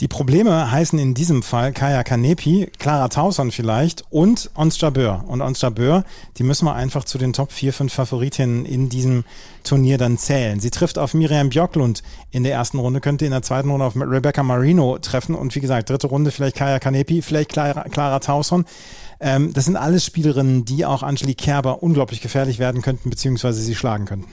Die 0.00 0.08
Probleme 0.08 0.70
heißen 0.70 0.98
in 0.98 1.12
diesem 1.12 1.42
Fall 1.42 1.72
Kaya 1.72 2.02
Kanepi, 2.02 2.70
Clara 2.78 3.08
Tauson 3.08 3.50
vielleicht 3.50 4.04
und 4.10 4.50
Ons 4.54 4.80
Jabeur. 4.80 5.24
Und 5.26 5.42
Ons 5.42 5.60
Jabeur, 5.60 6.04
die 6.38 6.42
müssen 6.42 6.64
wir 6.64 6.74
einfach 6.74 7.04
zu 7.04 7.18
den 7.18 7.34
Top 7.34 7.52
4, 7.52 7.74
5 7.74 7.92
Favoritinnen 7.92 8.64
in 8.64 8.88
diesem 8.88 9.24
Turnier 9.62 9.98
dann 9.98 10.16
zählen. 10.16 10.60
Sie 10.60 10.70
trifft 10.70 10.98
auf 10.98 11.12
Miriam 11.12 11.50
Björklund 11.50 12.02
in 12.30 12.42
der 12.42 12.54
ersten 12.54 12.78
Runde, 12.78 13.00
könnte 13.00 13.26
in 13.26 13.32
der 13.32 13.42
zweiten 13.42 13.70
Runde 13.70 13.84
auf 13.84 13.96
Rebecca 13.96 14.42
Marino 14.42 14.98
treffen 14.98 15.34
und 15.34 15.54
wie 15.54 15.60
gesagt, 15.60 15.90
dritte 15.90 16.06
Runde 16.06 16.30
vielleicht 16.30 16.56
Kaya 16.56 16.78
Kanepi, 16.78 17.20
vielleicht 17.20 17.50
Clara, 17.50 17.82
Clara 17.90 18.20
Tauson. 18.20 18.64
Ähm, 19.20 19.52
das 19.52 19.66
sind 19.66 19.76
alles 19.76 20.06
Spielerinnen, 20.06 20.64
die 20.64 20.86
auch 20.86 21.02
Angelique 21.02 21.36
Kerber 21.36 21.82
unglaublich 21.82 22.22
gefährlich 22.22 22.58
werden 22.58 22.80
könnten, 22.80 23.10
beziehungsweise 23.10 23.60
sie 23.60 23.74
schlagen 23.74 24.06
könnten. 24.06 24.28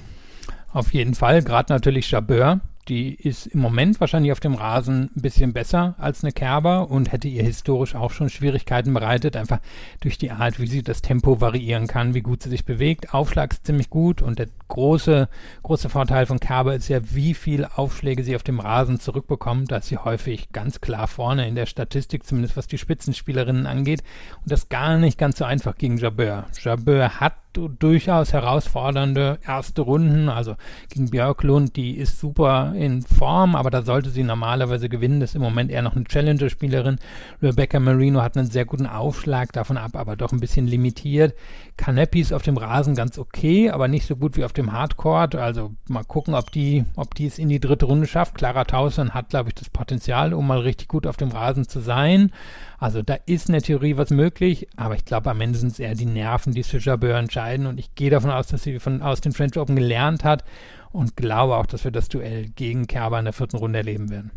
Auf 0.72 0.94
jeden 0.94 1.16
Fall, 1.16 1.44
gerade 1.44 1.74
natürlich 1.74 2.12
Jabeur, 2.12 2.62
die 2.88 3.14
ist 3.16 3.48
im 3.48 3.60
Moment 3.60 4.00
wahrscheinlich 4.00 4.32
auf 4.32 4.40
dem 4.40 4.54
Rasen 4.54 5.12
ein 5.16 5.22
bisschen 5.22 5.54
besser 5.54 5.96
als 5.98 6.24
eine 6.24 6.32
Kerber 6.32 6.90
und 6.90 7.12
hätte 7.12 7.28
ihr 7.28 7.44
historisch 7.44 7.96
auch 7.96 8.12
schon 8.12 8.30
Schwierigkeiten 8.30 8.94
bereitet, 8.94 9.36
einfach 9.36 9.60
durch 10.00 10.18
die 10.18 10.32
Art, 10.32 10.60
wie 10.60 10.68
sie 10.68 10.84
das 10.84 11.02
Tempo 11.02 11.42
variieren 11.42 11.88
kann, 11.88 12.14
wie 12.14 12.22
gut 12.22 12.44
sie 12.44 12.50
sich 12.50 12.66
bewegt. 12.66 13.14
Aufschlag 13.14 13.54
ist 13.54 13.66
ziemlich 13.66 13.90
gut 13.90 14.22
und 14.22 14.40
der 14.40 14.48
große, 14.68 15.28
große 15.64 15.90
Vorteil 15.90 16.26
von 16.26 16.40
Kerber 16.40 16.76
ist 16.76 16.88
ja, 16.88 17.00
wie 17.14 17.34
viele 17.34 17.78
Aufschläge 17.78 18.24
sie 18.24 18.36
auf 18.36 18.44
dem 18.44 18.60
Rasen 18.60 19.00
zurückbekommt. 19.00 19.72
Da 19.72 19.78
ist 19.78 19.88
sie 19.88 19.98
häufig 19.98 20.52
ganz 20.52 20.82
klar 20.82 21.08
vorne 21.08 21.48
in 21.48 21.56
der 21.56 21.66
Statistik, 21.66 22.26
zumindest 22.26 22.58
was 22.58 22.68
die 22.68 22.78
Spitzenspielerinnen 22.78 23.66
angeht. 23.66 24.04
Und 24.42 24.52
das 24.52 24.70
gar 24.70 24.98
nicht 24.98 25.18
ganz 25.18 25.38
so 25.38 25.46
einfach 25.46 25.78
gegen 25.78 25.98
Jabeur. 25.98 26.46
Jabeur 26.62 27.20
hat 27.20 27.34
durchaus 27.58 28.34
herausfordernde 28.34 29.40
erste 29.46 29.82
Runden. 29.82 30.30
Also 30.30 30.56
gegen 30.90 31.10
Björklund, 31.10 31.76
die 31.76 31.98
ist 31.98 32.20
super 32.20 32.74
in 32.78 33.02
Form, 33.02 33.56
aber 33.56 33.70
da 33.70 33.82
sollte 33.82 34.10
sie 34.10 34.24
normalerweise 34.24 34.90
gewinnen. 34.90 35.20
Das 35.20 35.32
ist 35.32 35.36
im 35.36 35.42
Moment 35.42 35.72
eher 35.72 35.82
noch 35.82 35.96
eine 35.96 36.06
Challenger-Spielerin. 36.06 37.00
Rebecca 37.42 37.80
Marino 37.80 38.22
hat 38.22 38.38
einen 38.38 38.50
sehr 38.50 38.66
guten 38.66 38.86
Aufschlag 38.86 39.52
davon 39.52 39.78
ab, 39.78 39.96
aber 39.96 40.16
doch 40.16 40.32
ein 40.32 40.40
bisschen 40.40 40.68
limitiert. 40.68 41.34
Canepi 41.76 42.22
ist 42.22 42.34
auf 42.34 42.44
dem 42.44 42.58
Rasen 42.58 42.96
ganz 42.96 43.20
okay, 43.20 43.70
aber 43.70 43.88
nicht 43.88 44.08
so 44.08 44.16
gut 44.16 44.38
wie 44.38 44.46
auf 44.46 44.54
dem 44.54 44.72
Hardcourt. 44.72 45.36
Also 45.36 45.72
mal 45.88 46.04
gucken, 46.04 46.34
ob 46.34 46.52
die, 46.52 46.86
ob 46.96 47.16
die 47.16 47.28
es 47.28 47.40
in 47.40 47.50
die 47.50 47.60
dritte 47.60 47.86
Runde 47.86 48.08
schafft. 48.08 48.36
Clara 48.36 48.64
Tausen 48.64 49.14
hat, 49.14 49.30
glaube 49.30 49.50
ich, 49.50 49.56
das 49.56 49.70
Potenzial, 49.70 50.34
um 50.34 50.48
mal 50.48 50.60
richtig 50.60 50.88
gut 50.88 51.06
auf 51.08 51.18
dem 51.18 51.30
Rasen 51.30 51.68
zu 51.68 51.80
sein. 51.80 52.32
Also 52.80 53.02
da 53.02 53.16
ist 53.26 53.50
in 53.50 53.54
der 53.54 53.62
Theorie 53.62 53.98
was 53.98 54.12
möglich, 54.12 54.68
aber 54.76 54.96
ich 54.96 55.06
glaube, 55.06 55.32
am 55.32 55.42
Ende 55.42 55.58
sind 55.58 55.72
es 55.72 55.80
eher 55.80 55.96
die 55.96 56.06
Nerven, 56.06 56.54
die 56.54 56.64
für 56.64 56.78
Jabeur 56.78 57.18
entscheiden. 57.18 57.66
Und 57.66 57.80
ich 57.80 57.96
gehe 57.96 58.12
davon 58.12 58.30
aus, 58.30 58.48
dass 58.48 58.64
sie 58.64 58.80
von, 58.80 59.02
aus 59.02 59.22
den 59.22 59.32
French 59.32 59.58
Open 59.58 59.76
gelernt 59.76 60.24
hat 60.24 60.44
und 60.92 61.16
glaube 61.16 61.58
auch, 61.58 61.66
dass 61.66 61.84
wir 61.84 61.92
das 61.92 62.10
Duell 62.10 62.50
gegen 62.50 62.88
Kerber 62.88 63.20
in 63.20 63.26
der 63.26 63.34
vierten 63.34 63.58
Runde 63.58 63.80
erleben 63.80 64.10
werden. 64.10 64.32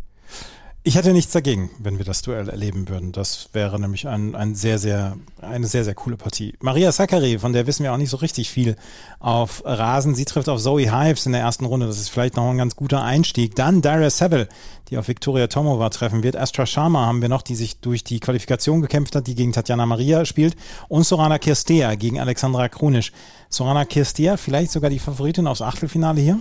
Ich 0.82 0.94
hätte 0.94 1.12
nichts 1.12 1.32
dagegen, 1.32 1.68
wenn 1.78 1.98
wir 1.98 2.06
das 2.06 2.22
Duell 2.22 2.48
erleben 2.48 2.88
würden. 2.88 3.12
Das 3.12 3.50
wäre 3.52 3.78
nämlich 3.78 4.08
ein, 4.08 4.34
ein 4.34 4.54
sehr, 4.54 4.78
sehr, 4.78 5.18
eine 5.42 5.66
sehr, 5.66 5.84
sehr 5.84 5.92
coole 5.94 6.16
Partie. 6.16 6.54
Maria 6.60 6.90
Sakkari, 6.90 7.38
von 7.38 7.52
der 7.52 7.66
wissen 7.66 7.82
wir 7.82 7.92
auch 7.92 7.98
nicht 7.98 8.08
so 8.08 8.16
richtig 8.16 8.48
viel 8.48 8.76
auf 9.18 9.62
Rasen. 9.66 10.14
Sie 10.14 10.24
trifft 10.24 10.48
auf 10.48 10.58
Zoe 10.58 10.90
Hives 10.90 11.26
in 11.26 11.32
der 11.32 11.42
ersten 11.42 11.66
Runde. 11.66 11.86
Das 11.86 12.00
ist 12.00 12.08
vielleicht 12.08 12.36
noch 12.36 12.48
ein 12.48 12.56
ganz 12.56 12.76
guter 12.76 13.02
Einstieg. 13.02 13.54
Dann 13.56 13.82
Dara 13.82 14.08
Seville, 14.08 14.48
die 14.88 14.96
auf 14.96 15.08
Viktoria 15.08 15.48
Tomova 15.48 15.90
treffen 15.90 16.22
wird. 16.22 16.36
Astra 16.36 16.64
Sharma 16.64 17.04
haben 17.04 17.20
wir 17.20 17.28
noch, 17.28 17.42
die 17.42 17.56
sich 17.56 17.80
durch 17.80 18.02
die 18.02 18.18
Qualifikation 18.18 18.80
gekämpft 18.80 19.14
hat, 19.14 19.26
die 19.26 19.34
gegen 19.34 19.52
Tatjana 19.52 19.84
Maria 19.84 20.24
spielt. 20.24 20.56
Und 20.88 21.04
Sorana 21.04 21.36
Kirstea 21.36 21.94
gegen 21.96 22.18
Alexandra 22.18 22.70
Krunisch. 22.70 23.12
Sorana 23.50 23.84
Kirstea, 23.84 24.38
vielleicht 24.38 24.70
sogar 24.70 24.88
die 24.88 24.98
Favoritin 24.98 25.46
aufs 25.46 25.60
Achtelfinale 25.60 26.22
hier? 26.22 26.40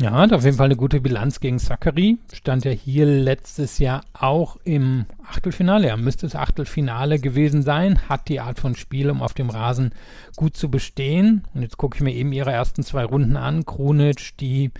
Ja, 0.00 0.12
hat 0.12 0.32
auf 0.32 0.44
jeden 0.44 0.56
Fall 0.56 0.64
eine 0.64 0.76
gute 0.76 0.98
Bilanz 0.98 1.40
gegen 1.40 1.58
Zachary. 1.58 2.16
Stand 2.32 2.64
ja 2.64 2.70
hier 2.70 3.04
letztes 3.04 3.78
Jahr 3.78 4.00
auch 4.14 4.56
im 4.64 5.04
Achtelfinale. 5.28 5.88
Er 5.88 5.98
müsste 5.98 6.24
das 6.24 6.36
Achtelfinale 6.36 7.18
gewesen 7.18 7.60
sein. 7.60 8.08
Hat 8.08 8.30
die 8.30 8.40
Art 8.40 8.58
von 8.58 8.76
Spiel, 8.76 9.10
um 9.10 9.20
auf 9.20 9.34
dem 9.34 9.50
Rasen 9.50 9.92
gut 10.36 10.56
zu 10.56 10.70
bestehen. 10.70 11.46
Und 11.52 11.60
jetzt 11.60 11.76
gucke 11.76 11.98
ich 11.98 12.02
mir 12.02 12.14
eben 12.14 12.32
ihre 12.32 12.50
ersten 12.50 12.82
zwei 12.82 13.04
Runden 13.04 13.36
an. 13.36 13.66
Krunic, 13.66 14.38
die 14.38 14.70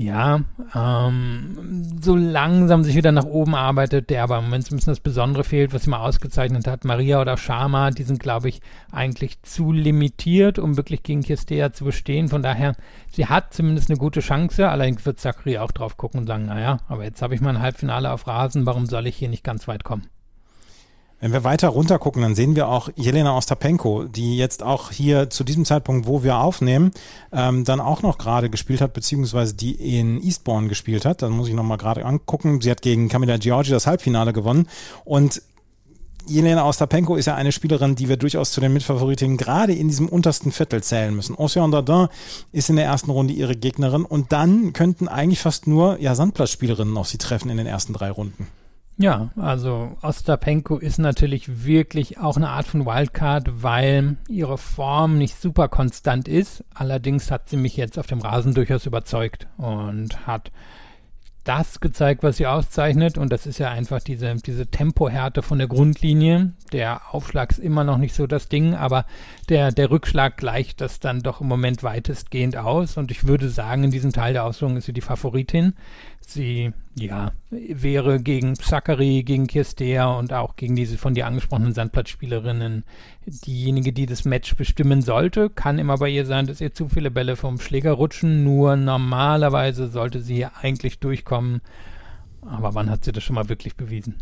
ja, 0.00 0.40
ähm, 0.74 1.98
so 2.00 2.16
langsam 2.16 2.84
sich 2.84 2.96
wieder 2.96 3.12
nach 3.12 3.26
oben 3.26 3.54
arbeitet, 3.54 4.08
der 4.08 4.22
aber 4.22 4.38
im 4.38 4.44
Moment 4.44 4.64
so 4.64 4.74
ein 4.74 4.78
bisschen 4.78 4.92
das 4.92 5.00
Besondere 5.00 5.44
fehlt, 5.44 5.74
was 5.74 5.82
sie 5.82 5.90
mal 5.90 6.00
ausgezeichnet 6.00 6.66
hat. 6.66 6.86
Maria 6.86 7.20
oder 7.20 7.36
Sharma, 7.36 7.90
die 7.90 8.04
sind, 8.04 8.18
glaube 8.18 8.48
ich, 8.48 8.62
eigentlich 8.90 9.42
zu 9.42 9.72
limitiert, 9.72 10.58
um 10.58 10.78
wirklich 10.78 11.02
gegen 11.02 11.22
Kistea 11.22 11.74
zu 11.74 11.84
bestehen. 11.84 12.28
Von 12.28 12.42
daher, 12.42 12.76
sie 13.12 13.26
hat 13.26 13.52
zumindest 13.52 13.90
eine 13.90 13.98
gute 13.98 14.20
Chance. 14.20 14.70
Allerdings 14.70 15.04
wird 15.04 15.20
Zachary 15.20 15.58
auch 15.58 15.70
drauf 15.70 15.98
gucken 15.98 16.20
und 16.20 16.26
sagen, 16.26 16.46
naja, 16.46 16.78
aber 16.88 17.04
jetzt 17.04 17.20
habe 17.20 17.34
ich 17.34 17.42
mal 17.42 17.50
ein 17.50 17.60
Halbfinale 17.60 18.10
auf 18.10 18.26
Rasen, 18.26 18.64
warum 18.64 18.86
soll 18.86 19.06
ich 19.06 19.16
hier 19.16 19.28
nicht 19.28 19.44
ganz 19.44 19.68
weit 19.68 19.84
kommen? 19.84 20.06
Wenn 21.20 21.32
wir 21.32 21.44
weiter 21.44 21.68
runter 21.68 21.98
gucken, 21.98 22.22
dann 22.22 22.34
sehen 22.34 22.56
wir 22.56 22.68
auch 22.68 22.88
Jelena 22.96 23.36
Ostapenko, 23.36 24.04
die 24.04 24.38
jetzt 24.38 24.62
auch 24.62 24.90
hier 24.90 25.28
zu 25.28 25.44
diesem 25.44 25.66
Zeitpunkt, 25.66 26.06
wo 26.06 26.22
wir 26.22 26.38
aufnehmen, 26.38 26.92
ähm, 27.30 27.64
dann 27.64 27.80
auch 27.80 28.00
noch 28.00 28.16
gerade 28.16 28.48
gespielt 28.48 28.80
hat, 28.80 28.94
beziehungsweise 28.94 29.54
die 29.54 29.98
in 29.98 30.22
Eastbourne 30.22 30.68
gespielt 30.68 31.04
hat. 31.04 31.20
Dann 31.20 31.32
muss 31.32 31.48
ich 31.48 31.54
nochmal 31.54 31.76
gerade 31.76 32.06
angucken. 32.06 32.62
Sie 32.62 32.70
hat 32.70 32.80
gegen 32.80 33.08
Camila 33.08 33.36
Giorgi 33.36 33.70
das 33.70 33.86
Halbfinale 33.86 34.32
gewonnen 34.32 34.66
und 35.04 35.42
Jelena 36.26 36.66
Ostapenko 36.68 37.16
ist 37.16 37.26
ja 37.26 37.34
eine 37.34 37.50
Spielerin, 37.50 37.96
die 37.96 38.08
wir 38.08 38.16
durchaus 38.16 38.52
zu 38.52 38.60
den 38.60 38.72
Mitfavoritinnen 38.72 39.36
gerade 39.36 39.74
in 39.74 39.88
diesem 39.88 40.08
untersten 40.08 40.52
Viertel 40.52 40.82
zählen 40.82 41.14
müssen. 41.14 41.34
Ocean 41.34 41.70
Dardin 41.70 42.08
ist 42.52 42.70
in 42.70 42.76
der 42.76 42.84
ersten 42.84 43.10
Runde 43.10 43.32
ihre 43.32 43.56
Gegnerin 43.56 44.04
und 44.04 44.30
dann 44.32 44.72
könnten 44.72 45.08
eigentlich 45.08 45.40
fast 45.40 45.66
nur 45.66 45.98
ja, 45.98 46.14
Sandplatzspielerinnen 46.14 46.96
auf 46.96 47.08
sie 47.08 47.18
treffen 47.18 47.50
in 47.50 47.56
den 47.56 47.66
ersten 47.66 47.94
drei 47.94 48.10
Runden. 48.10 48.46
Ja, 49.00 49.30
also 49.36 49.96
Ostapenko 50.02 50.76
ist 50.76 50.98
natürlich 50.98 51.64
wirklich 51.64 52.18
auch 52.18 52.36
eine 52.36 52.50
Art 52.50 52.66
von 52.66 52.84
Wildcard, 52.84 53.62
weil 53.62 54.18
ihre 54.28 54.58
Form 54.58 55.16
nicht 55.16 55.40
super 55.40 55.68
konstant 55.68 56.28
ist. 56.28 56.64
Allerdings 56.74 57.30
hat 57.30 57.48
sie 57.48 57.56
mich 57.56 57.78
jetzt 57.78 57.98
auf 57.98 58.06
dem 58.06 58.20
Rasen 58.20 58.52
durchaus 58.52 58.84
überzeugt 58.84 59.46
und 59.56 60.26
hat 60.26 60.52
das 61.44 61.80
gezeigt, 61.80 62.22
was 62.22 62.36
sie 62.36 62.46
auszeichnet. 62.46 63.16
Und 63.16 63.32
das 63.32 63.46
ist 63.46 63.58
ja 63.58 63.70
einfach 63.70 64.00
diese, 64.00 64.34
diese 64.36 64.66
Tempohärte 64.66 65.40
von 65.40 65.56
der 65.56 65.68
Grundlinie. 65.68 66.52
Der 66.72 67.14
Aufschlag 67.14 67.52
ist 67.52 67.58
immer 67.58 67.84
noch 67.84 67.96
nicht 67.96 68.14
so 68.14 68.26
das 68.26 68.48
Ding, 68.48 68.74
aber 68.74 69.06
der, 69.48 69.72
der 69.72 69.90
Rückschlag 69.90 70.36
gleicht 70.36 70.82
das 70.82 71.00
dann 71.00 71.22
doch 71.22 71.40
im 71.40 71.48
Moment 71.48 71.82
weitestgehend 71.82 72.58
aus. 72.58 72.98
Und 72.98 73.10
ich 73.10 73.26
würde 73.26 73.48
sagen, 73.48 73.84
in 73.84 73.90
diesem 73.90 74.12
Teil 74.12 74.34
der 74.34 74.44
Ausführung 74.44 74.76
ist 74.76 74.84
sie 74.84 74.92
die 74.92 75.00
Favoritin. 75.00 75.74
Sie, 76.30 76.72
ja, 76.96 77.32
wäre 77.50 78.20
gegen 78.20 78.54
Zachary, 78.54 79.24
gegen 79.24 79.48
Kirstea 79.48 80.06
und 80.06 80.32
auch 80.32 80.54
gegen 80.54 80.76
diese 80.76 80.96
von 80.96 81.12
dir 81.12 81.26
angesprochenen 81.26 81.74
Sandplatzspielerinnen 81.74 82.84
diejenige, 83.26 83.92
die 83.92 84.06
das 84.06 84.24
Match 84.24 84.54
bestimmen 84.54 85.02
sollte. 85.02 85.50
Kann 85.50 85.80
immer 85.80 85.98
bei 85.98 86.08
ihr 86.08 86.26
sein, 86.26 86.46
dass 86.46 86.60
ihr 86.60 86.72
zu 86.72 86.88
viele 86.88 87.10
Bälle 87.10 87.34
vom 87.34 87.58
Schläger 87.58 87.92
rutschen. 87.92 88.44
Nur 88.44 88.76
normalerweise 88.76 89.88
sollte 89.88 90.20
sie 90.20 90.36
hier 90.36 90.52
eigentlich 90.56 91.00
durchkommen. 91.00 91.62
Aber 92.42 92.74
wann 92.74 92.90
hat 92.90 93.04
sie 93.04 93.10
das 93.10 93.24
schon 93.24 93.34
mal 93.34 93.48
wirklich 93.48 93.74
bewiesen? 93.74 94.14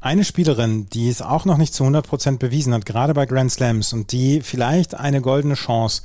Eine 0.00 0.24
Spielerin, 0.24 0.86
die 0.92 1.08
es 1.08 1.22
auch 1.22 1.44
noch 1.44 1.58
nicht 1.58 1.74
zu 1.74 1.82
100 1.82 2.06
Prozent 2.06 2.38
bewiesen 2.38 2.72
hat, 2.72 2.86
gerade 2.86 3.14
bei 3.14 3.26
Grand 3.26 3.50
Slams 3.50 3.92
und 3.92 4.12
die 4.12 4.42
vielleicht 4.42 4.94
eine 4.94 5.20
goldene 5.20 5.54
Chance 5.54 6.02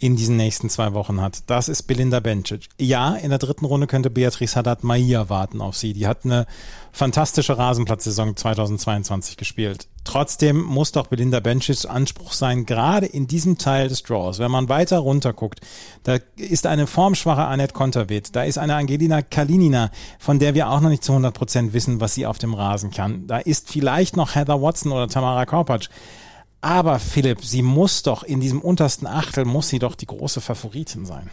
in 0.00 0.16
diesen 0.16 0.36
nächsten 0.36 0.70
zwei 0.70 0.94
Wochen 0.94 1.20
hat. 1.20 1.42
Das 1.46 1.68
ist 1.68 1.82
Belinda 1.82 2.20
Bencic. 2.20 2.68
Ja, 2.78 3.14
in 3.14 3.28
der 3.28 3.38
dritten 3.38 3.66
Runde 3.66 3.86
könnte 3.86 4.08
Beatrice 4.08 4.56
Haddad 4.56 4.82
Maia 4.82 5.28
warten 5.28 5.60
auf 5.60 5.76
sie. 5.76 5.92
Die 5.92 6.06
hat 6.06 6.24
eine 6.24 6.46
fantastische 6.90 7.58
Rasenplatzsaison 7.58 8.34
2022 8.34 9.36
gespielt. 9.36 9.88
Trotzdem 10.04 10.62
muss 10.62 10.92
doch 10.92 11.08
Belinda 11.08 11.40
Bencic 11.40 11.84
Anspruch 11.84 12.32
sein, 12.32 12.64
gerade 12.64 13.04
in 13.04 13.26
diesem 13.26 13.58
Teil 13.58 13.88
des 13.88 14.02
Draws. 14.02 14.38
Wenn 14.38 14.50
man 14.50 14.70
weiter 14.70 14.98
runter 14.98 15.34
guckt, 15.34 15.60
da 16.02 16.18
ist 16.36 16.66
eine 16.66 16.86
formschwache 16.86 17.44
Annette 17.44 17.74
Konterweht, 17.74 18.34
da 18.34 18.42
ist 18.42 18.56
eine 18.56 18.76
Angelina 18.76 19.20
Kalinina, 19.20 19.90
von 20.18 20.38
der 20.38 20.54
wir 20.54 20.70
auch 20.70 20.80
noch 20.80 20.88
nicht 20.88 21.04
zu 21.04 21.12
100 21.12 21.34
Prozent 21.34 21.74
wissen, 21.74 22.00
was 22.00 22.14
sie 22.14 22.24
auf 22.24 22.38
dem 22.38 22.54
Rasen 22.54 22.90
kann. 22.90 23.26
Da 23.26 23.38
ist 23.38 23.70
vielleicht 23.70 24.16
noch 24.16 24.34
Heather 24.34 24.62
Watson 24.62 24.92
oder 24.92 25.08
Tamara 25.08 25.44
Korpatsch. 25.44 25.90
Aber 26.60 26.98
Philipp, 26.98 27.44
sie 27.44 27.62
muss 27.62 28.02
doch 28.02 28.22
in 28.22 28.40
diesem 28.40 28.60
untersten 28.60 29.06
Achtel, 29.06 29.44
muss 29.44 29.68
sie 29.68 29.78
doch 29.78 29.94
die 29.94 30.06
große 30.06 30.40
Favoritin 30.40 31.06
sein. 31.06 31.30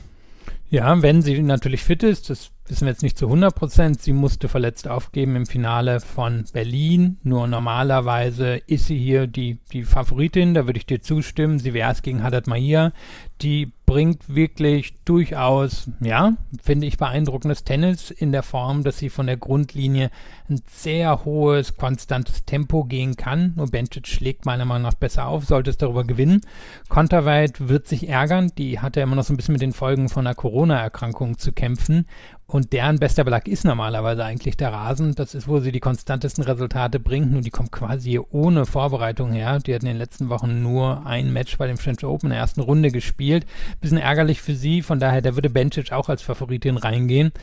Ja, 0.70 1.02
wenn 1.02 1.22
sie 1.22 1.42
natürlich 1.42 1.84
fit 1.84 2.04
ist, 2.04 2.30
das 2.30 2.52
wissen 2.68 2.86
wir 2.86 2.92
jetzt 2.92 3.04
nicht 3.04 3.18
zu 3.18 3.26
100 3.26 3.54
Prozent. 3.56 4.02
Sie 4.02 4.14
musste 4.14 4.48
verletzt 4.48 4.88
aufgeben 4.88 5.36
im 5.36 5.46
Finale 5.46 6.00
von 6.00 6.46
Berlin. 6.54 7.18
Nur 7.24 7.48
normalerweise 7.48 8.62
ist 8.68 8.88
sie 8.88 8.98
hier 8.98 9.28
die, 9.28 9.58
die 9.72 9.84
Favoritin, 9.84 10.54
da 10.54 10.66
würde 10.66 10.78
ich 10.78 10.86
dir 10.86 11.02
zustimmen. 11.02 11.60
Sie 11.60 11.74
wäre 11.74 11.92
es 11.92 12.02
gegen 12.02 12.24
Haddad 12.24 12.48
Mahir. 12.48 12.94
Die 13.42 13.72
bringt 13.88 14.36
wirklich 14.36 14.96
durchaus, 15.06 15.90
ja, 16.02 16.34
finde 16.62 16.88
ich 16.88 16.98
beeindruckendes 16.98 17.64
Tennis 17.64 18.12
in 18.12 18.34
der 18.34 18.44
Form, 18.44 18.84
dass 18.84 18.98
sie 18.98 19.10
von 19.10 19.28
der 19.28 19.38
Grundlinie 19.38 20.12
ein 20.50 20.60
sehr 20.68 21.24
hohes, 21.24 21.78
konstantes 21.78 22.44
Tempo 22.44 22.84
gehen 22.84 23.16
kann. 23.16 23.54
Nur 23.56 23.68
Bencic 23.68 24.08
schlägt 24.08 24.46
meiner 24.46 24.66
Meinung 24.66 24.84
nach 24.84 24.94
besser 24.94 25.28
auf, 25.28 25.46
sollte 25.46 25.70
es 25.70 25.78
darüber 25.78 26.04
gewinnen. 26.04 26.42
Konterweit 26.90 27.70
wird 27.70 27.88
sich 27.88 28.10
ärgern. 28.10 28.52
Die 28.58 28.80
hat 28.80 28.98
ja 28.98 29.04
immer 29.04 29.16
noch 29.16 29.24
so 29.24 29.34
ein 29.34 29.38
bisschen 29.38 29.54
mit 29.54 29.62
den 29.62 29.72
Folgen 29.72 30.10
von 30.10 30.28
einer 30.28 30.36
Corona-Erkrankung 30.36 31.38
zu 31.38 31.54
kämpfen. 31.54 32.08
Und 32.50 32.72
deren 32.72 32.98
bester 32.98 33.26
Belag 33.26 33.50
ist 33.50 33.66
normalerweise 33.66 34.24
eigentlich 34.24 34.56
der 34.56 34.72
Rasen. 34.72 35.14
Das 35.16 35.36
ist, 35.36 35.50
wo 35.50 35.60
sie 35.60 35.74
die 35.74 35.82
konstantesten 35.82 36.46
Resultate 36.46 36.98
bringt. 36.98 37.36
Und 37.36 37.46
die 37.46 37.50
kommt 37.50 37.74
quasi 37.74 38.20
ohne 38.20 38.66
Vorbereitung 38.66 39.34
her. 39.34 39.60
Die 39.60 39.76
hatten 39.76 39.86
in 39.86 39.96
den 39.96 39.98
letzten 39.98 40.30
Wochen 40.30 40.64
nur 40.64 41.06
ein 41.06 41.34
Match 41.34 41.58
bei 41.58 41.68
dem 41.68 41.78
French 41.78 42.06
Open 42.06 42.28
in 42.28 42.30
der 42.30 42.40
ersten 42.40 42.62
Runde 42.62 42.90
gespielt. 42.90 43.46
Bisschen 43.82 43.98
ärgerlich 43.98 44.42
für 44.42 44.56
sie. 44.56 44.82
Von 44.82 45.02
daher, 45.02 45.22
da 45.22 45.36
würde 45.36 45.50
Bencic 45.50 45.92
auch 45.92 46.08
als 46.08 46.22
Favoritin 46.22 46.78
reingehen. 46.78 47.34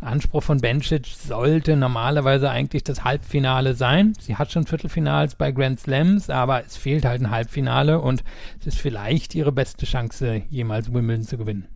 Anspruch 0.00 0.42
von 0.42 0.62
Bencic 0.62 1.08
sollte 1.08 1.76
normalerweise 1.76 2.48
eigentlich 2.48 2.84
das 2.84 3.04
Halbfinale 3.04 3.74
sein. 3.74 4.14
Sie 4.18 4.36
hat 4.36 4.50
schon 4.50 4.66
Viertelfinals 4.66 5.34
bei 5.34 5.52
Grand 5.52 5.78
Slams, 5.78 6.30
aber 6.30 6.64
es 6.64 6.78
fehlt 6.78 7.04
halt 7.04 7.20
ein 7.20 7.30
Halbfinale 7.30 8.00
und 8.00 8.24
es 8.60 8.68
ist 8.68 8.78
vielleicht 8.78 9.34
ihre 9.34 9.52
beste 9.52 9.84
Chance, 9.84 10.42
jemals 10.48 10.92
Wimbledon 10.92 11.24
zu 11.24 11.36
gewinnen. 11.36 11.68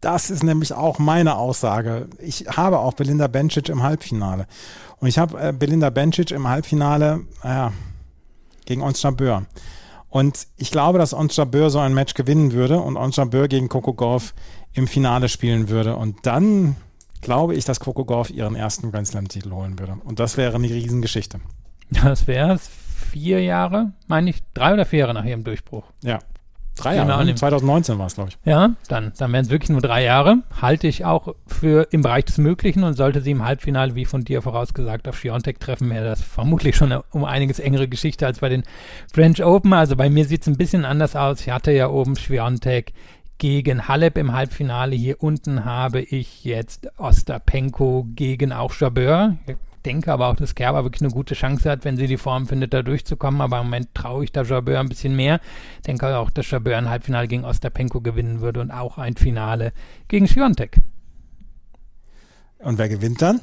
Das 0.00 0.30
ist 0.30 0.42
nämlich 0.42 0.72
auch 0.72 0.98
meine 0.98 1.36
Aussage. 1.36 2.08
Ich 2.18 2.46
habe 2.48 2.78
auch 2.78 2.94
Belinda 2.94 3.26
Bencic 3.26 3.68
im 3.68 3.82
Halbfinale. 3.82 4.46
Und 4.98 5.08
ich 5.08 5.18
habe 5.18 5.38
äh, 5.40 5.52
Belinda 5.52 5.90
Bencic 5.90 6.30
im 6.30 6.48
Halbfinale 6.48 7.20
äh, 7.42 7.68
gegen 8.64 8.82
Ons 8.82 9.02
Jabeur. 9.02 9.44
Und 10.08 10.46
ich 10.56 10.70
glaube, 10.70 10.98
dass 10.98 11.12
Ons 11.12 11.36
Jabeur 11.36 11.70
so 11.70 11.78
ein 11.78 11.92
Match 11.92 12.14
gewinnen 12.14 12.52
würde 12.52 12.80
und 12.80 12.96
Ons 12.96 13.16
Jabeur 13.16 13.46
gegen 13.46 13.68
Coco 13.68 13.92
Golf 13.92 14.34
im 14.72 14.88
Finale 14.88 15.28
spielen 15.28 15.68
würde. 15.68 15.96
Und 15.96 16.26
dann 16.26 16.76
glaube 17.20 17.54
ich, 17.54 17.66
dass 17.66 17.78
Coco 17.78 18.04
Golf 18.06 18.30
ihren 18.30 18.56
ersten 18.56 18.90
Grand 18.90 19.06
Slam-Titel 19.06 19.50
holen 19.52 19.78
würde. 19.78 19.96
Und 20.04 20.18
das 20.18 20.38
wäre 20.38 20.54
eine 20.54 20.68
Riesengeschichte. 20.68 21.40
Das 21.90 22.26
wäre 22.26 22.54
es. 22.54 22.68
Vier 23.10 23.42
Jahre, 23.42 23.92
meine 24.06 24.30
ich, 24.30 24.38
drei 24.54 24.72
oder 24.72 24.84
vier 24.84 25.00
Jahre 25.00 25.14
nach 25.14 25.24
ihrem 25.24 25.42
Durchbruch. 25.42 25.84
Ja, 26.04 26.20
Drei 26.82 26.96
Jahre, 26.96 27.24
ne? 27.24 27.34
2019 27.34 27.98
war 27.98 28.06
es, 28.06 28.14
glaube 28.14 28.30
ich. 28.30 28.38
Ja, 28.44 28.70
dann, 28.88 29.12
dann 29.16 29.32
wären 29.32 29.44
es 29.44 29.50
wirklich 29.50 29.70
nur 29.70 29.80
drei 29.80 30.04
Jahre. 30.04 30.38
Halte 30.60 30.86
ich 30.86 31.04
auch 31.04 31.34
für 31.46 31.88
im 31.90 32.02
Bereich 32.02 32.24
des 32.26 32.38
Möglichen 32.38 32.84
und 32.84 32.94
sollte 32.94 33.20
sie 33.20 33.32
im 33.32 33.44
Halbfinale, 33.44 33.94
wie 33.94 34.04
von 34.04 34.24
dir 34.24 34.42
vorausgesagt, 34.42 35.08
auf 35.08 35.18
Schiontek 35.18 35.60
treffen, 35.60 35.90
wäre 35.90 36.04
das 36.04 36.22
vermutlich 36.22 36.76
schon 36.76 36.92
eine 36.92 37.02
um 37.10 37.24
einiges 37.24 37.58
engere 37.58 37.88
Geschichte 37.88 38.26
als 38.26 38.40
bei 38.40 38.48
den 38.48 38.64
French 39.12 39.44
Open. 39.44 39.72
Also 39.72 39.96
bei 39.96 40.10
mir 40.10 40.24
sieht 40.24 40.42
es 40.42 40.46
ein 40.48 40.56
bisschen 40.56 40.84
anders 40.84 41.16
aus. 41.16 41.40
Ich 41.40 41.50
hatte 41.50 41.72
ja 41.72 41.88
oben 41.88 42.16
Schwiontek 42.16 42.92
gegen 43.38 43.88
Halep 43.88 44.18
im 44.18 44.32
Halbfinale. 44.32 44.94
Hier 44.94 45.22
unten 45.22 45.64
habe 45.64 46.00
ich 46.00 46.44
jetzt 46.44 46.88
Ostapenko 46.98 48.06
gegen 48.14 48.52
auch 48.52 48.74
Jabeur 48.74 49.36
denke 49.84 50.12
aber 50.12 50.28
auch, 50.28 50.36
dass 50.36 50.54
Kerber 50.54 50.84
wirklich 50.84 51.02
eine 51.02 51.12
gute 51.12 51.34
Chance 51.34 51.70
hat, 51.70 51.84
wenn 51.84 51.96
sie 51.96 52.06
die 52.06 52.16
Form 52.16 52.46
findet, 52.46 52.74
da 52.74 52.82
durchzukommen. 52.82 53.40
Aber 53.40 53.58
im 53.58 53.66
Moment 53.66 53.94
traue 53.94 54.24
ich 54.24 54.32
da 54.32 54.42
Jabeur 54.42 54.80
ein 54.80 54.88
bisschen 54.88 55.16
mehr. 55.16 55.40
Denke 55.86 56.16
auch, 56.16 56.30
dass 56.30 56.50
Jabeur 56.50 56.76
ein 56.78 56.88
Halbfinale 56.88 57.28
gegen 57.28 57.44
Ostapenko 57.44 58.00
gewinnen 58.00 58.40
würde 58.40 58.60
und 58.60 58.70
auch 58.70 58.98
ein 58.98 59.16
Finale 59.16 59.72
gegen 60.08 60.28
Schwiontek. 60.28 60.80
Und 62.58 62.78
wer 62.78 62.88
gewinnt 62.88 63.22
dann? 63.22 63.40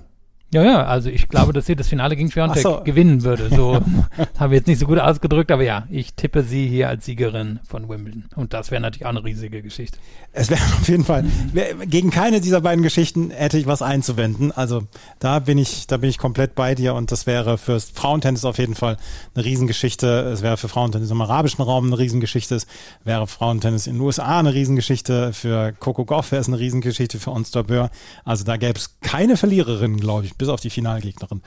Ja, 0.54 0.64
ja, 0.64 0.86
also 0.86 1.10
ich 1.10 1.28
glaube, 1.28 1.52
dass 1.52 1.66
sie 1.66 1.76
das 1.76 1.90
Finale 1.90 2.16
gegen 2.16 2.32
Schwiontek 2.32 2.64
so. 2.64 2.80
gewinnen 2.82 3.24
würde. 3.24 3.50
So 3.54 3.82
habe 4.40 4.54
ich 4.54 4.60
jetzt 4.60 4.68
nicht 4.68 4.80
so 4.80 4.86
gut 4.86 4.98
ausgedrückt, 4.98 5.52
aber 5.52 5.64
ja, 5.64 5.86
ich 5.90 6.14
tippe 6.14 6.44
sie 6.44 6.68
hier 6.68 6.88
als 6.88 7.06
Siegerin 7.06 7.60
von 7.68 7.90
Wimbledon. 7.90 8.26
Und 8.34 8.54
das 8.54 8.72
wäre 8.72 8.82
natürlich 8.82 9.06
auch 9.06 9.10
eine 9.10 9.26
riesige 9.26 9.62
Geschichte. 9.62 9.98
Es 10.32 10.50
wäre 10.50 10.62
auf 10.80 10.88
jeden 10.88 11.04
Fall, 11.04 11.26
gegen 11.86 12.12
keine 12.12 12.40
dieser 12.40 12.62
beiden 12.62 12.82
Geschichten 12.82 13.30
hätte 13.32 13.58
ich 13.58 13.68
was 13.68 13.82
einzuwenden. 13.82 14.54
Also 14.54 14.84
da 15.20 15.40
bin 15.40 15.58
ich, 15.58 15.86
da 15.88 15.98
bin 15.98 16.10
ich 16.10 16.18
komplett 16.18 16.56
bei 16.56 16.76
dir 16.76 16.96
und 16.96 17.12
das 17.12 17.28
wäre 17.28 17.58
fürs 17.58 17.90
Frauentennis 17.90 18.46
auf 18.46 18.58
jeden 18.58 18.76
Fall 18.76 18.96
eine 19.36 19.44
Riesengeschichte. 19.44 20.08
Es 20.32 20.44
wäre 20.44 20.56
für 20.56 20.70
Frauentennis 20.70 21.12
im 21.12 21.22
arabischen 21.22 21.62
Raum 21.62 21.88
eine 21.88 22.00
Riesengeschichte. 22.00 22.56
Es 22.56 22.68
wäre 23.04 23.28
Frauentennis 23.28 23.86
in 23.86 23.96
den 23.96 24.02
USA 24.02 24.40
eine 24.40 24.54
Riesengeschichte. 24.54 25.34
Für 25.34 25.74
Coco 25.74 26.06
Goff 26.06 26.32
wäre 26.32 26.40
es 26.40 26.48
eine 26.48 26.58
Riesengeschichte, 26.58 27.20
für 27.20 27.32
uns 27.32 27.52
Böhr. 27.52 27.90
Also 28.24 28.44
da 28.44 28.56
gäbe 28.56 28.78
es 28.78 29.00
keine 29.02 29.36
Verliererin, 29.36 29.98
glaube 29.98 30.26
ich 30.26 30.37
bis 30.38 30.50
auf 30.50 30.62
die 30.62 30.70
Finalgegnerin. 30.70 31.42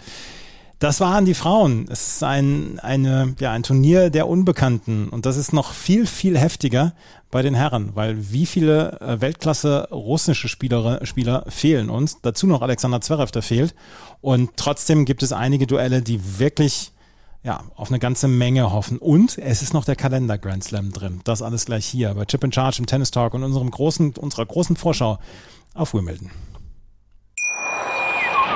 Das 0.80 0.98
waren 0.98 1.26
die 1.26 1.34
Frauen. 1.34 1.86
Es 1.90 2.14
ist 2.14 2.24
ein, 2.24 2.80
eine, 2.80 3.34
ja, 3.38 3.52
ein 3.52 3.62
Turnier 3.62 4.08
der 4.08 4.26
Unbekannten. 4.26 5.10
Und 5.10 5.26
das 5.26 5.36
ist 5.36 5.52
noch 5.52 5.72
viel, 5.72 6.06
viel 6.06 6.38
heftiger 6.38 6.94
bei 7.30 7.42
den 7.42 7.54
Herren, 7.54 7.90
weil 7.94 8.32
wie 8.32 8.46
viele 8.46 8.98
äh, 9.00 9.20
Weltklasse 9.20 9.88
russische 9.90 10.48
Spieler, 10.48 11.04
Spieler 11.04 11.44
fehlen 11.48 11.90
uns. 11.90 12.22
Dazu 12.22 12.46
noch 12.46 12.62
Alexander 12.62 13.02
Zverev, 13.02 13.30
der 13.30 13.42
fehlt. 13.42 13.74
Und 14.22 14.52
trotzdem 14.56 15.04
gibt 15.04 15.22
es 15.22 15.32
einige 15.32 15.66
Duelle, 15.66 16.00
die 16.00 16.38
wirklich 16.38 16.92
ja, 17.42 17.62
auf 17.76 17.90
eine 17.90 17.98
ganze 17.98 18.26
Menge 18.26 18.72
hoffen. 18.72 18.96
Und 18.96 19.36
es 19.36 19.60
ist 19.60 19.74
noch 19.74 19.84
der 19.84 19.96
Kalender 19.96 20.38
Grand 20.38 20.64
Slam 20.64 20.92
drin. 20.92 21.20
Das 21.24 21.42
alles 21.42 21.66
gleich 21.66 21.84
hier 21.84 22.14
bei 22.14 22.24
Chip 22.24 22.42
in 22.42 22.52
Charge 22.52 22.78
im 22.80 22.86
Tennis 22.86 23.10
Talk 23.10 23.34
und 23.34 23.44
unserem 23.44 23.70
großen, 23.70 24.14
unserer 24.16 24.46
großen 24.46 24.76
Vorschau 24.76 25.18
auf 25.74 25.92
Wimbledon. 25.92 26.30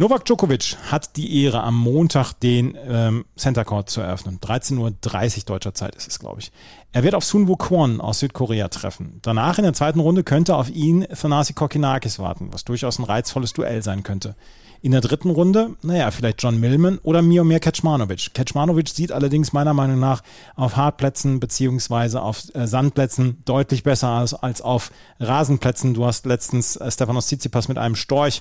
Novak 0.00 0.24
Djokovic 0.24 0.78
hat 0.90 1.14
die 1.16 1.44
Ehre, 1.44 1.62
am 1.62 1.76
Montag 1.76 2.32
den 2.32 2.74
ähm, 2.88 3.26
Center 3.36 3.66
Court 3.66 3.90
zu 3.90 4.00
eröffnen. 4.00 4.40
13.30 4.40 4.78
Uhr 4.78 5.44
deutscher 5.44 5.74
Zeit 5.74 5.94
ist 5.94 6.08
es, 6.08 6.18
glaube 6.18 6.40
ich. 6.40 6.52
Er 6.92 7.02
wird 7.02 7.14
auf 7.14 7.22
Sun 7.22 7.48
Woo-kwon 7.48 8.00
aus 8.00 8.20
Südkorea 8.20 8.68
treffen. 8.68 9.18
Danach 9.20 9.58
in 9.58 9.64
der 9.64 9.74
zweiten 9.74 10.00
Runde 10.00 10.24
könnte 10.24 10.56
auf 10.56 10.70
ihn 10.70 11.06
Thanasi 11.06 11.52
Kokinakis 11.52 12.18
warten, 12.18 12.48
was 12.50 12.64
durchaus 12.64 12.98
ein 12.98 13.04
reizvolles 13.04 13.52
Duell 13.52 13.82
sein 13.82 14.02
könnte. 14.02 14.36
In 14.80 14.92
der 14.92 15.02
dritten 15.02 15.28
Runde, 15.28 15.76
naja, 15.82 16.10
vielleicht 16.10 16.42
John 16.42 16.58
Millman 16.58 16.96
oder 17.02 17.20
Miomir 17.20 17.60
Kecmanovic. 17.60 18.32
Kecmanovic 18.32 18.88
sieht 18.88 19.12
allerdings 19.12 19.52
meiner 19.52 19.74
Meinung 19.74 20.00
nach 20.00 20.22
auf 20.56 20.76
Hartplätzen 20.76 21.40
beziehungsweise 21.40 22.22
auf 22.22 22.44
äh, 22.54 22.66
Sandplätzen 22.66 23.42
deutlich 23.44 23.82
besser 23.82 24.20
aus 24.20 24.32
als 24.32 24.62
auf 24.62 24.92
Rasenplätzen. 25.18 25.92
Du 25.92 26.06
hast 26.06 26.24
letztens 26.24 26.76
äh, 26.76 26.90
Stefanos 26.90 27.26
Tsitsipas 27.26 27.68
mit 27.68 27.76
einem 27.76 27.96
Storch 27.96 28.40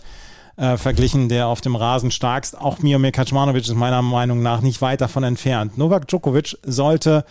äh, 0.58 0.78
verglichen, 0.78 1.30
der 1.30 1.48
auf 1.48 1.62
dem 1.62 1.76
Rasen 1.76 2.12
starkst. 2.12 2.58
Auch 2.58 2.80
Miomir 2.80 3.12
Kaczmanowicz 3.12 3.68
ist 3.68 3.76
meiner 3.76 4.02
Meinung 4.02 4.42
nach 4.42 4.62
nicht 4.62 4.82
weit 4.82 5.02
davon 5.02 5.24
entfernt. 5.24 5.78
Novak 5.78 6.08
Djokovic 6.08 6.58
sollte 6.64 7.26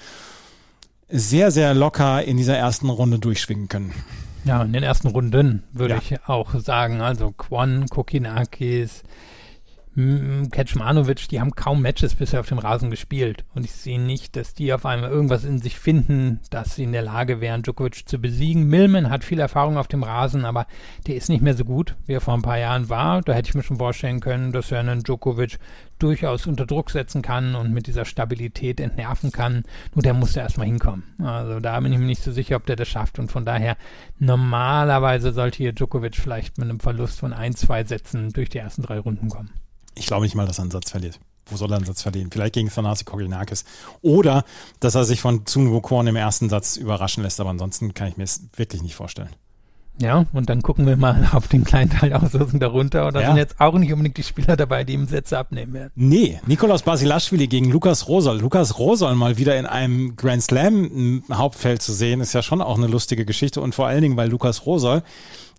sehr, 1.09 1.51
sehr 1.51 1.75
locker 1.75 2.23
in 2.25 2.37
dieser 2.37 2.57
ersten 2.57 2.91
Runde 2.91 3.19
durchschwingen 3.19 3.69
können. 3.69 3.95
Ja, 4.45 4.63
in 4.63 4.73
den 4.73 4.83
ersten 4.83 5.09
Runden 5.09 5.63
würde 5.73 5.95
ja. 5.95 6.01
ich 6.01 6.29
auch 6.29 6.55
sagen. 6.59 7.01
Also 7.01 7.33
Kwon, 7.33 7.87
Kokinakis, 7.89 9.03
Kecmanovic, 9.99 11.29
die 11.29 11.41
haben 11.41 11.57
kaum 11.57 11.83
Matches 11.83 12.15
bisher 12.15 12.39
auf 12.39 12.47
dem 12.47 12.61
Rasen 12.61 12.89
gespielt. 12.89 13.45
Und 13.57 13.65
ich 13.65 13.73
sehe 13.73 14.01
nicht, 14.01 14.37
dass 14.37 14.55
die 14.55 14.73
auf 14.73 14.87
einmal 14.87 15.11
irgendwas 15.11 15.45
in 15.45 15.59
sich 15.59 15.77
finden, 15.77 16.39
dass 16.51 16.77
sie 16.77 16.85
in 16.85 16.93
der 16.93 17.03
Lage 17.03 17.41
wären, 17.41 17.63
Djokovic 17.63 18.09
zu 18.09 18.21
besiegen. 18.21 18.69
Millman 18.69 19.11
hat 19.11 19.25
viel 19.25 19.41
Erfahrung 19.41 19.77
auf 19.77 19.89
dem 19.89 20.05
Rasen, 20.05 20.45
aber 20.45 20.69
der 21.09 21.17
ist 21.17 21.29
nicht 21.29 21.43
mehr 21.43 21.55
so 21.55 21.65
gut, 21.65 21.97
wie 22.07 22.13
er 22.13 22.21
vor 22.21 22.35
ein 22.35 22.43
paar 22.43 22.59
Jahren 22.59 22.89
war. 22.89 23.23
Da 23.23 23.33
hätte 23.33 23.49
ich 23.49 23.57
mir 23.57 23.65
schon 23.65 23.79
vorstellen 23.79 24.21
können, 24.21 24.53
dass 24.53 24.71
er 24.71 24.79
einen 24.79 25.03
Djokovic 25.03 25.59
durchaus 25.99 26.47
unter 26.47 26.65
Druck 26.65 26.91
setzen 26.91 27.21
kann 27.21 27.57
und 27.57 27.73
mit 27.73 27.89
dieser 27.89 28.05
Stabilität 28.05 28.79
entnerven 28.79 29.33
kann. 29.33 29.65
Nur 29.97 30.05
der 30.05 30.15
muss 30.15 30.33
da 30.33 30.43
erstmal 30.43 30.69
hinkommen. 30.69 31.03
Also 31.19 31.59
da 31.59 31.81
bin 31.81 31.93
ich 31.93 31.99
mir 31.99 32.07
nicht 32.07 32.23
so 32.23 32.31
sicher, 32.31 32.55
ob 32.55 32.67
der 32.67 32.77
das 32.77 32.87
schafft. 32.87 33.19
Und 33.19 33.33
von 33.33 33.45
daher, 33.45 33.77
normalerweise 34.21 35.33
sollte 35.33 35.57
hier 35.57 35.73
Djokovic 35.73 36.15
vielleicht 36.15 36.57
mit 36.57 36.69
einem 36.69 36.79
Verlust 36.79 37.19
von 37.19 37.33
ein, 37.33 37.57
zwei 37.57 37.83
Sätzen 37.83 38.31
durch 38.33 38.49
die 38.49 38.59
ersten 38.59 38.83
drei 38.83 39.01
Runden 39.01 39.29
kommen. 39.29 39.51
Ich 39.99 40.07
glaube 40.07 40.25
nicht 40.25 40.35
mal, 40.35 40.47
dass 40.47 40.59
er 40.59 40.63
einen 40.63 40.71
Satz 40.71 40.91
verliert. 40.91 41.19
Wo 41.47 41.57
soll 41.57 41.73
er 41.73 41.77
einen 41.77 41.87
Satz 41.87 42.03
verlieren? 42.03 42.31
Vielleicht 42.31 42.55
gegen 42.55 42.69
Thanasi 42.69 43.05
Koginakis. 43.05 43.65
Oder, 44.03 44.45
dass 44.81 44.95
er 44.95 45.05
sich 45.05 45.21
von 45.21 45.47
Tsun 45.47 45.81
Kwon 45.83 46.07
im 46.07 46.17
ersten 46.17 46.49
Satz 46.51 46.77
überraschen 46.77 47.23
lässt. 47.23 47.41
Aber 47.41 47.51
ansonsten 47.51 47.95
kann 47.95 48.09
ich 48.09 48.17
mir 48.17 48.25
es 48.25 48.43
wirklich 48.57 48.83
nicht 48.83 48.95
vorstellen. 48.95 49.31
Ja, 50.01 50.27
und 50.33 50.49
dann 50.49 50.63
gucken 50.63 50.87
wir 50.87 50.97
mal 50.97 51.29
auf 51.33 51.49
den 51.49 51.65
kleinen 51.65 51.91
Teil 51.91 52.13
Auslosung 52.13 52.61
darunter. 52.61 53.07
Und 53.07 53.15
da 53.15 53.21
Ja. 53.23 53.27
sind 53.29 53.39
jetzt 53.39 53.59
auch 53.61 53.73
nicht 53.79 53.93
unbedingt 53.93 54.17
die 54.17 54.23
Spieler 54.23 54.57
dabei, 54.57 54.85
die 54.85 54.93
ihm 54.93 55.07
Sätze 55.09 55.39
abnehmen 55.39 55.73
werden. 55.73 55.91
Nee, 55.97 56.39
Nikolaus 56.47 56.83
Basilashvili 56.83 57.49
gegen 57.49 57.71
Lukas 57.73 58.07
Rosol. 58.07 58.39
Lukas 58.39 58.79
Rosol 58.79 59.15
mal 59.17 59.39
wieder 59.39 59.59
in 59.59 59.67
einem 59.67 60.15
Grand 60.17 60.43
Slam 60.43 61.25
Hauptfeld 61.33 61.83
zu 61.83 61.93
sehen, 61.93 62.21
ist 62.21 62.33
ja 62.35 62.43
schon 62.43 62.63
auch 62.63 62.77
eine 62.77 62.87
lustige 62.87 63.25
Geschichte 63.25 63.61
und 63.61 63.75
vor 63.75 63.87
allen 63.89 64.03
Dingen, 64.03 64.17
weil 64.17 64.29
Lukas 64.31 64.67
Rosol 64.67 65.03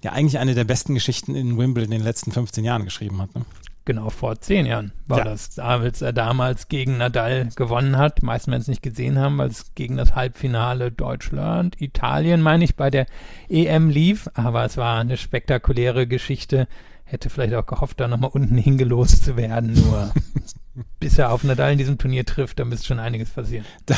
ja 0.04 0.14
eigentlich 0.14 0.38
eine 0.40 0.56
der 0.56 0.64
besten 0.64 0.94
Geschichten 0.94 1.36
in 1.36 1.58
Wimbledon 1.58 1.92
in 1.92 2.00
den 2.00 2.06
letzten 2.06 2.32
15 2.32 2.64
Jahren 2.64 2.86
geschrieben 2.86 3.22
hat. 3.22 3.36
Ne? 3.36 3.42
Genau, 3.90 4.12
vor 4.12 4.40
zehn 4.40 4.68
Jahren 4.68 4.92
war 5.08 5.18
Ja. 5.18 5.24
das, 5.24 5.58
als 5.58 6.04
er 6.04 6.14
damals 6.14 6.68
gegen 6.68 6.98
Nadal 6.98 7.50
gewonnen 7.56 7.98
hat. 7.98 8.22
Meisten 8.22 8.52
werden 8.52 8.62
es 8.62 8.68
nicht 8.68 8.84
gesehen 8.84 9.18
haben, 9.18 9.40
weil 9.40 9.50
es 9.50 9.74
gegen 9.74 9.98
das 9.98 10.14
Halbfinale 10.14 10.92
Deutschland, 10.92 11.82
Italien, 11.82 12.40
meine 12.44 12.66
ich, 12.66 12.76
bei 12.76 12.92
der 12.92 13.08
EM 13.50 13.90
lief. 13.90 14.30
Aber 14.36 14.64
es 14.64 14.78
war 14.78 15.00
eine 15.00 15.18
spektakuläre 15.18 16.06
Geschichte. 16.06 16.68
Hätte 17.04 17.32
vielleicht 17.32 17.56
auch 17.56 17.66
gehofft, 17.66 18.00
da 18.00 18.08
nochmal 18.08 18.30
unten 18.32 18.60
hingelost 18.60 19.26
zu 19.26 19.38
werden. 19.38 19.74
Nur 19.74 20.12
bis 21.00 21.18
er 21.18 21.32
auf 21.32 21.44
Nadal 21.44 21.72
in 21.72 21.78
diesem 21.78 21.98
Turnier 21.98 22.26
trifft, 22.26 22.60
da 22.60 22.66
müsste 22.66 22.88
schon 22.88 23.00
einiges 23.00 23.30
passieren. 23.30 23.66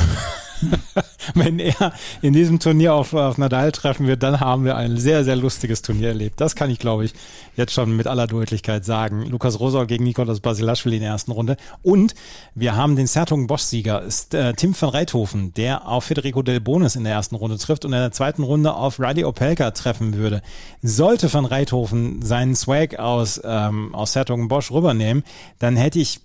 Wenn 1.33 1.59
er 1.59 1.93
in 2.21 2.33
diesem 2.33 2.59
Turnier 2.59 2.93
auf, 2.93 3.13
auf 3.13 3.37
Nadal 3.37 3.71
treffen 3.71 4.07
wird, 4.07 4.21
dann 4.23 4.39
haben 4.39 4.65
wir 4.65 4.75
ein 4.75 4.97
sehr, 4.97 5.23
sehr 5.23 5.35
lustiges 5.35 5.81
Turnier 5.81 6.09
erlebt. 6.09 6.39
Das 6.39 6.55
kann 6.55 6.69
ich, 6.69 6.79
glaube 6.79 7.05
ich, 7.05 7.13
jetzt 7.55 7.73
schon 7.73 7.95
mit 7.95 8.07
aller 8.07 8.27
Deutlichkeit 8.27 8.85
sagen. 8.85 9.25
Lukas 9.25 9.59
Rosol 9.59 9.87
gegen 9.87 10.03
Nikolaus 10.03 10.39
Basilashvili 10.39 10.97
in 10.97 11.01
der 11.01 11.11
ersten 11.11 11.31
Runde. 11.31 11.57
Und 11.81 12.13
wir 12.53 12.75
haben 12.75 12.95
den 12.95 13.07
Sertung 13.07 13.47
Bosch-Sieger, 13.47 14.03
äh, 14.33 14.53
Tim 14.53 14.79
van 14.79 14.89
Reithofen, 14.89 15.53
der 15.53 15.87
auf 15.87 16.05
Federico 16.05 16.41
Del 16.43 16.59
Bonis 16.59 16.95
in 16.95 17.03
der 17.03 17.13
ersten 17.13 17.35
Runde 17.35 17.57
trifft 17.57 17.85
und 17.85 17.93
in 17.93 17.99
der 17.99 18.11
zweiten 18.11 18.43
Runde 18.43 18.73
auf 18.73 18.99
Riley 18.99 19.23
Opelka 19.23 19.71
treffen 19.71 20.15
würde. 20.15 20.41
Sollte 20.81 21.31
van 21.33 21.45
Reithofen 21.45 22.21
seinen 22.21 22.55
Swag 22.55 22.99
aus, 22.99 23.41
ähm, 23.43 23.95
aus 23.95 24.13
Sertung 24.13 24.47
Bosch 24.47 24.71
rübernehmen, 24.71 25.23
dann 25.59 25.75
hätte 25.75 25.99
ich 25.99 26.21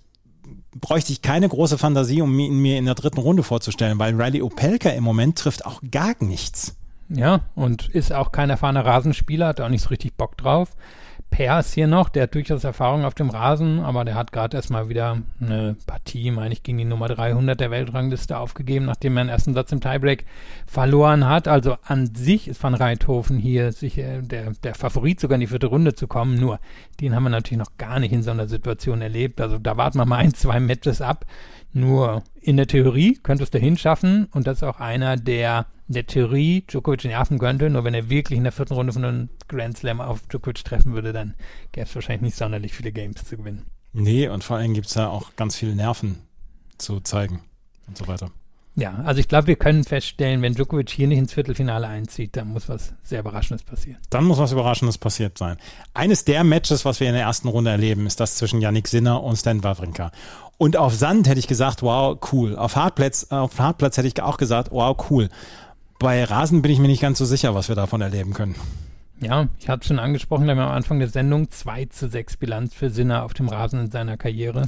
bräuchte 0.75 1.11
ich 1.11 1.21
keine 1.21 1.49
große 1.49 1.77
Fantasie, 1.77 2.21
um 2.21 2.37
ihn 2.37 2.59
mir 2.59 2.77
in 2.77 2.85
der 2.85 2.95
dritten 2.95 3.19
Runde 3.19 3.43
vorzustellen, 3.43 3.99
weil 3.99 4.19
Riley 4.19 4.41
Opelka 4.41 4.89
im 4.89 5.03
Moment 5.03 5.37
trifft 5.37 5.65
auch 5.65 5.81
gar 5.91 6.15
nichts. 6.19 6.75
Ja, 7.09 7.41
und 7.55 7.87
ist 7.89 8.11
auch 8.11 8.31
kein 8.31 8.49
erfahrener 8.49 8.85
Rasenspieler, 8.85 9.47
hat 9.47 9.61
auch 9.61 9.69
nicht 9.69 9.83
so 9.83 9.89
richtig 9.89 10.15
Bock 10.15 10.37
drauf. 10.37 10.69
Per 11.29 11.59
ist 11.59 11.73
hier 11.73 11.87
noch, 11.87 12.09
der 12.09 12.23
hat 12.23 12.35
durchaus 12.35 12.63
Erfahrung 12.63 13.05
auf 13.05 13.13
dem 13.13 13.29
Rasen, 13.29 13.79
aber 13.79 14.05
der 14.05 14.15
hat 14.15 14.31
gerade 14.31 14.57
erstmal 14.57 14.89
wieder 14.89 15.21
eine 15.41 15.75
Partie, 15.85 16.31
meine 16.31 16.53
ich, 16.53 16.63
gegen 16.63 16.77
die 16.77 16.85
Nummer 16.85 17.09
300 17.09 17.59
der 17.59 17.69
Weltrangliste 17.69 18.37
aufgegeben, 18.37 18.85
nachdem 18.85 19.17
er 19.17 19.25
den 19.25 19.29
ersten 19.29 19.53
Satz 19.53 19.71
im 19.71 19.81
Tiebreak 19.81 20.25
verloren 20.65 21.27
hat. 21.27 21.47
Also 21.47 21.77
an 21.83 22.15
sich 22.15 22.47
ist 22.47 22.63
Van 22.63 22.73
Reithofen 22.73 23.37
hier 23.37 23.71
sicher 23.71 24.21
der, 24.21 24.53
der 24.63 24.73
Favorit, 24.73 25.19
sogar 25.19 25.35
in 25.35 25.41
die 25.41 25.47
vierte 25.47 25.67
Runde 25.67 25.93
zu 25.93 26.07
kommen. 26.07 26.39
Nur, 26.39 26.59
den 27.01 27.13
haben 27.13 27.23
wir 27.23 27.29
natürlich 27.29 27.59
noch 27.59 27.77
gar 27.77 27.99
nicht 27.99 28.13
in 28.13 28.23
so 28.23 28.31
einer 28.31 28.47
Situation 28.47 29.01
erlebt. 29.01 29.41
Also 29.41 29.57
da 29.57 29.77
warten 29.77 29.99
wir 29.99 30.05
mal 30.05 30.17
ein, 30.17 30.33
zwei 30.33 30.59
Matches 30.59 31.01
ab. 31.01 31.25
Nur 31.73 32.23
in 32.41 32.57
der 32.57 32.67
Theorie 32.67 33.19
könnte 33.21 33.43
es 33.43 33.51
dahin 33.51 33.77
schaffen 33.77 34.27
und 34.31 34.47
das 34.47 34.57
ist 34.57 34.63
auch 34.63 34.79
einer, 34.79 35.17
der 35.17 35.65
in 35.87 35.93
der 35.93 36.05
Theorie 36.05 36.63
Djokovic 36.67 37.05
nerven 37.05 37.39
könnte, 37.39 37.69
nur 37.69 37.83
wenn 37.83 37.93
er 37.93 38.09
wirklich 38.09 38.37
in 38.37 38.43
der 38.43 38.51
vierten 38.51 38.73
Runde 38.73 38.93
von 38.93 39.05
einem 39.05 39.29
Grand 39.47 39.77
Slam 39.77 40.01
auf 40.01 40.27
Djokovic 40.27 40.63
treffen 40.63 40.93
würde, 40.93 41.13
dann 41.13 41.35
gäbe 41.71 41.87
es 41.87 41.95
wahrscheinlich 41.95 42.21
nicht 42.21 42.37
sonderlich 42.37 42.73
viele 42.73 42.91
Games 42.91 43.23
zu 43.23 43.37
gewinnen. 43.37 43.65
Nee, 43.93 44.27
und 44.27 44.43
vor 44.43 44.57
allem 44.57 44.73
gibt's 44.73 44.93
da 44.93 45.07
auch 45.07 45.35
ganz 45.35 45.55
viele 45.55 45.75
Nerven 45.75 46.17
zu 46.77 46.99
zeigen 46.99 47.41
und 47.87 47.97
so 47.97 48.07
weiter. 48.07 48.31
Ja, 48.79 49.01
also 49.05 49.19
ich 49.19 49.27
glaube, 49.27 49.47
wir 49.47 49.55
können 49.55 49.83
feststellen, 49.83 50.43
wenn 50.43 50.53
Djokovic 50.53 50.91
hier 50.91 51.07
nicht 51.07 51.17
ins 51.17 51.33
Viertelfinale 51.33 51.87
einzieht, 51.87 52.37
dann 52.37 52.49
muss 52.49 52.69
was 52.69 52.93
sehr 53.01 53.21
Überraschendes 53.21 53.63
passieren. 53.63 53.97
Dann 54.11 54.25
muss 54.25 54.37
was 54.37 54.51
Überraschendes 54.51 54.99
passiert 54.99 55.35
sein. 55.35 55.57
Eines 55.95 56.25
der 56.25 56.43
Matches, 56.43 56.85
was 56.85 56.99
wir 56.99 57.07
in 57.07 57.15
der 57.15 57.23
ersten 57.23 57.47
Runde 57.47 57.71
erleben, 57.71 58.05
ist 58.05 58.19
das 58.19 58.35
zwischen 58.35 58.61
Yannick 58.61 58.87
Sinner 58.87 59.23
und 59.23 59.35
Stan 59.35 59.63
Wawrinka. 59.63 60.11
Und 60.59 60.77
auf 60.77 60.93
Sand 60.93 61.27
hätte 61.27 61.39
ich 61.39 61.47
gesagt, 61.47 61.81
wow, 61.81 62.19
cool. 62.31 62.55
Auf 62.55 62.75
Hartplatz, 62.75 63.25
auf 63.31 63.57
Hartplatz 63.57 63.97
hätte 63.97 64.09
ich 64.09 64.21
auch 64.21 64.37
gesagt, 64.37 64.71
wow, 64.71 64.95
cool. 65.09 65.29
Bei 65.99 66.23
Rasen 66.23 66.61
bin 66.61 66.71
ich 66.71 66.79
mir 66.79 66.87
nicht 66.87 67.01
ganz 67.01 67.17
so 67.17 67.25
sicher, 67.25 67.55
was 67.55 67.69
wir 67.69 67.75
davon 67.75 68.01
erleben 68.01 68.33
können. 68.33 68.55
Ja, 69.19 69.47
ich 69.59 69.67
hatte 69.67 69.81
es 69.81 69.87
schon 69.87 69.97
angesprochen, 69.97 70.45
wir 70.45 70.51
am 70.51 70.59
Anfang 70.59 70.99
der 70.99 71.07
Sendung 71.07 71.49
2 71.49 71.85
zu 71.85 72.07
6 72.07 72.37
Bilanz 72.37 72.75
für 72.75 72.91
Sinner 72.91 73.23
auf 73.23 73.33
dem 73.33 73.49
Rasen 73.49 73.79
in 73.79 73.91
seiner 73.91 74.15
Karriere. 74.15 74.67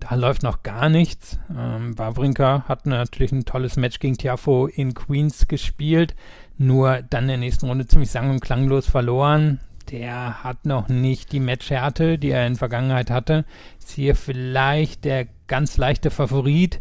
Da 0.00 0.16
läuft 0.16 0.42
noch 0.42 0.64
gar 0.64 0.88
nichts. 0.88 1.38
Ähm, 1.56 1.94
hat 1.96 2.86
natürlich 2.86 3.30
ein 3.30 3.44
tolles 3.44 3.76
Match 3.76 4.00
gegen 4.00 4.16
Tiafo 4.16 4.66
in 4.66 4.94
Queens 4.94 5.46
gespielt, 5.46 6.16
nur 6.58 7.02
dann 7.02 7.24
in 7.24 7.28
der 7.28 7.36
nächsten 7.36 7.68
Runde 7.68 7.86
ziemlich 7.86 8.10
sang- 8.10 8.30
und 8.30 8.40
klanglos 8.40 8.88
verloren. 8.88 9.60
Der 9.92 10.42
hat 10.42 10.64
noch 10.64 10.88
nicht 10.88 11.30
die 11.30 11.40
Matchhärte, 11.40 12.18
die 12.18 12.30
er 12.30 12.48
in 12.48 12.56
Vergangenheit 12.56 13.10
hatte. 13.10 13.44
Ist 13.78 13.92
hier 13.92 14.16
vielleicht 14.16 15.04
der 15.04 15.28
ganz 15.46 15.76
leichte 15.76 16.10
Favorit. 16.10 16.80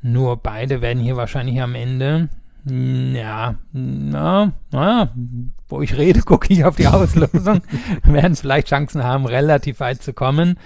Nur 0.00 0.36
beide 0.36 0.80
werden 0.80 1.02
hier 1.02 1.16
wahrscheinlich 1.16 1.60
am 1.60 1.74
Ende 1.74 2.28
ja, 2.64 3.56
na, 3.72 4.52
na, 4.70 5.12
wo 5.68 5.82
ich 5.82 5.96
rede, 5.96 6.20
gucke 6.24 6.52
ich 6.52 6.64
auf 6.64 6.76
die 6.76 6.86
Auslosung. 6.86 7.62
werden 8.04 8.36
vielleicht 8.36 8.68
Chancen 8.68 9.02
haben, 9.02 9.26
relativ 9.26 9.80
weit 9.80 10.02
zu 10.02 10.12
kommen. 10.12 10.58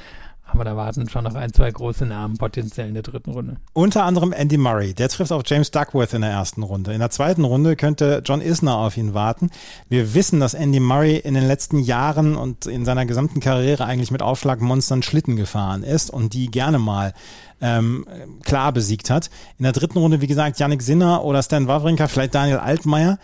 Aber 0.57 0.65
da 0.65 0.75
warten 0.75 1.07
schon 1.11 1.25
noch 1.25 1.35
ein, 1.35 1.53
zwei 1.53 1.71
große 1.71 2.07
Namen 2.07 2.39
potenziell 2.39 2.89
in 2.89 2.95
der 2.95 3.03
dritten 3.03 3.31
Runde. 3.31 3.59
Unter 3.75 4.05
anderem 4.05 4.33
Andy 4.33 4.57
Murray, 4.57 4.95
der 4.95 5.11
trifft 5.11 5.31
auf 5.31 5.43
James 5.45 5.71
Duckworth 5.71 6.15
in 6.15 6.23
der 6.23 6.31
ersten 6.31 6.63
Runde. 6.63 6.95
In 6.95 7.01
der 7.01 7.11
zweiten 7.11 7.45
Runde 7.45 7.77
könnte 7.77 8.23
John 8.25 8.41
Isner 8.41 8.79
auf 8.79 8.97
ihn 8.97 9.13
warten. 9.13 9.51
Wir 9.91 10.15
wissen, 10.15 10.41
dass 10.41 10.55
Andy 10.55 10.81
Murray 10.81 11.19
in 11.19 11.35
den 11.35 11.47
letzten 11.47 11.79
Jahren 11.79 12.37
und 12.37 12.65
in 12.65 12.87
seiner 12.87 13.05
gesamten 13.05 13.41
Karriere 13.41 13.85
eigentlich 13.85 14.11
mit 14.11 14.23
Aufschlagmonstern 14.23 15.03
Schlitten 15.03 15.37
gefahren 15.37 15.83
ist 15.83 16.09
und 16.09 16.33
die 16.33 16.51
gerne 16.51 16.79
mal 16.79 17.13
ähm, 17.61 18.07
klar 18.43 18.73
besiegt 18.73 19.11
hat. 19.11 19.29
In 19.59 19.65
der 19.65 19.73
dritten 19.73 19.99
Runde, 19.99 20.23
wie 20.23 20.27
gesagt, 20.27 20.59
Yannick 20.59 20.81
Sinner 20.81 21.23
oder 21.23 21.43
Stan 21.43 21.69
Wawrinka, 21.69 22.09
vielleicht 22.09 22.35
Daniel 22.35 22.61
Altmaier. 22.61 23.19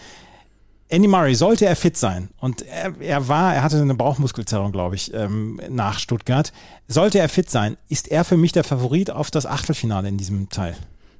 Andy 0.92 1.08
Murray, 1.08 1.34
sollte 1.34 1.64
er 1.64 1.74
fit 1.74 1.96
sein, 1.96 2.28
und 2.38 2.60
er, 2.66 2.92
er 3.00 3.26
war, 3.26 3.54
er 3.54 3.62
hatte 3.62 3.80
eine 3.80 3.94
Bauchmuskelzerrung, 3.94 4.72
glaube 4.72 4.94
ich, 4.94 5.12
ähm, 5.14 5.58
nach 5.70 5.98
Stuttgart. 5.98 6.52
Sollte 6.86 7.18
er 7.18 7.30
fit 7.30 7.48
sein, 7.48 7.78
ist 7.88 8.08
er 8.08 8.24
für 8.24 8.36
mich 8.36 8.52
der 8.52 8.62
Favorit 8.62 9.10
auf 9.10 9.30
das 9.30 9.46
Achtelfinale 9.46 10.08
in 10.08 10.18
diesem 10.18 10.50
Teil. 10.50 10.76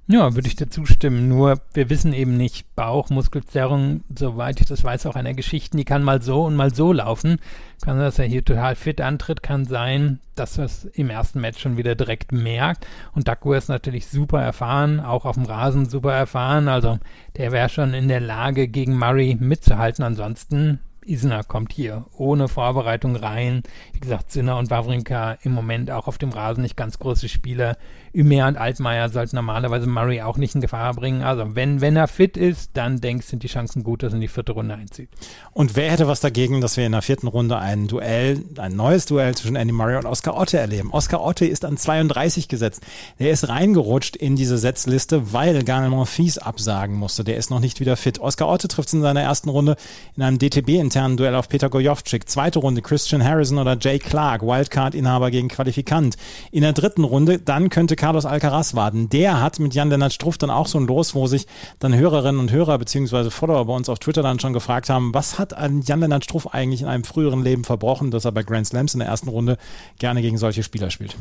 Ja, 0.09 0.35
würde 0.35 0.49
ich 0.49 0.57
dir 0.57 0.69
zustimmen. 0.69 1.29
Nur 1.29 1.61
wir 1.75 1.89
wissen 1.89 2.13
eben 2.13 2.37
nicht, 2.37 2.75
Bauchmuskelzerrung, 2.75 4.03
soweit 4.15 4.61
ich 4.61 4.67
das 4.67 4.83
weiß, 4.83 5.07
auch 5.07 5.15
einer 5.15 5.33
Geschichten, 5.33 5.77
die 5.77 5.85
kann 5.85 6.03
mal 6.03 6.21
so 6.21 6.45
und 6.45 6.57
mal 6.57 6.75
so 6.75 6.93
laufen. 6.93 7.39
Kann 7.83 7.97
sein, 7.97 8.05
dass 8.05 8.19
er 8.19 8.27
hier 8.27 8.45
total 8.45 8.75
fit 8.75 9.01
antritt, 9.01 9.45
kann 9.45 9.65
sein, 9.65 10.19
dass 10.35 10.59
er 10.59 10.65
es 10.65 10.87
im 10.87 11.09
ersten 11.09 11.41
Match 11.41 11.61
schon 11.61 11.77
wieder 11.77 11.95
direkt 11.95 12.33
merkt. 12.33 12.87
Und 13.15 13.29
Duckworth 13.29 13.59
ist 13.59 13.69
natürlich 13.69 14.09
super 14.09 14.43
erfahren, 14.43 14.99
auch 14.99 15.25
auf 15.25 15.37
dem 15.37 15.45
Rasen 15.45 15.89
super 15.89 16.13
erfahren. 16.13 16.67
Also 16.67 16.99
der 17.37 17.53
wäre 17.53 17.69
schon 17.69 17.95
in 17.95 18.09
der 18.09 18.21
Lage, 18.21 18.67
gegen 18.67 18.99
Murray 18.99 19.37
mitzuhalten. 19.39 20.05
Ansonsten 20.05 20.81
Isner 21.05 21.45
kommt 21.45 21.73
hier 21.73 22.07
ohne 22.17 22.49
Vorbereitung 22.49 23.17
rein. 23.17 23.63
Wie 23.93 24.01
gesagt, 24.01 24.31
Sinner 24.31 24.59
und 24.59 24.71
Wawrinka 24.71 25.39
im 25.43 25.53
Moment 25.53 25.91
auch 25.91 26.07
auf 26.07 26.19
dem 26.19 26.31
Rasen 26.31 26.63
nicht 26.63 26.77
ganz 26.77 26.99
große 26.99 27.29
Spieler. 27.29 27.77
Ümer 28.15 28.47
und 28.47 28.57
Altmaier 28.57 29.09
sollten 29.09 29.37
normalerweise 29.37 29.87
Murray 29.87 30.21
auch 30.21 30.37
nicht 30.37 30.55
in 30.55 30.61
Gefahr 30.61 30.93
bringen. 30.95 31.23
Also 31.23 31.55
wenn, 31.55 31.81
wenn 31.81 31.97
er 31.97 32.09
fit 32.09 32.37
ist, 32.37 32.71
dann 32.75 33.01
denkst 33.01 33.27
sind 33.27 33.43
die 33.43 33.49
Chancen 33.49 33.85
gut, 33.85 34.03
dass 34.03 34.13
er 34.13 34.17
in 34.17 34.21
die 34.21 34.29
vierte 34.29 34.53
Runde 34.53 34.75
einzieht. 34.75 35.09
Und 35.53 35.77
wer 35.77 35.91
hätte 35.91 36.09
was 36.09 36.21
dagegen, 36.21 36.61
dass 36.61 36.77
wir 36.77 36.85
in 36.85 36.93
der 36.93 37.01
vierten 37.01 37.27
Runde 37.27 37.57
ein 37.59 37.89
Duell, 37.89 38.45
ein 38.59 38.77
neues 38.77 39.07
Duell 39.07 39.35
zwischen 39.35 39.57
Andy 39.57 39.73
Murray 39.73 39.97
und 39.97 40.05
Oscar 40.05 40.37
Otte 40.37 40.59
erleben? 40.59 40.91
Oscar 40.93 41.23
Otte 41.23 41.47
ist 41.47 41.65
an 41.65 41.79
32 41.79 42.49
gesetzt. 42.49 42.83
Der 43.19 43.31
ist 43.31 43.49
reingerutscht 43.49 44.17
in 44.17 44.37
diese 44.37 44.59
Setzliste, 44.59 45.33
weil 45.33 45.65
Garnel 45.65 45.91
Monfils 45.91 46.37
absagen 46.37 46.97
musste. 46.97 47.25
Der 47.25 47.39
ist 47.39 47.51
noch 47.51 47.61
nicht 47.61 47.81
wieder 47.81 47.97
fit. 47.97 48.19
Oscar 48.19 48.49
Otte 48.49 48.69
trifft 48.69 48.93
in 48.93 49.01
seiner 49.01 49.23
ersten 49.23 49.49
Runde 49.49 49.77
in 50.17 50.23
einem 50.23 50.39
DTB-internen 50.39 51.17
Duell 51.17 51.35
auf 51.35 51.49
Peter 51.49 51.71
Gojovcik. 51.71 52.29
Zweite 52.29 52.59
Runde 52.59 52.83
Christian 52.83 53.25
Harrison 53.25 53.59
oder 53.59 53.79
Jay 53.81 53.99
Clark, 53.99 54.43
Wildcard-Inhaber 54.43 55.31
gegen 55.31 55.49
Qualifikant. 55.49 56.17
In 56.51 56.61
der 56.61 56.75
dritten 56.75 57.05
Runde, 57.05 57.39
dann 57.39 57.71
könnte 57.71 57.97
Carlos 58.03 58.27
Alcaraz 58.27 58.75
warten. 58.75 59.09
Der 59.11 59.41
hat 59.41 59.61
mit 59.61 59.75
Jan-Lennart 59.75 60.13
Struff 60.13 60.37
dann 60.37 60.51
auch 60.51 60.67
so 60.67 60.77
ein 60.77 60.89
Los, 60.89 61.15
wo 61.15 61.29
sich 61.29 61.47
dann 61.79 61.95
Hörerinnen 61.95 62.41
und 62.41 62.51
Hörer 62.51 62.77
beziehungsweise 62.77 63.31
Follower 63.31 63.65
bei 63.67 63.75
uns 63.77 63.89
auf 63.89 64.01
Twitter 64.01 64.25
dann 64.25 64.41
schon 64.41 64.53
gefragt 64.53 64.91
haben, 64.91 65.15
was 65.15 65.39
hat 65.39 65.57
an 65.57 65.83
Jan-Lennart 65.83 66.25
Struff 66.25 66.49
eigentlich 66.49 66.83
in 66.83 66.89
einem 66.89 67.05
früheren 67.05 67.45
Leben 67.45 67.63
verbrochen, 67.63 68.11
dass 68.11 68.25
er 68.25 68.33
bei 68.33 68.43
Grand 68.43 68.67
Slams 68.67 68.95
in 68.95 68.99
der 68.99 69.09
ersten 69.09 69.29
Runde 69.29 69.57
gerne 70.01 70.21
gegen 70.21 70.37
solche 70.37 70.65
Spieler 70.65 70.91
spielt? 70.91 71.15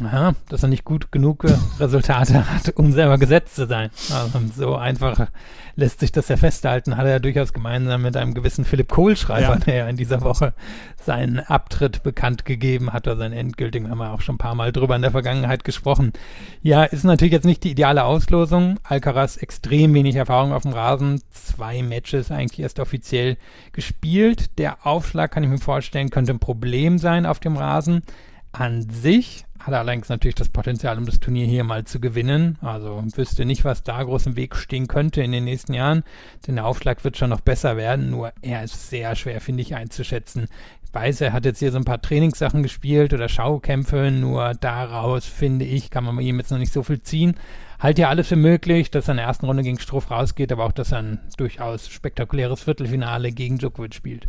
Ja, 0.00 0.34
dass 0.48 0.62
er 0.62 0.68
nicht 0.68 0.84
gut 0.84 1.12
genug 1.12 1.44
Resultate 1.78 2.46
hat, 2.50 2.76
um 2.76 2.92
selber 2.92 3.18
gesetzt 3.18 3.56
zu 3.56 3.66
sein. 3.66 3.90
Also 4.12 4.40
so 4.56 4.76
einfach 4.76 5.28
lässt 5.76 6.00
sich 6.00 6.12
das 6.12 6.28
ja 6.28 6.36
festhalten. 6.36 6.96
Hat 6.96 7.06
er 7.06 7.12
ja 7.12 7.18
durchaus 7.18 7.52
gemeinsam 7.52 8.02
mit 8.02 8.16
einem 8.16 8.34
gewissen 8.34 8.64
Philipp 8.64 8.88
Kohlschreiber, 8.88 9.54
ja. 9.54 9.56
der 9.56 9.74
ja 9.74 9.88
in 9.88 9.96
dieser 9.96 10.22
Woche 10.22 10.54
seinen 11.04 11.40
Abtritt 11.40 12.02
bekannt 12.02 12.44
gegeben 12.44 12.92
hat, 12.92 13.06
oder 13.06 13.16
seinen 13.16 13.32
endgültigen, 13.32 13.90
haben 13.90 13.98
wir 13.98 14.12
auch 14.12 14.20
schon 14.20 14.36
ein 14.36 14.38
paar 14.38 14.54
Mal 14.54 14.72
drüber 14.72 14.96
in 14.96 15.02
der 15.02 15.10
Vergangenheit 15.10 15.64
gesprochen. 15.64 16.12
Ja, 16.62 16.84
ist 16.84 17.04
natürlich 17.04 17.32
jetzt 17.32 17.46
nicht 17.46 17.64
die 17.64 17.70
ideale 17.70 18.04
Auslosung. 18.04 18.78
Alcaraz 18.82 19.36
extrem 19.36 19.94
wenig 19.94 20.16
Erfahrung 20.16 20.52
auf 20.52 20.62
dem 20.62 20.72
Rasen, 20.72 21.22
zwei 21.30 21.82
Matches 21.82 22.30
eigentlich 22.30 22.60
erst 22.60 22.80
offiziell 22.80 23.36
gespielt. 23.72 24.58
Der 24.58 24.86
Aufschlag, 24.86 25.30
kann 25.32 25.42
ich 25.42 25.50
mir 25.50 25.58
vorstellen, 25.58 26.10
könnte 26.10 26.32
ein 26.32 26.38
Problem 26.38 26.98
sein 26.98 27.26
auf 27.26 27.40
dem 27.40 27.56
Rasen. 27.56 28.02
An 28.52 28.88
sich 28.88 29.44
hat 29.60 29.74
er 29.74 29.80
allerdings 29.80 30.08
natürlich 30.08 30.34
das 30.34 30.48
Potenzial, 30.48 30.96
um 30.98 31.06
das 31.06 31.20
Turnier 31.20 31.46
hier 31.46 31.64
mal 31.64 31.84
zu 31.84 32.00
gewinnen. 32.00 32.58
Also 32.62 33.02
wüsste 33.14 33.44
nicht, 33.44 33.64
was 33.64 33.82
da 33.82 34.02
groß 34.02 34.26
im 34.26 34.36
Weg 34.36 34.56
stehen 34.56 34.88
könnte 34.88 35.22
in 35.22 35.32
den 35.32 35.44
nächsten 35.44 35.74
Jahren, 35.74 36.02
denn 36.46 36.56
der 36.56 36.66
Aufschlag 36.66 37.04
wird 37.04 37.16
schon 37.16 37.30
noch 37.30 37.40
besser 37.40 37.76
werden, 37.76 38.10
nur 38.10 38.32
er 38.42 38.64
ist 38.64 38.88
sehr 38.88 39.14
schwer, 39.16 39.40
finde 39.40 39.62
ich, 39.62 39.74
einzuschätzen. 39.74 40.48
Ich 40.84 40.94
weiß, 40.94 41.20
er 41.20 41.32
hat 41.32 41.44
jetzt 41.44 41.60
hier 41.60 41.70
so 41.70 41.78
ein 41.78 41.84
paar 41.84 42.00
Trainingssachen 42.00 42.62
gespielt 42.62 43.12
oder 43.12 43.28
Schaukämpfe, 43.28 44.10
nur 44.10 44.54
daraus, 44.54 45.26
finde 45.26 45.64
ich, 45.64 45.90
kann 45.90 46.04
man 46.04 46.18
ihm 46.18 46.38
jetzt 46.38 46.50
noch 46.50 46.58
nicht 46.58 46.72
so 46.72 46.82
viel 46.82 47.02
ziehen. 47.02 47.34
Halt 47.78 47.98
ja 47.98 48.08
alles 48.08 48.28
für 48.28 48.36
möglich, 48.36 48.90
dass 48.90 49.08
er 49.08 49.12
in 49.12 49.18
der 49.18 49.26
ersten 49.26 49.46
Runde 49.46 49.62
gegen 49.62 49.78
Struff 49.78 50.10
rausgeht, 50.10 50.52
aber 50.52 50.64
auch, 50.64 50.72
dass 50.72 50.92
er 50.92 50.98
ein 50.98 51.20
durchaus 51.36 51.88
spektakuläres 51.88 52.62
Viertelfinale 52.62 53.30
gegen 53.30 53.58
Djokovic 53.58 53.94
spielt. 53.94 54.28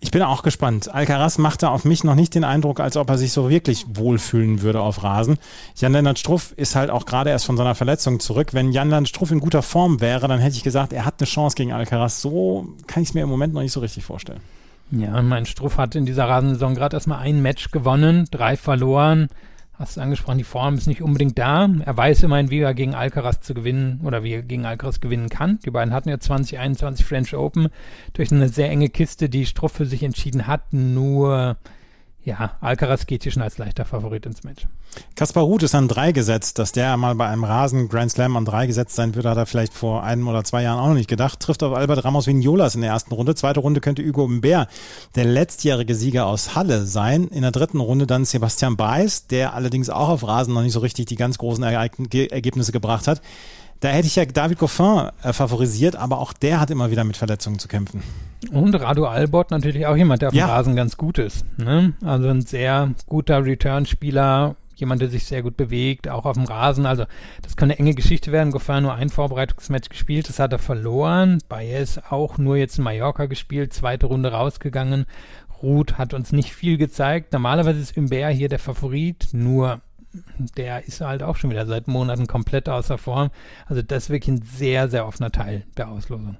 Ich 0.00 0.10
bin 0.10 0.22
auch 0.22 0.42
gespannt. 0.42 0.92
Alcaraz 0.92 1.38
machte 1.38 1.70
auf 1.70 1.84
mich 1.84 2.04
noch 2.04 2.14
nicht 2.14 2.34
den 2.34 2.44
Eindruck, 2.44 2.78
als 2.80 2.96
ob 2.96 3.08
er 3.08 3.16
sich 3.16 3.32
so 3.32 3.48
wirklich 3.48 3.86
wohlfühlen 3.88 4.60
würde 4.60 4.80
auf 4.80 5.02
Rasen. 5.02 5.38
Jan-Lennart 5.76 6.18
Struff 6.18 6.52
ist 6.56 6.76
halt 6.76 6.90
auch 6.90 7.06
gerade 7.06 7.30
erst 7.30 7.46
von 7.46 7.56
seiner 7.56 7.74
Verletzung 7.74 8.20
zurück. 8.20 8.52
Wenn 8.52 8.70
Jan-Lennart 8.70 9.08
Struff 9.08 9.30
in 9.30 9.40
guter 9.40 9.62
Form 9.62 10.00
wäre, 10.00 10.28
dann 10.28 10.40
hätte 10.40 10.56
ich 10.56 10.62
gesagt, 10.62 10.92
er 10.92 11.04
hat 11.06 11.14
eine 11.18 11.26
Chance 11.26 11.56
gegen 11.56 11.72
Alcaraz. 11.72 12.20
So 12.20 12.68
kann 12.86 13.02
ich 13.02 13.10
es 13.10 13.14
mir 13.14 13.22
im 13.22 13.30
Moment 13.30 13.54
noch 13.54 13.62
nicht 13.62 13.72
so 13.72 13.80
richtig 13.80 14.04
vorstellen. 14.04 14.40
Ja, 14.90 15.22
mein 15.22 15.46
Struff 15.46 15.78
hat 15.78 15.94
in 15.94 16.04
dieser 16.04 16.28
Rasensaison 16.28 16.74
gerade 16.74 16.96
erstmal 16.96 17.20
ein 17.20 17.40
Match 17.40 17.70
gewonnen, 17.70 18.26
drei 18.30 18.56
verloren 18.56 19.28
hast 19.78 19.96
du 19.96 20.00
angesprochen, 20.00 20.38
die 20.38 20.44
Form 20.44 20.74
ist 20.74 20.86
nicht 20.86 21.02
unbedingt 21.02 21.38
da. 21.38 21.68
Er 21.84 21.96
weiß 21.96 22.22
immerhin, 22.22 22.50
wie 22.50 22.60
er 22.60 22.74
gegen 22.74 22.94
Alcaraz 22.94 23.40
zu 23.40 23.54
gewinnen 23.54 24.00
oder 24.04 24.22
wie 24.22 24.34
er 24.34 24.42
gegen 24.42 24.66
Alcaraz 24.66 25.00
gewinnen 25.00 25.28
kann. 25.28 25.58
Die 25.64 25.70
beiden 25.70 25.92
hatten 25.92 26.08
ja 26.08 26.18
2021 26.18 27.04
French 27.04 27.34
Open 27.34 27.68
durch 28.12 28.30
eine 28.30 28.48
sehr 28.48 28.70
enge 28.70 28.88
Kiste, 28.88 29.28
die 29.28 29.46
Struff 29.46 29.72
für 29.72 29.86
sich 29.86 30.02
entschieden 30.02 30.46
hat. 30.46 30.72
Nur 30.72 31.56
ja, 32.24 32.56
Alcaraz 32.60 33.06
geht 33.06 33.22
hier 33.22 33.32
schon 33.32 33.42
als 33.42 33.58
leichter 33.58 33.84
Favorit 33.84 34.24
ins 34.24 34.44
Match. 34.44 34.66
Kaspar 35.14 35.44
Ruth 35.44 35.62
ist 35.62 35.74
an 35.74 35.88
drei 35.88 36.12
gesetzt. 36.12 36.58
Dass 36.58 36.72
der 36.72 36.96
mal 36.96 37.14
bei 37.14 37.28
einem 37.28 37.44
Rasen 37.44 37.88
Grand 37.88 38.10
Slam 38.10 38.36
an 38.36 38.46
drei 38.46 38.66
gesetzt 38.66 38.96
sein 38.96 39.14
würde, 39.14 39.28
hat 39.28 39.36
er 39.36 39.46
vielleicht 39.46 39.74
vor 39.74 40.04
einem 40.04 40.26
oder 40.26 40.42
zwei 40.44 40.62
Jahren 40.62 40.78
auch 40.78 40.88
noch 40.88 40.94
nicht 40.94 41.08
gedacht. 41.08 41.40
Trifft 41.40 41.62
auf 41.62 41.74
Albert 41.74 42.04
Ramos 42.04 42.26
Vignolas 42.26 42.74
in 42.74 42.80
der 42.80 42.90
ersten 42.90 43.12
Runde. 43.12 43.34
Zweite 43.34 43.60
Runde 43.60 43.80
könnte 43.80 44.02
Hugo 44.02 44.26
Mbert, 44.26 44.68
der 45.16 45.26
letztjährige 45.26 45.94
Sieger 45.94 46.26
aus 46.26 46.54
Halle, 46.54 46.86
sein. 46.86 47.28
In 47.28 47.42
der 47.42 47.52
dritten 47.52 47.80
Runde 47.80 48.06
dann 48.06 48.24
Sebastian 48.24 48.76
Baez, 48.76 49.26
der 49.26 49.52
allerdings 49.52 49.90
auch 49.90 50.08
auf 50.08 50.26
Rasen 50.26 50.54
noch 50.54 50.62
nicht 50.62 50.72
so 50.72 50.80
richtig 50.80 51.06
die 51.06 51.16
ganz 51.16 51.36
großen 51.36 51.62
Ergebnisse 51.62 52.72
gebracht 52.72 53.06
hat. 53.06 53.20
Da 53.80 53.88
hätte 53.88 54.06
ich 54.06 54.16
ja 54.16 54.24
David 54.24 54.58
Goffin 54.58 55.10
äh, 55.22 55.32
favorisiert, 55.32 55.96
aber 55.96 56.18
auch 56.18 56.32
der 56.32 56.60
hat 56.60 56.70
immer 56.70 56.90
wieder 56.90 57.04
mit 57.04 57.16
Verletzungen 57.16 57.58
zu 57.58 57.68
kämpfen. 57.68 58.02
Und 58.50 58.74
Radu 58.74 59.06
Albert 59.06 59.50
natürlich 59.50 59.86
auch 59.86 59.96
jemand, 59.96 60.22
der 60.22 60.28
auf 60.28 60.34
ja. 60.34 60.46
dem 60.46 60.50
Rasen 60.50 60.76
ganz 60.76 60.96
gut 60.96 61.18
ist. 61.18 61.44
Ne? 61.58 61.94
Also 62.04 62.28
ein 62.28 62.42
sehr 62.42 62.94
guter 63.06 63.44
Return-Spieler, 63.44 64.56
jemand, 64.76 65.02
der 65.02 65.08
sich 65.08 65.24
sehr 65.24 65.42
gut 65.42 65.56
bewegt, 65.56 66.08
auch 66.08 66.24
auf 66.24 66.34
dem 66.34 66.44
Rasen. 66.44 66.86
Also 66.86 67.04
das 67.42 67.56
kann 67.56 67.70
eine 67.70 67.78
enge 67.78 67.94
Geschichte 67.94 68.32
werden. 68.32 68.52
Goffin 68.52 68.82
nur 68.82 68.94
ein 68.94 69.08
Vorbereitungsmatch 69.08 69.88
gespielt, 69.88 70.28
das 70.28 70.38
hat 70.38 70.52
er 70.52 70.58
verloren. 70.58 71.38
Baez 71.48 72.00
auch 72.10 72.38
nur 72.38 72.56
jetzt 72.56 72.78
in 72.78 72.84
Mallorca 72.84 73.26
gespielt, 73.26 73.72
zweite 73.72 74.06
Runde 74.06 74.32
rausgegangen. 74.32 75.06
Ruth 75.62 75.96
hat 75.96 76.12
uns 76.12 76.32
nicht 76.32 76.52
viel 76.52 76.76
gezeigt. 76.76 77.32
Normalerweise 77.32 77.80
ist 77.80 77.96
Umber 77.96 78.28
hier 78.28 78.48
der 78.48 78.58
Favorit, 78.58 79.28
nur 79.32 79.80
der 80.56 80.86
ist 80.86 81.00
halt 81.00 81.22
auch 81.22 81.36
schon 81.36 81.50
wieder 81.50 81.66
seit 81.66 81.88
Monaten 81.88 82.26
komplett 82.26 82.68
außer 82.68 82.98
Form. 82.98 83.30
Also 83.66 83.82
das 83.82 84.04
ist 84.04 84.10
wirklich 84.10 84.36
ein 84.36 84.42
sehr, 84.42 84.88
sehr 84.88 85.06
offener 85.06 85.32
Teil 85.32 85.64
der 85.76 85.88
Auslosung. 85.88 86.36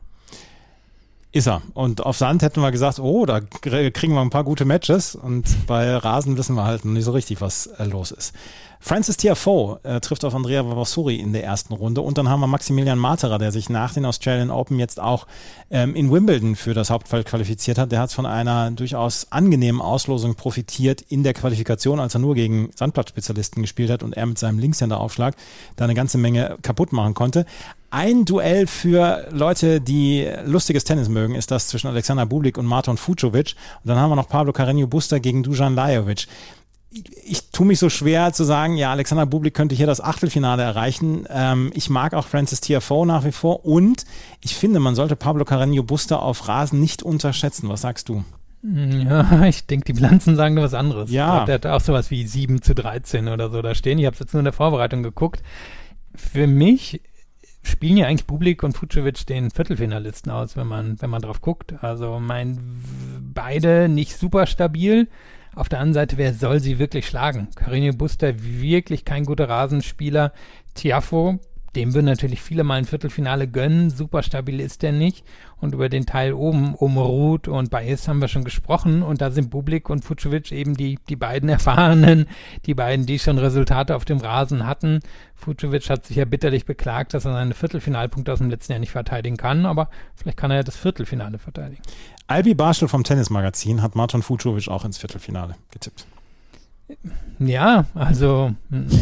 Ist 1.32 1.48
er. 1.48 1.62
Und 1.74 2.06
auf 2.06 2.16
Sand 2.16 2.42
hätten 2.42 2.60
wir 2.60 2.70
gesagt, 2.70 3.00
oh, 3.00 3.26
da 3.26 3.40
kriegen 3.40 4.14
wir 4.14 4.20
ein 4.20 4.30
paar 4.30 4.44
gute 4.44 4.64
Matches. 4.64 5.16
Und 5.16 5.66
bei 5.66 5.96
Rasen 5.96 6.38
wissen 6.38 6.54
wir 6.54 6.64
halt 6.64 6.84
noch 6.84 6.92
nicht 6.92 7.04
so 7.04 7.10
richtig, 7.10 7.40
was 7.40 7.66
äh, 7.66 7.84
los 7.84 8.12
ist. 8.12 8.34
Francis 8.86 9.16
Tiafoe 9.16 9.80
äh, 9.82 9.98
trifft 10.00 10.26
auf 10.26 10.34
Andrea 10.34 10.62
Vavassuri 10.62 11.16
in 11.16 11.32
der 11.32 11.42
ersten 11.42 11.72
Runde 11.72 12.02
und 12.02 12.18
dann 12.18 12.28
haben 12.28 12.40
wir 12.40 12.46
Maximilian 12.46 12.98
Materer, 12.98 13.38
der 13.38 13.50
sich 13.50 13.70
nach 13.70 13.94
den 13.94 14.04
Australian 14.04 14.50
Open 14.50 14.78
jetzt 14.78 15.00
auch 15.00 15.26
ähm, 15.70 15.94
in 15.94 16.12
Wimbledon 16.12 16.54
für 16.54 16.74
das 16.74 16.90
Hauptfeld 16.90 17.26
qualifiziert 17.26 17.78
hat. 17.78 17.92
Der 17.92 18.00
hat 18.00 18.12
von 18.12 18.26
einer 18.26 18.70
durchaus 18.72 19.32
angenehmen 19.32 19.80
Auslosung 19.80 20.34
profitiert 20.34 21.00
in 21.00 21.22
der 21.22 21.32
Qualifikation, 21.32 21.98
als 21.98 22.12
er 22.12 22.20
nur 22.20 22.34
gegen 22.34 22.72
Sandplatzspezialisten 22.76 23.62
gespielt 23.62 23.88
hat 23.88 24.02
und 24.02 24.18
er 24.18 24.26
mit 24.26 24.38
seinem 24.38 24.58
Linkshänderaufschlag 24.58 25.34
da 25.76 25.84
eine 25.84 25.94
ganze 25.94 26.18
Menge 26.18 26.58
kaputt 26.60 26.92
machen 26.92 27.14
konnte. 27.14 27.46
Ein 27.88 28.26
Duell 28.26 28.66
für 28.66 29.28
Leute, 29.30 29.80
die 29.80 30.28
lustiges 30.44 30.84
Tennis 30.84 31.08
mögen, 31.08 31.36
ist 31.36 31.50
das 31.50 31.68
zwischen 31.68 31.86
Alexander 31.86 32.26
Bublik 32.26 32.58
und 32.58 32.66
Marton 32.66 32.98
Fucovic. 32.98 33.54
Und 33.82 33.88
dann 33.88 33.96
haben 33.96 34.10
wir 34.10 34.16
noch 34.16 34.28
Pablo 34.28 34.52
Carreño 34.52 34.86
Buster 34.88 35.20
gegen 35.20 35.42
Dujan 35.42 35.74
Lajovic 35.74 36.26
ich 37.24 37.50
tue 37.50 37.66
mich 37.66 37.78
so 37.78 37.90
schwer 37.90 38.32
zu 38.32 38.44
sagen, 38.44 38.76
ja, 38.76 38.90
Alexander 38.90 39.26
Bublik 39.26 39.54
könnte 39.54 39.74
hier 39.74 39.86
das 39.86 40.00
Achtelfinale 40.00 40.62
erreichen. 40.62 41.26
Ähm, 41.28 41.72
ich 41.74 41.90
mag 41.90 42.14
auch 42.14 42.26
Francis 42.26 42.60
Tiafoe 42.60 43.06
nach 43.06 43.24
wie 43.24 43.32
vor 43.32 43.64
und 43.64 44.04
ich 44.40 44.54
finde, 44.54 44.80
man 44.80 44.94
sollte 44.94 45.16
Pablo 45.16 45.44
Carreño 45.44 45.82
Buster 45.82 46.22
auf 46.22 46.46
Rasen 46.48 46.80
nicht 46.80 47.02
unterschätzen. 47.02 47.68
Was 47.68 47.80
sagst 47.80 48.08
du? 48.08 48.24
Ja, 48.62 49.44
ich 49.46 49.66
denke, 49.66 49.86
die 49.86 49.92
Bilanzen 49.94 50.36
sagen 50.36 50.56
was 50.56 50.74
anderes. 50.74 51.10
Ja. 51.10 51.44
Der 51.44 51.56
hat 51.56 51.66
auch 51.66 51.80
sowas 51.80 52.10
wie 52.10 52.26
7 52.26 52.62
zu 52.62 52.74
13 52.74 53.28
oder 53.28 53.50
so 53.50 53.60
da 53.60 53.74
stehen. 53.74 53.98
Ich 53.98 54.06
habe 54.06 54.14
es 54.14 54.20
jetzt 54.20 54.32
nur 54.32 54.40
in 54.40 54.46
der 54.46 54.52
Vorbereitung 54.52 55.02
geguckt. 55.02 55.42
Für 56.14 56.46
mich 56.46 57.00
spielen 57.62 57.96
ja 57.96 58.06
eigentlich 58.06 58.26
Bublik 58.26 58.62
und 58.62 58.76
Fucovic 58.76 59.26
den 59.26 59.50
Viertelfinalisten 59.50 60.30
aus, 60.30 60.56
wenn 60.56 60.66
man, 60.66 61.00
wenn 61.00 61.10
man 61.10 61.22
drauf 61.22 61.40
guckt. 61.40 61.74
Also 61.82 62.20
mein 62.20 62.58
beide 63.34 63.88
nicht 63.88 64.16
super 64.16 64.46
stabil. 64.46 65.08
Auf 65.56 65.68
der 65.68 65.78
anderen 65.78 65.94
Seite, 65.94 66.18
wer 66.18 66.34
soll 66.34 66.60
sie 66.60 66.78
wirklich 66.78 67.06
schlagen? 67.06 67.48
Carino 67.54 67.92
Buster, 67.96 68.34
wirklich 68.38 69.04
kein 69.04 69.24
guter 69.24 69.48
Rasenspieler. 69.48 70.32
Tiafo, 70.74 71.38
dem 71.76 71.94
würden 71.94 72.06
natürlich 72.06 72.40
viele 72.40 72.64
mal 72.64 72.74
ein 72.74 72.84
Viertelfinale 72.84 73.48
gönnen. 73.48 73.90
Super 73.90 74.22
stabil 74.22 74.60
ist 74.60 74.82
der 74.82 74.92
nicht. 74.92 75.24
Und 75.60 75.74
über 75.74 75.88
den 75.88 76.06
Teil 76.06 76.32
oben, 76.32 76.74
um 76.74 76.98
Ruth 76.98 77.48
und 77.48 77.70
Baez 77.70 78.06
haben 78.06 78.20
wir 78.20 78.28
schon 78.28 78.44
gesprochen. 78.44 79.02
Und 79.02 79.20
da 79.20 79.30
sind 79.30 79.50
Bublik 79.50 79.90
und 79.90 80.04
Fucovic 80.04 80.52
eben 80.52 80.76
die, 80.76 80.98
die 81.08 81.16
beiden 81.16 81.48
Erfahrenen, 81.50 82.26
die 82.66 82.74
beiden, 82.74 83.06
die 83.06 83.18
schon 83.18 83.38
Resultate 83.38 83.96
auf 83.96 84.04
dem 84.04 84.18
Rasen 84.18 84.66
hatten. 84.66 85.00
Fucovic 85.34 85.88
hat 85.90 86.06
sich 86.06 86.16
ja 86.16 86.24
bitterlich 86.24 86.64
beklagt, 86.64 87.14
dass 87.14 87.24
er 87.24 87.32
seine 87.32 87.54
Viertelfinalpunkte 87.54 88.32
aus 88.32 88.38
dem 88.38 88.50
letzten 88.50 88.72
Jahr 88.72 88.80
nicht 88.80 88.92
verteidigen 88.92 89.36
kann. 89.36 89.66
Aber 89.66 89.88
vielleicht 90.14 90.38
kann 90.38 90.50
er 90.50 90.58
ja 90.58 90.62
das 90.62 90.76
Viertelfinale 90.76 91.38
verteidigen. 91.38 91.82
Albi 92.26 92.54
Barschel 92.54 92.88
vom 92.88 93.04
Tennismagazin 93.04 93.82
hat 93.82 93.94
Martin 93.94 94.22
Fucovic 94.22 94.68
auch 94.68 94.84
ins 94.84 94.98
Viertelfinale 94.98 95.56
getippt. 95.70 96.06
Ja, 97.40 97.86
also 97.94 98.52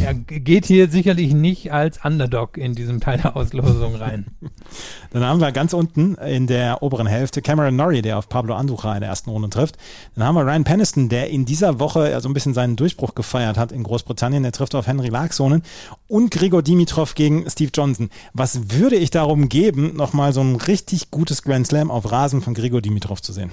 er 0.02 0.14
geht 0.14 0.64
hier 0.64 0.88
sicherlich 0.88 1.34
nicht 1.34 1.72
als 1.72 2.02
Underdog 2.04 2.56
in 2.56 2.74
diesem 2.74 3.00
Teil 3.00 3.18
der 3.18 3.36
Auslosung 3.36 3.96
rein. 3.96 4.26
Dann 5.10 5.22
haben 5.24 5.40
wir 5.40 5.52
ganz 5.52 5.74
unten 5.74 6.14
in 6.14 6.46
der 6.46 6.82
oberen 6.82 7.06
Hälfte 7.06 7.42
Cameron 7.42 7.76
Norrie, 7.76 8.00
der 8.00 8.18
auf 8.18 8.28
Pablo 8.28 8.54
Andujar 8.54 8.94
in 8.94 9.00
der 9.00 9.10
ersten 9.10 9.30
Runde 9.30 9.50
trifft. 9.50 9.76
Dann 10.14 10.24
haben 10.24 10.34
wir 10.34 10.46
Ryan 10.46 10.64
Peniston, 10.64 11.08
der 11.08 11.28
in 11.28 11.44
dieser 11.44 11.78
Woche 11.78 12.18
so 12.20 12.28
ein 12.28 12.34
bisschen 12.34 12.54
seinen 12.54 12.76
Durchbruch 12.76 13.14
gefeiert 13.14 13.58
hat 13.58 13.70
in 13.70 13.82
Großbritannien. 13.82 14.42
Der 14.42 14.52
trifft 14.52 14.74
auf 14.74 14.86
Henry 14.86 15.08
Larksonen 15.08 15.62
und 16.08 16.30
Grigor 16.30 16.62
Dimitrov 16.62 17.14
gegen 17.14 17.48
Steve 17.50 17.70
Johnson. 17.74 18.08
Was 18.32 18.70
würde 18.72 18.96
ich 18.96 19.10
darum 19.10 19.48
geben, 19.48 19.94
nochmal 19.94 20.32
so 20.32 20.40
ein 20.40 20.56
richtig 20.56 21.10
gutes 21.10 21.42
Grand 21.42 21.66
Slam 21.66 21.90
auf 21.90 22.10
Rasen 22.10 22.40
von 22.40 22.54
Grigor 22.54 22.80
Dimitrov 22.80 23.20
zu 23.20 23.32
sehen? 23.32 23.50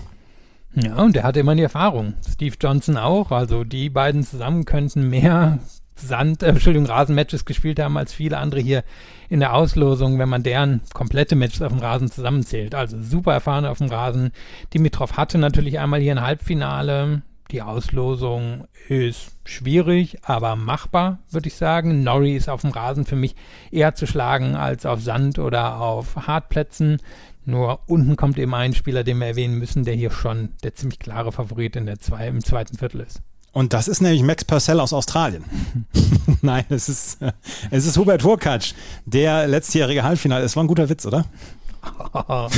Ja, 0.76 0.96
und 0.98 1.16
der 1.16 1.24
hat 1.24 1.38
immer 1.38 1.56
die 1.56 1.64
Erfahrung. 1.64 2.14
Steve 2.32 2.56
Johnson 2.62 2.98
auch. 2.98 3.32
Also 3.32 3.64
die 3.64 3.90
beiden 3.90 4.24
zusammen 4.24 4.66
könnten 4.66 5.10
mehr 5.10 5.60
Sand, 5.96 6.44
äh, 6.44 6.48
Entschuldigung, 6.48 6.88
Rasenmatches 6.88 7.46
gespielt 7.46 7.80
haben 7.80 7.98
als 7.98 8.14
viele 8.14 8.38
andere 8.38 8.62
hier 8.62 8.84
in 9.30 9.40
der 9.40 9.54
Auslosung, 9.54 10.18
wenn 10.20 10.30
man 10.30 10.44
deren 10.44 10.82
komplette 10.94 11.36
Matches 11.36 11.62
auf 11.62 11.72
dem 11.72 11.80
Rasen 11.80 12.10
zusammenzählt. 12.10 12.76
Also 12.76 13.02
super 13.02 13.34
erfahren 13.34 13.66
auf 13.66 13.80
dem 13.80 13.90
Rasen. 13.90 14.32
Dimitrov 14.74 15.18
hatte 15.18 15.38
natürlich 15.38 15.80
einmal 15.80 16.00
hier 16.00 16.14
ein 16.14 16.22
Halbfinale. 16.22 17.22
Die 17.52 17.64
Auslosung 17.64 18.68
ist 18.90 19.32
schwierig, 19.44 20.20
aber 20.24 20.56
machbar, 20.56 21.18
würde 21.32 21.48
ich 21.48 21.56
sagen. 21.56 22.04
Norrie 22.04 22.36
ist 22.36 22.48
auf 22.48 22.62
dem 22.62 22.70
Rasen 22.70 23.06
für 23.06 23.16
mich 23.16 23.36
eher 23.72 23.96
zu 23.96 24.06
schlagen 24.06 24.56
als 24.56 24.86
auf 24.86 25.02
Sand 25.02 25.40
oder 25.40 25.82
auf 25.82 26.16
Hartplätzen. 26.28 27.02
Nur 27.50 27.80
unten 27.88 28.16
kommt 28.16 28.38
eben 28.38 28.54
ein 28.54 28.76
Spieler, 28.76 29.04
den 29.04 29.18
wir 29.18 29.28
erwähnen 29.28 29.58
müssen, 29.58 29.84
der 29.84 29.96
hier 29.96 30.12
schon 30.12 30.50
der 30.64 30.76
ziemlich 30.76 31.00
klare 31.00 31.32
Favorit 31.32 31.76
in 31.76 31.88
der 31.88 32.00
zwei, 32.00 32.28
im 32.28 32.44
zweiten 32.44 32.78
Viertel 32.78 33.02
ist. 33.02 33.22
Und 33.52 33.74
das 33.74 33.88
ist 33.88 34.02
nämlich 34.02 34.22
Max 34.22 34.46
Purcell 34.46 34.80
aus 34.80 34.94
Australien. 34.94 35.44
Nein, 36.44 36.66
es 36.70 36.88
ist, 36.88 37.18
es 37.72 37.88
ist 37.88 37.98
Hubert 37.98 38.24
Hurkacz, 38.24 38.76
der 39.06 39.48
letztjährige 39.48 40.04
Halbfinale. 40.04 40.46
Es 40.46 40.56
war 40.56 40.64
ein 40.64 40.68
guter 40.68 40.90
Witz, 40.90 41.08
oder? 41.08 41.26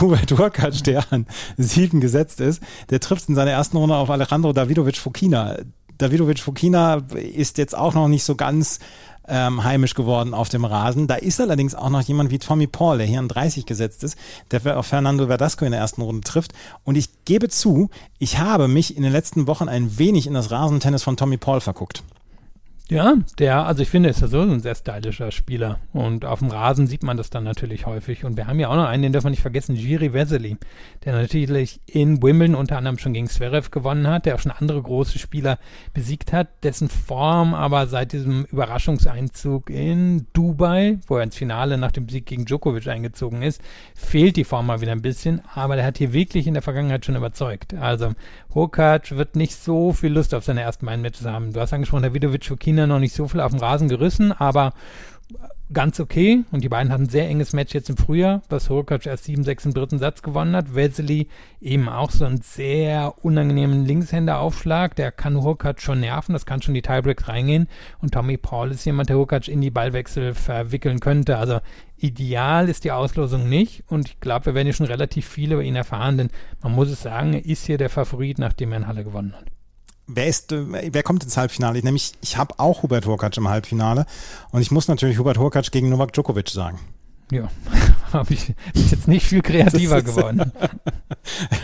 Hubert 0.00 0.30
Hurkacz, 0.32 0.82
der 0.82 1.10
an 1.10 1.26
sieben 1.56 2.00
gesetzt 2.00 2.40
ist, 2.40 2.62
der 2.90 3.00
trifft 3.00 3.30
in 3.30 3.34
seiner 3.34 3.52
ersten 3.52 3.78
Runde 3.78 3.96
auf 3.96 4.10
Alejandro 4.10 4.52
Davidovic 4.52 4.98
Fokina. 4.98 5.56
Davidovic 5.96 6.40
Fokina 6.40 7.02
ist 7.14 7.56
jetzt 7.56 7.76
auch 7.76 7.94
noch 7.94 8.08
nicht 8.08 8.24
so 8.24 8.34
ganz 8.34 8.80
ähm, 9.28 9.64
heimisch 9.64 9.94
geworden 9.94 10.34
auf 10.34 10.48
dem 10.48 10.64
Rasen. 10.64 11.06
Da 11.06 11.14
ist 11.14 11.40
allerdings 11.40 11.74
auch 11.74 11.90
noch 11.90 12.02
jemand 12.02 12.30
wie 12.30 12.38
Tommy 12.38 12.66
Paul, 12.66 12.98
der 12.98 13.06
hier 13.06 13.18
an 13.18 13.28
30 13.28 13.66
gesetzt 13.66 14.04
ist, 14.04 14.16
der 14.50 14.78
auf 14.78 14.86
Fernando 14.86 15.26
Verdasco 15.26 15.64
in 15.64 15.72
der 15.72 15.80
ersten 15.80 16.02
Runde 16.02 16.22
trifft. 16.22 16.52
Und 16.84 16.96
ich 16.96 17.24
gebe 17.24 17.48
zu, 17.48 17.90
ich 18.18 18.38
habe 18.38 18.68
mich 18.68 18.96
in 18.96 19.02
den 19.02 19.12
letzten 19.12 19.46
Wochen 19.46 19.68
ein 19.68 19.98
wenig 19.98 20.26
in 20.26 20.34
das 20.34 20.50
Rasentennis 20.50 21.02
von 21.02 21.16
Tommy 21.16 21.36
Paul 21.36 21.60
verguckt. 21.60 22.02
Ja, 22.90 23.14
der, 23.38 23.64
also 23.64 23.82
ich 23.82 23.88
finde, 23.88 24.10
ist 24.10 24.20
ja 24.20 24.26
so 24.26 24.42
ein 24.42 24.60
sehr 24.60 24.74
stylischer 24.74 25.30
Spieler. 25.30 25.78
Und 25.94 26.26
auf 26.26 26.40
dem 26.40 26.50
Rasen 26.50 26.86
sieht 26.86 27.02
man 27.02 27.16
das 27.16 27.30
dann 27.30 27.42
natürlich 27.42 27.86
häufig. 27.86 28.26
Und 28.26 28.36
wir 28.36 28.46
haben 28.46 28.60
ja 28.60 28.68
auch 28.68 28.76
noch 28.76 28.84
einen, 28.84 29.02
den 29.02 29.12
darf 29.12 29.24
man 29.24 29.30
nicht 29.30 29.40
vergessen, 29.40 29.74
Jiri 29.74 30.12
Vesely, 30.12 30.58
der 31.02 31.14
natürlich 31.14 31.80
in 31.86 32.22
Wimbledon 32.22 32.54
unter 32.54 32.76
anderem 32.76 32.98
schon 32.98 33.14
gegen 33.14 33.26
Zverev 33.26 33.70
gewonnen 33.70 34.06
hat, 34.06 34.26
der 34.26 34.34
auch 34.34 34.40
schon 34.40 34.52
andere 34.52 34.82
große 34.82 35.18
Spieler 35.18 35.58
besiegt 35.94 36.34
hat, 36.34 36.48
dessen 36.62 36.90
Form 36.90 37.54
aber 37.54 37.86
seit 37.86 38.12
diesem 38.12 38.44
Überraschungseinzug 38.44 39.70
in 39.70 40.26
Dubai, 40.34 40.98
wo 41.06 41.16
er 41.16 41.22
ins 41.22 41.36
Finale 41.36 41.78
nach 41.78 41.92
dem 41.92 42.10
Sieg 42.10 42.26
gegen 42.26 42.44
Djokovic 42.44 42.86
eingezogen 42.86 43.40
ist, 43.40 43.62
fehlt 43.94 44.36
die 44.36 44.44
Form 44.44 44.66
mal 44.66 44.82
wieder 44.82 44.92
ein 44.92 45.00
bisschen. 45.00 45.40
Aber 45.54 45.76
der 45.76 45.86
hat 45.86 45.96
hier 45.96 46.12
wirklich 46.12 46.46
in 46.46 46.52
der 46.52 46.62
Vergangenheit 46.62 47.06
schon 47.06 47.16
überzeugt. 47.16 47.72
Also 47.72 48.12
Hokac 48.54 49.16
wird 49.16 49.36
nicht 49.36 49.54
so 49.54 49.94
viel 49.94 50.12
Lust 50.12 50.34
auf 50.34 50.44
seine 50.44 50.60
ersten 50.60 50.84
beiden 50.84 51.00
Matches 51.00 51.26
haben. 51.26 51.54
Du 51.54 51.60
hast 51.60 51.72
angesprochen, 51.72 52.02
der 52.02 52.12
Vidovic 52.12 52.44
China 52.74 52.86
noch 52.86 52.98
nicht 52.98 53.14
so 53.14 53.28
viel 53.28 53.40
auf 53.40 53.52
dem 53.52 53.60
Rasen 53.60 53.88
gerissen, 53.88 54.32
aber 54.32 54.72
ganz 55.72 55.98
okay. 55.98 56.44
Und 56.50 56.62
die 56.62 56.68
beiden 56.68 56.92
hatten 56.92 57.04
ein 57.04 57.08
sehr 57.08 57.28
enges 57.28 57.52
Match 57.52 57.72
jetzt 57.72 57.88
im 57.88 57.96
Frühjahr, 57.96 58.42
was 58.48 58.68
Hurkacz 58.68 59.06
erst 59.06 59.26
7-6 59.26 59.66
im 59.66 59.74
dritten 59.74 59.98
Satz 59.98 60.22
gewonnen 60.22 60.54
hat. 60.54 60.74
Wesley 60.74 61.28
eben 61.60 61.88
auch 61.88 62.10
so 62.10 62.24
einen 62.24 62.42
sehr 62.42 63.14
unangenehmen 63.22 63.84
Linkshänderaufschlag. 63.84 64.94
Der 64.96 65.12
kann 65.12 65.40
Hurkacz 65.40 65.82
schon 65.82 66.00
nerven, 66.00 66.32
das 66.32 66.46
kann 66.46 66.62
schon 66.62 66.74
die 66.74 66.82
Tiebreaks 66.82 67.28
reingehen. 67.28 67.68
Und 68.00 68.12
Tommy 68.12 68.36
Paul 68.36 68.72
ist 68.72 68.84
jemand, 68.84 69.08
der 69.08 69.16
Hurkacz 69.16 69.48
in 69.48 69.60
die 69.60 69.70
Ballwechsel 69.70 70.34
verwickeln 70.34 71.00
könnte. 71.00 71.38
Also 71.38 71.60
ideal 71.96 72.68
ist 72.68 72.84
die 72.84 72.92
Auslosung 72.92 73.48
nicht. 73.48 73.84
Und 73.88 74.08
ich 74.08 74.20
glaube, 74.20 74.46
wir 74.46 74.54
werden 74.54 74.66
hier 74.66 74.74
schon 74.74 74.86
relativ 74.86 75.26
viel 75.26 75.52
über 75.52 75.62
ihn 75.62 75.76
erfahren, 75.76 76.18
denn 76.18 76.28
man 76.62 76.72
muss 76.72 76.90
es 76.90 77.02
sagen, 77.02 77.32
er 77.32 77.44
ist 77.44 77.66
hier 77.66 77.78
der 77.78 77.90
Favorit, 77.90 78.38
nachdem 78.38 78.72
er 78.72 78.78
in 78.78 78.86
Halle 78.86 79.04
gewonnen 79.04 79.34
hat 79.34 79.53
wer 80.06 80.26
ist, 80.26 80.52
wer 80.52 81.02
kommt 81.02 81.24
ins 81.24 81.36
Halbfinale? 81.36 81.78
Ich, 81.78 81.84
nämlich, 81.84 82.12
ich 82.20 82.36
habe 82.36 82.58
auch 82.58 82.82
Hubert 82.82 83.06
Hurkacz 83.06 83.36
im 83.36 83.48
Halbfinale 83.48 84.06
und 84.50 84.60
ich 84.60 84.70
muss 84.70 84.88
natürlich 84.88 85.18
Hubert 85.18 85.38
Hurkacz 85.38 85.70
gegen 85.70 85.88
Novak 85.88 86.12
Djokovic 86.12 86.48
sagen. 86.48 86.78
Ja, 87.30 87.48
habe 88.12 88.34
ich 88.34 88.46
bin 88.74 88.88
jetzt 88.90 89.08
nicht 89.08 89.26
viel 89.26 89.40
kreativer 89.40 90.02
geworden. 90.02 90.52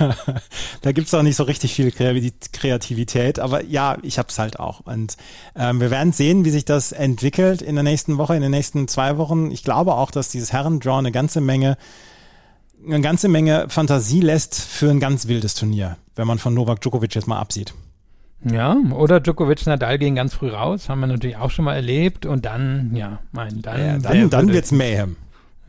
ja, 0.00 0.16
da 0.82 0.92
gibt's 0.92 1.12
auch 1.12 1.22
nicht 1.22 1.36
so 1.36 1.44
richtig 1.44 1.74
viel 1.74 1.92
Kreativität, 1.92 3.38
aber 3.38 3.64
ja, 3.64 3.98
ich 4.02 4.18
habe 4.18 4.28
es 4.28 4.38
halt 4.38 4.58
auch. 4.58 4.80
Und 4.80 5.16
ähm, 5.54 5.80
wir 5.80 5.90
werden 5.90 6.12
sehen, 6.12 6.44
wie 6.44 6.50
sich 6.50 6.64
das 6.64 6.92
entwickelt 6.92 7.60
in 7.62 7.74
der 7.74 7.84
nächsten 7.84 8.16
Woche, 8.16 8.36
in 8.36 8.42
den 8.42 8.50
nächsten 8.50 8.88
zwei 8.88 9.18
Wochen. 9.18 9.50
Ich 9.50 9.62
glaube 9.62 9.94
auch, 9.94 10.10
dass 10.10 10.30
dieses 10.30 10.52
Herrendraw 10.52 10.98
eine 10.98 11.12
ganze 11.12 11.40
Menge 11.40 11.76
eine 12.86 13.02
ganze 13.02 13.28
Menge 13.28 13.66
Fantasie 13.68 14.22
lässt 14.22 14.58
für 14.58 14.90
ein 14.90 15.00
ganz 15.00 15.26
wildes 15.26 15.54
Turnier, 15.54 15.98
wenn 16.16 16.26
man 16.26 16.38
von 16.38 16.54
Novak 16.54 16.80
Djokovic 16.80 17.14
jetzt 17.14 17.26
mal 17.26 17.38
absieht. 17.38 17.74
Ja, 18.42 18.74
oder 18.92 19.20
Djokovic 19.20 19.66
Nadal 19.66 19.98
gehen 19.98 20.14
ganz 20.14 20.34
früh 20.34 20.48
raus, 20.48 20.88
haben 20.88 21.00
wir 21.00 21.06
natürlich 21.06 21.36
auch 21.36 21.50
schon 21.50 21.66
mal 21.66 21.74
erlebt 21.74 22.24
und 22.24 22.46
dann, 22.46 22.94
ja, 22.94 23.18
mein, 23.32 23.60
dann, 23.60 23.80
ja, 23.80 23.98
dann, 23.98 24.30
dann 24.30 24.52
wird's 24.52 24.72
Mayhem. 24.72 25.16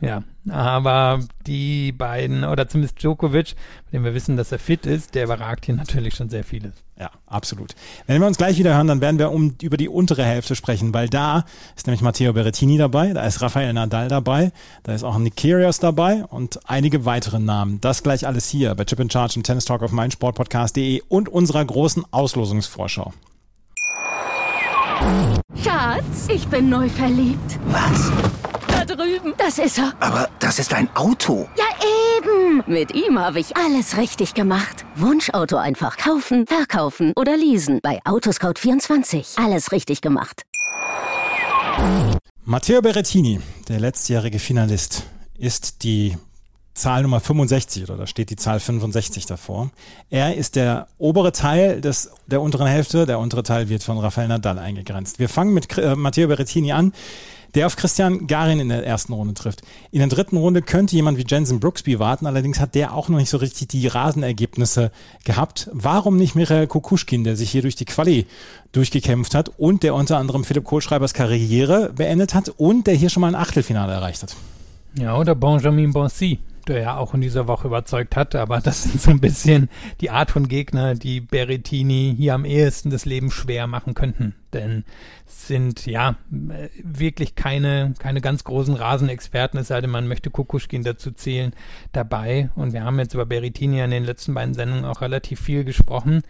Ja, 0.01 0.23
aber 0.49 1.19
die 1.45 1.91
beiden, 1.91 2.43
oder 2.43 2.67
zumindest 2.67 3.01
Djokovic, 3.01 3.53
bei 3.85 3.91
dem 3.91 4.03
wir 4.03 4.15
wissen, 4.15 4.35
dass 4.35 4.51
er 4.51 4.57
fit 4.57 4.87
ist, 4.87 5.13
der 5.13 5.25
überragt 5.25 5.65
hier 5.65 5.75
natürlich 5.75 6.15
schon 6.15 6.27
sehr 6.27 6.43
vieles. 6.43 6.73
Ja, 6.99 7.11
absolut. 7.27 7.75
Wenn 8.07 8.19
wir 8.19 8.27
uns 8.27 8.37
gleich 8.37 8.57
wieder 8.57 8.73
hören, 8.75 8.87
dann 8.87 8.99
werden 8.99 9.19
wir 9.19 9.31
um, 9.31 9.55
über 9.61 9.77
die 9.77 9.89
untere 9.89 10.23
Hälfte 10.23 10.55
sprechen, 10.55 10.91
weil 10.93 11.07
da 11.07 11.45
ist 11.75 11.85
nämlich 11.85 12.01
Matteo 12.01 12.33
Berrettini 12.33 12.79
dabei, 12.79 13.13
da 13.13 13.25
ist 13.25 13.41
Rafael 13.41 13.73
Nadal 13.73 14.07
dabei, 14.07 14.51
da 14.83 14.93
ist 14.93 15.03
auch 15.03 15.19
Nick 15.19 15.35
Kyrgios 15.35 15.79
dabei 15.79 16.25
und 16.25 16.59
einige 16.67 17.05
weitere 17.05 17.39
Namen. 17.39 17.79
Das 17.79 18.01
gleich 18.01 18.25
alles 18.25 18.49
hier 18.49 18.73
bei 18.73 18.85
Chip 18.85 18.99
in 18.99 19.09
Charge 19.09 19.35
im 19.35 19.43
Tennis 19.43 19.65
Talk 19.65 19.83
auf 19.83 19.91
meinsportpodcast.de 19.91 21.03
und 21.09 21.29
unserer 21.29 21.63
großen 21.63 22.05
Auslosungsvorschau. 22.09 23.13
Schatz, 25.63 26.27
ich 26.27 26.47
bin 26.47 26.69
neu 26.69 26.89
verliebt. 26.89 27.59
Was? 27.67 28.11
Drüben. 28.95 29.33
Das 29.37 29.57
ist 29.57 29.77
er. 29.77 29.93
Aber 29.99 30.29
das 30.39 30.59
ist 30.59 30.73
ein 30.73 30.89
Auto. 30.95 31.47
Ja, 31.57 31.65
eben. 32.17 32.63
Mit 32.67 32.93
ihm 32.93 33.19
habe 33.19 33.39
ich 33.39 33.55
alles 33.57 33.97
richtig 33.97 34.33
gemacht. 34.33 34.85
Wunschauto 34.95 35.57
einfach 35.57 35.97
kaufen, 35.97 36.45
verkaufen 36.47 37.13
oder 37.15 37.37
leasen. 37.37 37.79
Bei 37.81 38.01
Autoscout24. 38.03 39.43
Alles 39.43 39.71
richtig 39.71 40.01
gemacht. 40.01 40.43
Matteo 42.43 42.81
Berrettini, 42.81 43.39
der 43.67 43.79
letztjährige 43.79 44.39
Finalist, 44.39 45.03
ist 45.37 45.83
die 45.83 46.17
Zahl 46.73 47.01
Nummer 47.03 47.19
65 47.19 47.83
oder 47.83 47.97
da 47.97 48.07
steht 48.07 48.29
die 48.29 48.35
Zahl 48.35 48.59
65 48.59 49.25
davor. 49.25 49.71
Er 50.09 50.35
ist 50.35 50.55
der 50.55 50.87
obere 50.97 51.31
Teil 51.31 51.81
des, 51.81 52.11
der 52.27 52.41
unteren 52.41 52.67
Hälfte. 52.67 53.05
Der 53.05 53.19
untere 53.19 53.43
Teil 53.43 53.69
wird 53.69 53.83
von 53.83 53.97
Rafael 53.97 54.27
Nadal 54.27 54.57
eingegrenzt. 54.57 55.19
Wir 55.19 55.29
fangen 55.29 55.53
mit 55.53 55.77
äh, 55.77 55.95
Matteo 55.95 56.27
Berrettini 56.27 56.71
an 56.71 56.93
der 57.55 57.67
auf 57.67 57.75
Christian 57.75 58.27
Garin 58.27 58.59
in 58.59 58.69
der 58.69 58.85
ersten 58.85 59.13
Runde 59.13 59.33
trifft. 59.33 59.61
In 59.91 59.99
der 59.99 60.07
dritten 60.07 60.37
Runde 60.37 60.61
könnte 60.61 60.95
jemand 60.95 61.17
wie 61.17 61.25
Jensen 61.27 61.59
Brooksby 61.59 61.99
warten, 61.99 62.25
allerdings 62.25 62.59
hat 62.59 62.75
der 62.75 62.93
auch 62.93 63.09
noch 63.09 63.17
nicht 63.17 63.29
so 63.29 63.37
richtig 63.37 63.67
die 63.69 63.87
Rasenergebnisse 63.87 64.91
gehabt. 65.23 65.69
Warum 65.73 66.17
nicht 66.17 66.35
Michael 66.35 66.67
Kukuschkin, 66.67 67.23
der 67.23 67.35
sich 67.35 67.51
hier 67.51 67.61
durch 67.61 67.75
die 67.75 67.85
Quali 67.85 68.27
durchgekämpft 68.71 69.35
hat 69.35 69.51
und 69.57 69.83
der 69.83 69.95
unter 69.95 70.17
anderem 70.17 70.43
Philipp 70.43 70.63
Kohlschreibers 70.63 71.13
Karriere 71.13 71.91
beendet 71.93 72.33
hat 72.33 72.49
und 72.49 72.87
der 72.87 72.95
hier 72.95 73.09
schon 73.09 73.21
mal 73.21 73.27
ein 73.27 73.35
Achtelfinale 73.35 73.93
erreicht 73.93 74.23
hat? 74.23 74.35
Ja, 74.97 75.17
oder 75.17 75.35
Benjamin 75.35 75.93
Bonsi, 75.93 76.39
der 76.65 76.81
ja 76.81 76.97
auch 76.97 77.13
in 77.13 77.21
dieser 77.21 77.47
Woche 77.47 77.67
überzeugt 77.67 78.15
hat, 78.15 78.35
aber 78.35 78.61
das 78.61 78.83
sind 78.83 79.01
so 79.01 79.11
ein 79.11 79.19
bisschen 79.19 79.69
die 79.99 80.09
Art 80.09 80.31
von 80.31 80.47
Gegner, 80.47 80.95
die 80.95 81.21
Berrettini 81.21 82.13
hier 82.17 82.33
am 82.33 82.45
ehesten 82.45 82.89
das 82.89 83.05
Leben 83.05 83.31
schwer 83.31 83.67
machen 83.67 83.93
könnten. 83.93 84.35
Denn 84.53 84.83
sind 85.25 85.85
ja 85.85 86.15
wirklich 86.29 87.35
keine, 87.35 87.93
keine 87.99 88.21
ganz 88.21 88.43
großen 88.43 88.75
Rasenexperten, 88.75 89.59
es 89.59 89.69
sei 89.69 89.81
denn, 89.81 89.89
man 89.89 90.07
möchte 90.07 90.29
Kukuschkin 90.29 90.83
dazu 90.83 91.11
zählen, 91.11 91.53
dabei. 91.93 92.49
Und 92.55 92.73
wir 92.73 92.83
haben 92.83 92.99
jetzt 92.99 93.13
über 93.13 93.25
Berrettini 93.25 93.81
in 93.81 93.91
den 93.91 94.03
letzten 94.03 94.33
beiden 94.33 94.53
Sendungen 94.53 94.85
auch 94.85 95.01
relativ 95.01 95.39
viel 95.39 95.63
gesprochen 95.63 96.23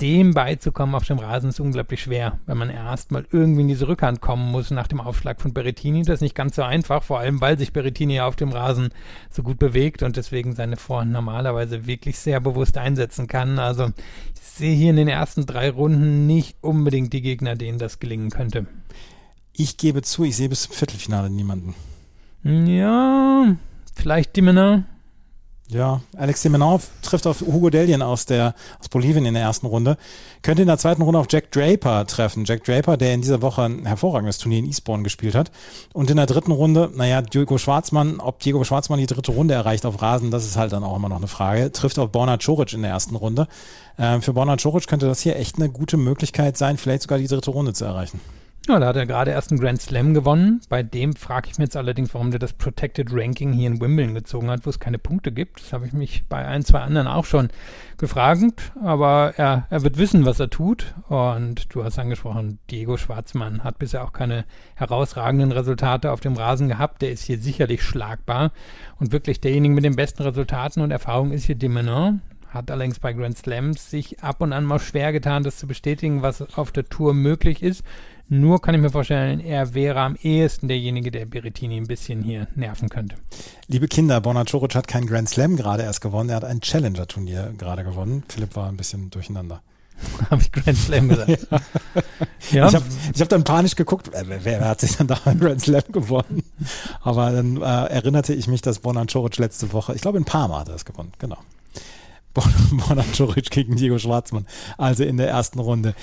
dem 0.00 0.32
beizukommen 0.32 0.94
auf 0.94 1.04
dem 1.04 1.18
Rasen 1.18 1.50
ist 1.50 1.60
unglaublich 1.60 2.02
schwer, 2.02 2.38
wenn 2.46 2.56
man 2.56 2.70
erstmal 2.70 3.26
irgendwie 3.32 3.62
in 3.62 3.68
diese 3.68 3.88
Rückhand 3.88 4.20
kommen 4.20 4.50
muss 4.50 4.70
nach 4.70 4.86
dem 4.86 5.00
Aufschlag 5.00 5.40
von 5.40 5.52
Berettini. 5.52 6.02
Das 6.02 6.16
ist 6.16 6.20
nicht 6.20 6.34
ganz 6.34 6.56
so 6.56 6.62
einfach, 6.62 7.02
vor 7.02 7.18
allem 7.18 7.40
weil 7.40 7.58
sich 7.58 7.72
Berettini 7.72 8.20
auf 8.20 8.36
dem 8.36 8.52
Rasen 8.52 8.90
so 9.30 9.42
gut 9.42 9.58
bewegt 9.58 10.02
und 10.02 10.16
deswegen 10.16 10.54
seine 10.54 10.76
Vorhand 10.76 11.12
normalerweise 11.12 11.86
wirklich 11.86 12.18
sehr 12.18 12.40
bewusst 12.40 12.78
einsetzen 12.78 13.26
kann. 13.26 13.58
Also 13.58 13.86
ich 14.34 14.40
sehe 14.40 14.76
hier 14.76 14.90
in 14.90 14.96
den 14.96 15.08
ersten 15.08 15.46
drei 15.46 15.70
Runden 15.70 16.26
nicht 16.26 16.56
unbedingt 16.60 17.12
die 17.12 17.22
Gegner, 17.22 17.56
denen 17.56 17.78
das 17.78 17.98
gelingen 17.98 18.30
könnte. 18.30 18.66
Ich 19.52 19.76
gebe 19.76 20.02
zu, 20.02 20.22
ich 20.24 20.36
sehe 20.36 20.48
bis 20.48 20.62
zum 20.62 20.74
Viertelfinale 20.74 21.30
niemanden. 21.30 21.74
Ja, 22.44 23.56
vielleicht 23.96 24.36
Dimmener. 24.36 24.84
Ja, 25.70 26.00
Alex 26.16 26.40
Semenov 26.40 26.88
trifft 27.02 27.26
auf 27.26 27.42
Hugo 27.42 27.68
Delien 27.68 28.00
aus 28.00 28.24
der 28.24 28.54
aus 28.80 28.88
Bolivien 28.88 29.26
in 29.26 29.34
der 29.34 29.42
ersten 29.42 29.66
Runde. 29.66 29.98
Könnte 30.40 30.62
in 30.62 30.68
der 30.68 30.78
zweiten 30.78 31.02
Runde 31.02 31.18
auf 31.18 31.26
Jack 31.28 31.52
Draper 31.52 32.06
treffen. 32.06 32.46
Jack 32.46 32.64
Draper, 32.64 32.96
der 32.96 33.12
in 33.12 33.20
dieser 33.20 33.42
Woche 33.42 33.64
ein 33.64 33.84
hervorragendes 33.84 34.38
Turnier 34.38 34.60
in 34.60 34.64
Eastbourne 34.64 35.02
gespielt 35.02 35.34
hat. 35.34 35.50
Und 35.92 36.08
in 36.08 36.16
der 36.16 36.24
dritten 36.24 36.52
Runde, 36.52 36.90
naja, 36.94 37.20
Diego 37.20 37.58
Schwarzmann, 37.58 38.18
ob 38.18 38.38
Diego 38.38 38.64
Schwarzmann 38.64 38.98
die 38.98 39.06
dritte 39.06 39.32
Runde 39.32 39.52
erreicht 39.52 39.84
auf 39.84 40.00
Rasen, 40.00 40.30
das 40.30 40.46
ist 40.46 40.56
halt 40.56 40.72
dann 40.72 40.84
auch 40.84 40.96
immer 40.96 41.10
noch 41.10 41.18
eine 41.18 41.28
Frage. 41.28 41.70
Trifft 41.70 41.98
auf 41.98 42.10
Borna 42.10 42.38
Coric 42.38 42.72
in 42.72 42.80
der 42.80 42.92
ersten 42.92 43.14
Runde. 43.14 43.46
Ähm, 43.98 44.22
für 44.22 44.32
Borna 44.32 44.56
Coric 44.56 44.86
könnte 44.86 45.06
das 45.06 45.20
hier 45.20 45.36
echt 45.36 45.56
eine 45.56 45.68
gute 45.68 45.98
Möglichkeit 45.98 46.56
sein, 46.56 46.78
vielleicht 46.78 47.02
sogar 47.02 47.18
die 47.18 47.26
dritte 47.26 47.50
Runde 47.50 47.74
zu 47.74 47.84
erreichen. 47.84 48.20
Ja, 48.68 48.78
da 48.78 48.88
hat 48.88 48.96
er 48.96 49.06
gerade 49.06 49.30
erst 49.30 49.50
einen 49.50 49.60
Grand 49.60 49.80
Slam 49.80 50.12
gewonnen. 50.12 50.60
Bei 50.68 50.82
dem 50.82 51.16
frage 51.16 51.48
ich 51.48 51.56
mich 51.56 51.68
jetzt 51.68 51.76
allerdings, 51.76 52.12
warum 52.12 52.30
der 52.30 52.38
das 52.38 52.52
Protected 52.52 53.08
Ranking 53.10 53.50
hier 53.50 53.66
in 53.66 53.80
Wimbledon 53.80 54.12
gezogen 54.12 54.50
hat, 54.50 54.66
wo 54.66 54.68
es 54.68 54.78
keine 54.78 54.98
Punkte 54.98 55.32
gibt. 55.32 55.62
Das 55.62 55.72
habe 55.72 55.86
ich 55.86 55.94
mich 55.94 56.24
bei 56.28 56.44
ein, 56.44 56.62
zwei 56.62 56.80
anderen 56.80 57.06
auch 57.06 57.24
schon 57.24 57.48
gefragt. 57.96 58.72
Aber 58.84 59.32
er, 59.38 59.66
er 59.70 59.82
wird 59.84 59.96
wissen, 59.96 60.26
was 60.26 60.38
er 60.38 60.50
tut. 60.50 60.94
Und 61.08 61.74
du 61.74 61.82
hast 61.82 61.98
angesprochen, 61.98 62.58
Diego 62.70 62.98
Schwarzmann 62.98 63.64
hat 63.64 63.78
bisher 63.78 64.04
auch 64.04 64.12
keine 64.12 64.44
herausragenden 64.74 65.50
Resultate 65.50 66.12
auf 66.12 66.20
dem 66.20 66.34
Rasen 66.34 66.68
gehabt. 66.68 67.00
Der 67.00 67.10
ist 67.10 67.24
hier 67.24 67.38
sicherlich 67.38 67.82
schlagbar. 67.82 68.52
Und 69.00 69.12
wirklich 69.12 69.40
derjenige 69.40 69.74
mit 69.74 69.84
den 69.84 69.96
besten 69.96 70.24
Resultaten 70.24 70.82
und 70.82 70.90
Erfahrungen 70.90 71.32
ist 71.32 71.46
hier 71.46 71.56
Demenon 71.56 72.20
hat 72.50 72.70
allerdings 72.70 72.98
bei 72.98 73.12
Grand 73.12 73.36
Slams 73.36 73.90
sich 73.90 74.22
ab 74.22 74.40
und 74.40 74.54
an 74.54 74.64
mal 74.64 74.78
schwer 74.78 75.12
getan, 75.12 75.42
das 75.42 75.58
zu 75.58 75.66
bestätigen, 75.66 76.22
was 76.22 76.56
auf 76.56 76.72
der 76.72 76.88
Tour 76.88 77.12
möglich 77.12 77.62
ist. 77.62 77.84
Nur 78.30 78.60
kann 78.60 78.74
ich 78.74 78.80
mir 78.80 78.90
vorstellen, 78.90 79.40
er 79.40 79.72
wäre 79.72 80.00
am 80.00 80.14
ehesten 80.16 80.68
derjenige, 80.68 81.10
der 81.10 81.24
Berrettini 81.24 81.78
ein 81.78 81.86
bisschen 81.86 82.22
hier 82.22 82.46
nerven 82.54 82.90
könnte. 82.90 83.16
Liebe 83.68 83.88
Kinder, 83.88 84.20
Bonacoric 84.20 84.74
hat 84.74 84.86
keinen 84.86 85.06
Grand 85.06 85.30
Slam 85.30 85.56
gerade 85.56 85.82
erst 85.82 86.02
gewonnen, 86.02 86.28
er 86.28 86.36
hat 86.36 86.44
ein 86.44 86.60
Challenger-Turnier 86.60 87.54
gerade 87.56 87.84
gewonnen. 87.84 88.24
Philipp 88.28 88.54
war 88.54 88.68
ein 88.68 88.76
bisschen 88.76 89.08
durcheinander. 89.10 89.62
habe 90.30 90.42
ich 90.42 90.52
Grand 90.52 90.76
Slam 90.76 91.08
gesagt. 91.08 91.48
ja. 91.50 91.58
ja. 92.52 92.68
Ich 92.68 92.74
habe 92.74 92.84
ich 93.14 93.20
hab 93.20 93.28
dann 93.30 93.44
panisch 93.44 93.76
geguckt, 93.76 94.10
wer, 94.12 94.44
wer, 94.44 94.68
hat 94.68 94.80
sich 94.80 94.96
dann 94.96 95.06
da 95.06 95.18
ein 95.24 95.40
Grand 95.40 95.62
Slam 95.62 95.82
gewonnen? 95.90 96.42
Aber 97.00 97.32
dann 97.32 97.56
äh, 97.56 97.64
erinnerte 97.64 98.34
ich 98.34 98.46
mich, 98.46 98.60
dass 98.60 98.80
Bonacoric 98.80 99.38
letzte 99.38 99.72
Woche, 99.72 99.94
ich 99.94 100.02
glaube 100.02 100.18
in 100.18 100.26
Parma 100.26 100.60
hat 100.60 100.68
er 100.68 100.74
es 100.74 100.84
gewonnen, 100.84 101.12
genau. 101.18 101.38
Bonacoric 102.34 103.50
gegen 103.50 103.76
Diego 103.76 103.98
Schwarzmann, 103.98 104.46
also 104.76 105.02
in 105.02 105.16
der 105.16 105.28
ersten 105.28 105.58
Runde. 105.58 105.94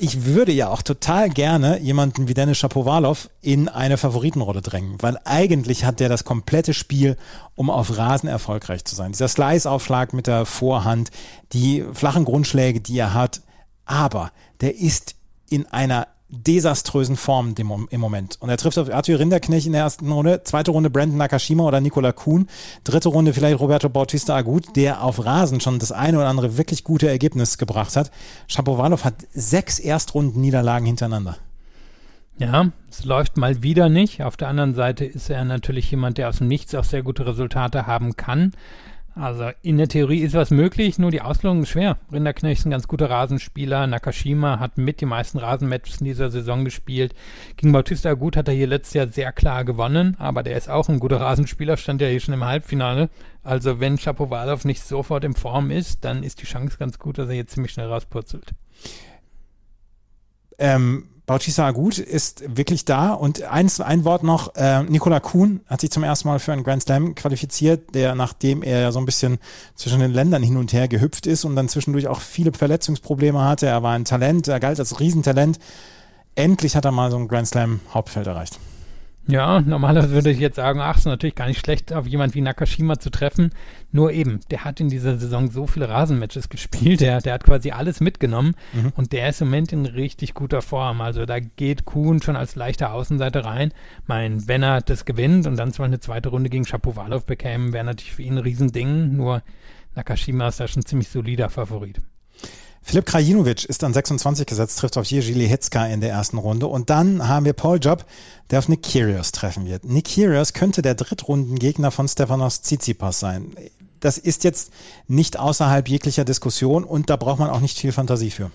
Ich 0.00 0.24
würde 0.24 0.52
ja 0.52 0.68
auch 0.68 0.82
total 0.82 1.28
gerne 1.28 1.80
jemanden 1.80 2.28
wie 2.28 2.34
Dennis 2.34 2.58
Shapovalov 2.58 3.30
in 3.42 3.68
eine 3.68 3.96
Favoritenrolle 3.96 4.62
drängen, 4.62 4.94
weil 5.02 5.18
eigentlich 5.24 5.84
hat 5.84 5.98
der 5.98 6.08
das 6.08 6.24
komplette 6.24 6.72
Spiel, 6.72 7.16
um 7.56 7.68
auf 7.68 7.98
Rasen 7.98 8.28
erfolgreich 8.28 8.84
zu 8.84 8.94
sein. 8.94 9.10
Dieser 9.10 9.26
Slice-Aufschlag 9.26 10.12
mit 10.12 10.28
der 10.28 10.46
Vorhand, 10.46 11.10
die 11.52 11.84
flachen 11.94 12.24
Grundschläge, 12.24 12.80
die 12.80 12.96
er 12.96 13.12
hat, 13.12 13.40
aber 13.86 14.30
der 14.60 14.76
ist 14.76 15.16
in 15.50 15.66
einer 15.66 16.06
desaströsen 16.30 17.16
Form 17.16 17.54
im 17.56 18.00
Moment. 18.00 18.36
Und 18.40 18.50
er 18.50 18.58
trifft 18.58 18.78
auf 18.78 18.92
Arthur 18.92 19.18
Rinderknecht 19.18 19.66
in 19.66 19.72
der 19.72 19.82
ersten 19.82 20.10
Runde, 20.12 20.42
zweite 20.44 20.70
Runde 20.70 20.90
Brandon 20.90 21.16
Nakashima 21.16 21.64
oder 21.64 21.80
Nikola 21.80 22.12
Kuhn, 22.12 22.48
dritte 22.84 23.08
Runde 23.08 23.32
vielleicht 23.32 23.58
Roberto 23.60 23.88
Bautista 23.88 24.36
Agut, 24.36 24.76
der 24.76 25.02
auf 25.02 25.24
Rasen 25.24 25.60
schon 25.60 25.78
das 25.78 25.92
eine 25.92 26.18
oder 26.18 26.28
andere 26.28 26.58
wirklich 26.58 26.84
gute 26.84 27.08
Ergebnis 27.08 27.56
gebracht 27.56 27.96
hat. 27.96 28.10
Shapovalov 28.46 29.04
hat 29.04 29.14
sechs 29.32 29.78
Erstrunden-Niederlagen 29.78 30.86
hintereinander. 30.86 31.38
Ja, 32.38 32.70
es 32.88 33.04
läuft 33.04 33.36
mal 33.36 33.62
wieder 33.62 33.88
nicht. 33.88 34.22
Auf 34.22 34.36
der 34.36 34.48
anderen 34.48 34.74
Seite 34.74 35.04
ist 35.04 35.28
er 35.28 35.44
natürlich 35.44 35.90
jemand, 35.90 36.18
der 36.18 36.28
aus 36.28 36.38
dem 36.38 36.46
Nichts 36.46 36.74
auch 36.74 36.84
sehr 36.84 37.02
gute 37.02 37.26
Resultate 37.26 37.86
haben 37.86 38.16
kann. 38.16 38.52
Also 39.18 39.50
in 39.62 39.78
der 39.78 39.88
Theorie 39.88 40.20
ist 40.20 40.34
was 40.34 40.52
möglich, 40.52 40.96
nur 41.00 41.10
die 41.10 41.22
Auslösung 41.22 41.64
ist 41.64 41.70
schwer. 41.70 41.98
Rinderknecht 42.12 42.60
ist 42.60 42.66
ein 42.66 42.70
ganz 42.70 42.86
guter 42.86 43.10
Rasenspieler. 43.10 43.88
Nakashima 43.88 44.60
hat 44.60 44.78
mit 44.78 45.00
die 45.00 45.06
meisten 45.06 45.38
Rasenmatches 45.38 45.98
in 45.98 46.04
dieser 46.04 46.30
Saison 46.30 46.64
gespielt. 46.64 47.16
Gegen 47.56 47.72
Bautista 47.72 48.14
Gut 48.14 48.36
hat 48.36 48.46
er 48.46 48.54
hier 48.54 48.68
letztes 48.68 48.94
Jahr 48.94 49.08
sehr 49.08 49.32
klar 49.32 49.64
gewonnen, 49.64 50.14
aber 50.20 50.44
der 50.44 50.56
ist 50.56 50.70
auch 50.70 50.88
ein 50.88 51.00
guter 51.00 51.20
Rasenspieler, 51.20 51.76
stand 51.76 52.00
ja 52.00 52.06
hier 52.06 52.20
schon 52.20 52.34
im 52.34 52.44
Halbfinale. 52.44 53.10
Also 53.42 53.80
wenn 53.80 53.98
Shapovalov 53.98 54.64
nicht 54.64 54.84
sofort 54.84 55.24
in 55.24 55.34
Form 55.34 55.72
ist, 55.72 56.04
dann 56.04 56.22
ist 56.22 56.40
die 56.40 56.46
Chance 56.46 56.78
ganz 56.78 57.00
gut, 57.00 57.18
dass 57.18 57.28
er 57.28 57.34
jetzt 57.34 57.54
ziemlich 57.54 57.72
schnell 57.72 57.88
rauspurzelt. 57.88 58.52
Ähm, 60.58 61.08
Bautista 61.28 61.66
Agut 61.66 61.98
ist 61.98 62.42
wirklich 62.56 62.86
da. 62.86 63.12
Und 63.12 63.42
eins, 63.42 63.80
ein 63.80 64.04
Wort 64.04 64.22
noch, 64.22 64.54
äh, 64.56 64.82
Nikola 64.82 65.20
Kuhn 65.20 65.60
hat 65.66 65.82
sich 65.82 65.90
zum 65.90 66.02
ersten 66.02 66.26
Mal 66.26 66.38
für 66.38 66.54
einen 66.54 66.64
Grand 66.64 66.82
Slam 66.82 67.14
qualifiziert, 67.14 67.94
der 67.94 68.14
nachdem 68.14 68.62
er 68.62 68.80
ja 68.80 68.92
so 68.92 68.98
ein 68.98 69.04
bisschen 69.04 69.38
zwischen 69.74 70.00
den 70.00 70.10
Ländern 70.12 70.42
hin 70.42 70.56
und 70.56 70.72
her 70.72 70.88
gehüpft 70.88 71.26
ist 71.26 71.44
und 71.44 71.54
dann 71.54 71.68
zwischendurch 71.68 72.08
auch 72.08 72.22
viele 72.22 72.52
Verletzungsprobleme 72.52 73.44
hatte. 73.44 73.66
Er 73.66 73.82
war 73.82 73.92
ein 73.92 74.06
Talent, 74.06 74.48
er 74.48 74.58
galt 74.58 74.80
als 74.80 74.98
Riesentalent. 75.00 75.58
Endlich 76.34 76.74
hat 76.74 76.86
er 76.86 76.92
mal 76.92 77.10
so 77.10 77.18
ein 77.18 77.28
Grand 77.28 77.46
Slam 77.46 77.80
Hauptfeld 77.92 78.26
erreicht. 78.26 78.58
Ja, 79.30 79.60
normalerweise 79.60 80.14
würde 80.14 80.30
ich 80.30 80.38
jetzt 80.38 80.56
sagen, 80.56 80.80
ach, 80.80 80.96
ist 80.96 81.04
natürlich 81.04 81.34
gar 81.34 81.48
nicht 81.48 81.60
schlecht, 81.60 81.92
auf 81.92 82.06
jemand 82.06 82.34
wie 82.34 82.40
Nakashima 82.40 82.98
zu 82.98 83.10
treffen. 83.10 83.50
Nur 83.92 84.10
eben, 84.10 84.40
der 84.50 84.64
hat 84.64 84.80
in 84.80 84.88
dieser 84.88 85.18
Saison 85.18 85.50
so 85.50 85.66
viele 85.66 85.90
Rasenmatches 85.90 86.48
gespielt, 86.48 87.02
der, 87.02 87.20
der 87.20 87.34
hat 87.34 87.44
quasi 87.44 87.70
alles 87.70 88.00
mitgenommen 88.00 88.54
mhm. 88.72 88.92
und 88.96 89.12
der 89.12 89.28
ist 89.28 89.42
im 89.42 89.48
Moment 89.48 89.74
in 89.74 89.84
richtig 89.84 90.32
guter 90.32 90.62
Form. 90.62 91.02
Also 91.02 91.26
da 91.26 91.40
geht 91.40 91.84
Kuhn 91.84 92.22
schon 92.22 92.36
als 92.36 92.56
leichter 92.56 92.92
Außenseiter 92.94 93.44
rein. 93.44 93.72
Mein, 94.06 94.48
wenn 94.48 94.62
er 94.62 94.80
das 94.80 95.04
gewinnt 95.04 95.46
und 95.46 95.56
dann 95.58 95.72
zwar 95.72 95.84
eine 95.84 96.00
zweite 96.00 96.30
Runde 96.30 96.48
gegen 96.48 96.64
Shapovalov 96.64 97.26
bekäme, 97.26 97.74
wäre 97.74 97.84
natürlich 97.84 98.14
für 98.14 98.22
ihn 98.22 98.38
ein 98.38 98.44
Riesending. 98.44 99.14
Nur 99.14 99.42
Nakashima 99.94 100.48
ist 100.48 100.58
da 100.58 100.68
schon 100.68 100.80
ein 100.80 100.86
ziemlich 100.86 101.10
solider 101.10 101.50
Favorit. 101.50 102.00
Philipp 102.82 103.06
Krajinovic 103.06 103.64
ist 103.64 103.84
an 103.84 103.92
26 103.92 104.46
gesetzt, 104.46 104.78
trifft 104.78 104.96
auf 104.96 105.04
Jerzy 105.06 105.32
Lehecka 105.32 105.86
in 105.86 106.00
der 106.00 106.10
ersten 106.10 106.38
Runde. 106.38 106.66
Und 106.66 106.90
dann 106.90 107.28
haben 107.28 107.44
wir 107.44 107.52
Paul 107.52 107.78
Job, 107.78 108.06
der 108.50 108.60
auf 108.60 108.68
Nick 108.68 108.82
Kyrgios 108.82 109.32
treffen 109.32 109.66
wird. 109.66 109.84
Nick 109.84 110.06
Kyrgios 110.06 110.52
könnte 110.52 110.80
der 110.82 110.94
Drittrundengegner 110.94 111.90
von 111.90 112.08
Stefanos 112.08 112.62
Tsitsipas 112.62 113.20
sein. 113.20 113.54
Das 114.00 114.16
ist 114.16 114.44
jetzt 114.44 114.72
nicht 115.06 115.38
außerhalb 115.38 115.88
jeglicher 115.88 116.24
Diskussion 116.24 116.84
und 116.84 117.10
da 117.10 117.16
braucht 117.16 117.40
man 117.40 117.50
auch 117.50 117.60
nicht 117.60 117.78
viel 117.78 117.92
Fantasie 117.92 118.30
für. 118.30 118.50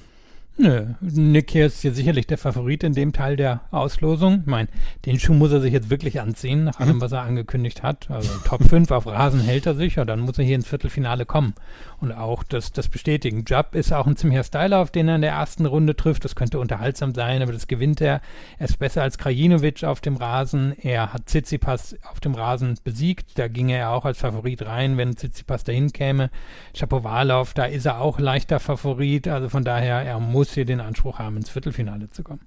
Nö, 0.56 0.86
Nick 1.01 1.49
hier 1.49 1.66
ist 1.66 1.82
hier 1.82 1.95
sicherlich 1.95 2.28
der 2.28 2.38
Favorit 2.38 2.84
in 2.84 2.93
dem 2.93 3.12
Teil 3.12 3.36
der 3.36 3.62
Auslosung. 3.72 4.41
Ich 4.41 4.45
meine, 4.45 4.68
den 5.04 5.20
Schuh 5.20 5.34
muss 5.34 5.51
er 5.51 5.62
sich 5.62 5.74
jetzt 5.74 5.89
wirklich 5.89 6.22
anziehen, 6.22 6.66
nach 6.66 6.80
allem, 6.80 6.97
mhm. 6.97 7.01
was 7.01 7.12
er 7.12 7.22
angekündigt 7.22 7.82
hat. 7.82 8.12
Also 8.12 8.30
Top 8.45 8.64
5 8.70 8.91
auf 8.91 9.08
Rasen 9.08 9.39
hält 9.39 9.66
er 9.66 9.74
sich, 9.74 9.95
ja, 9.95 10.06
dann 10.06 10.20
muss 10.20 10.38
er 10.38 10.45
hier 10.45 10.56
ins 10.56 10.68
Viertelfinale 10.68 11.26
kommen. 11.26 11.56
Und 11.99 12.12
auch 12.12 12.43
das, 12.43 12.72
das 12.72 12.88
bestätigen. 12.88 13.45
Jupp 13.47 13.74
ist 13.74 13.91
auch 13.93 14.06
ein 14.06 14.16
ziemlicher 14.16 14.43
Styler, 14.43 14.80
auf 14.80 14.91
den 14.91 15.08
er 15.08 15.16
in 15.16 15.22
der 15.22 15.32
ersten 15.32 15.66
Runde 15.66 15.95
trifft. 15.95 16.24
Das 16.24 16.36
könnte 16.36 16.60
unterhaltsam 16.60 17.16
sein, 17.16 17.41
aber 17.41 17.54
das 17.54 17.68
gewinnt 17.68 17.99
er. 18.01 18.22
Er 18.60 18.66
ist 18.66 18.78
besser 18.78 19.01
als 19.01 19.18
Krajinovic 19.18 19.84
auf 19.84 20.01
dem 20.01 20.18
Rasen. 20.18 20.76
Er 20.80 21.14
hat 21.14 21.28
Tsitsipas 21.28 21.95
auf 22.12 22.20
dem 22.20 22.36
Rasen 22.36 22.78
besiegt. 22.84 23.39
Da 23.39 23.47
ging 23.47 23.70
er 23.70 23.91
auch 23.91 24.06
als 24.06 24.20
Favorit 24.20 24.66
rein, 24.66 24.97
wenn 24.97 25.16
Tsitsipas 25.16 25.64
dahin 25.64 25.93
käme. 25.93 26.30
Shapovalov, 26.76 27.54
da 27.54 27.66
ist 27.66 27.86
er 27.86 28.01
auch 28.01 28.20
leichter 28.20 28.60
Favorit. 28.60 29.28
Also 29.30 29.49
von 29.49 29.64
daher, 29.64 30.01
er 30.01 30.20
muss 30.20 30.43
muss 30.44 30.54
hier 30.54 30.66
den 30.66 30.82
Anspruch 30.82 31.20
haben, 31.20 31.38
ins 31.38 31.50
Viertelfinale 31.50 32.10
zu 32.10 32.22
kommen. 32.22 32.41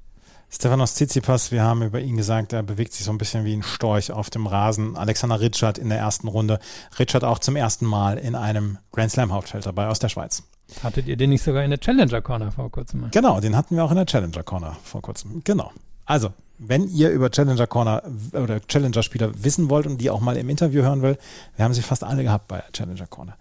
Stefanos 0.51 0.95
Tsitsipas, 0.95 1.51
wir 1.51 1.63
haben 1.63 1.83
über 1.83 1.99
ihn 1.99 2.19
gesagt, 2.19 2.53
er 2.53 2.63
bewegt 2.63 2.93
sich 2.93 3.07
so 3.07 3.11
ein 3.11 3.17
bisschen 3.17 3.47
wie 3.47 3.55
ein 3.55 3.63
Storch 3.63 4.13
auf 4.13 4.29
dem 4.29 4.47
Rasen. 4.47 4.99
Alexander 4.99 5.41
Richard 5.41 5.79
in 5.79 5.89
der 5.89 5.97
ersten 5.97 6.29
Runde. 6.29 6.59
Richard 6.99 7.25
auch 7.25 7.39
zum 7.39 7.57
ersten 7.57 7.87
Mal 7.87 8.19
in 8.19 8.35
einem 8.35 8.77
Grand 8.93 9.11
Slam 9.13 9.33
Hauptfeld 9.33 9.65
dabei 9.65 9.89
aus 9.89 9.99
der 9.99 10.11
Schweiz. 10.11 10.43
Hattet 10.83 11.07
ihr 11.07 11.17
den 11.17 11.31
nicht 11.31 11.43
sogar 11.43 11.65
in 11.65 11.71
der 11.71 11.81
Challenger 11.81 12.21
Corner 12.21 12.53
vor 12.53 12.71
kurzem? 12.71 13.01
Mal? 13.01 13.11
Genau, 13.13 13.41
den 13.41 13.57
hatten 13.57 13.77
wir 13.77 13.83
auch 13.83 13.91
in 13.91 13.97
der 13.97 14.05
Challenger 14.05 14.43
Corner 14.43 14.77
vor 14.85 15.01
kurzem. 15.01 15.41
Genau. 15.43 15.73
Also, 16.05 16.35
wenn 16.59 16.89
ihr 16.89 17.09
über 17.09 17.31
Challenger 17.31 17.67
Corner 17.67 18.03
oder 18.35 18.61
Challenger 18.61 19.03
Spieler 19.03 19.31
wissen 19.43 19.71
wollt 19.71 19.87
und 19.87 20.03
die 20.03 20.11
auch 20.11 20.21
mal 20.21 20.37
im 20.37 20.51
Interview 20.51 20.83
hören 20.83 21.01
will, 21.01 21.17
wir 21.57 21.65
haben 21.65 21.73
sie 21.73 21.81
fast 21.81 22.05
alle 22.05 22.23
gehabt 22.23 22.47
bei 22.47 22.63
Challenger 22.75 23.07
Corner. 23.07 23.39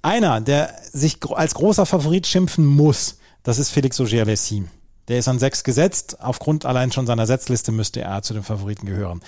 Einer, 0.00 0.40
der 0.40 0.74
sich 0.90 1.18
als 1.30 1.54
großer 1.54 1.84
Favorit 1.84 2.26
schimpfen 2.26 2.64
muss, 2.64 3.17
das 3.42 3.58
ist 3.58 3.70
Felix 3.70 4.00
Auger-Aliassime. 4.00 4.68
Der 5.08 5.18
ist 5.18 5.28
an 5.28 5.38
sechs 5.38 5.64
gesetzt. 5.64 6.18
Aufgrund 6.20 6.66
allein 6.66 6.92
schon 6.92 7.06
seiner 7.06 7.26
Setzliste 7.26 7.72
müsste 7.72 8.00
er 8.02 8.22
zu 8.22 8.34
den 8.34 8.42
Favoriten 8.42 8.86
gehören. 8.86 9.22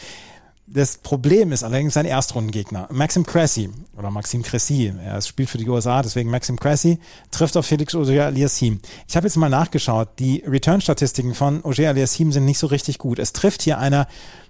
Das 0.72 0.98
Problem 0.98 1.50
ist 1.50 1.64
allerdings 1.64 1.94
sein 1.94 2.06
Erstrundengegner. 2.06 2.86
Maxim 2.92 3.26
Cressy 3.26 3.70
oder 3.98 4.12
Maxim 4.12 4.42
Cressy, 4.42 4.92
er 5.04 5.20
spielt 5.20 5.50
für 5.50 5.58
die 5.58 5.68
USA, 5.68 6.00
deswegen 6.00 6.30
Maxim 6.30 6.60
Cressy, 6.60 7.00
trifft 7.32 7.56
auf 7.56 7.66
Felix 7.66 7.92
Auger-Aliassime. 7.92 8.78
Ich 9.08 9.16
habe 9.16 9.26
jetzt 9.26 9.36
mal 9.36 9.48
nachgeschaut, 9.48 10.10
die 10.20 10.44
Return-Statistiken 10.46 11.34
von 11.34 11.64
Auger-Aliassime 11.64 12.32
sind 12.32 12.44
nicht 12.44 12.60
so 12.60 12.68
richtig 12.68 12.98
gut. 12.98 13.18
Es 13.18 13.32
trifft 13.32 13.62
hier 13.62 13.78
einer 13.78 14.06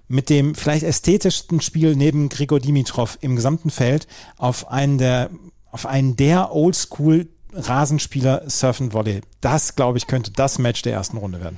mit 0.07 0.29
dem 0.29 0.53
vielleicht 0.53 0.83
ästhetischsten 0.83 1.59
Spiel 1.59 1.95
neben 1.95 2.29
Grigor 2.29 2.59
Dimitrov 2.59 3.17
im 3.21 3.35
gesamten 3.35 3.71
Feld 3.71 4.05
auf 4.37 4.69
einen 4.69 4.99
der, 4.99 5.31
auf 5.71 5.87
einen 5.87 6.17
der 6.17 6.53
Oldschool 6.53 7.29
Rasenspieler 7.53 8.43
Surfen 8.47 8.93
Volley. 8.93 9.21
Das, 9.41 9.75
glaube 9.75 9.97
ich, 9.97 10.07
könnte 10.07 10.31
das 10.31 10.59
Match 10.59 10.81
der 10.81 10.93
ersten 10.93 11.17
Runde 11.17 11.41
werden. 11.41 11.57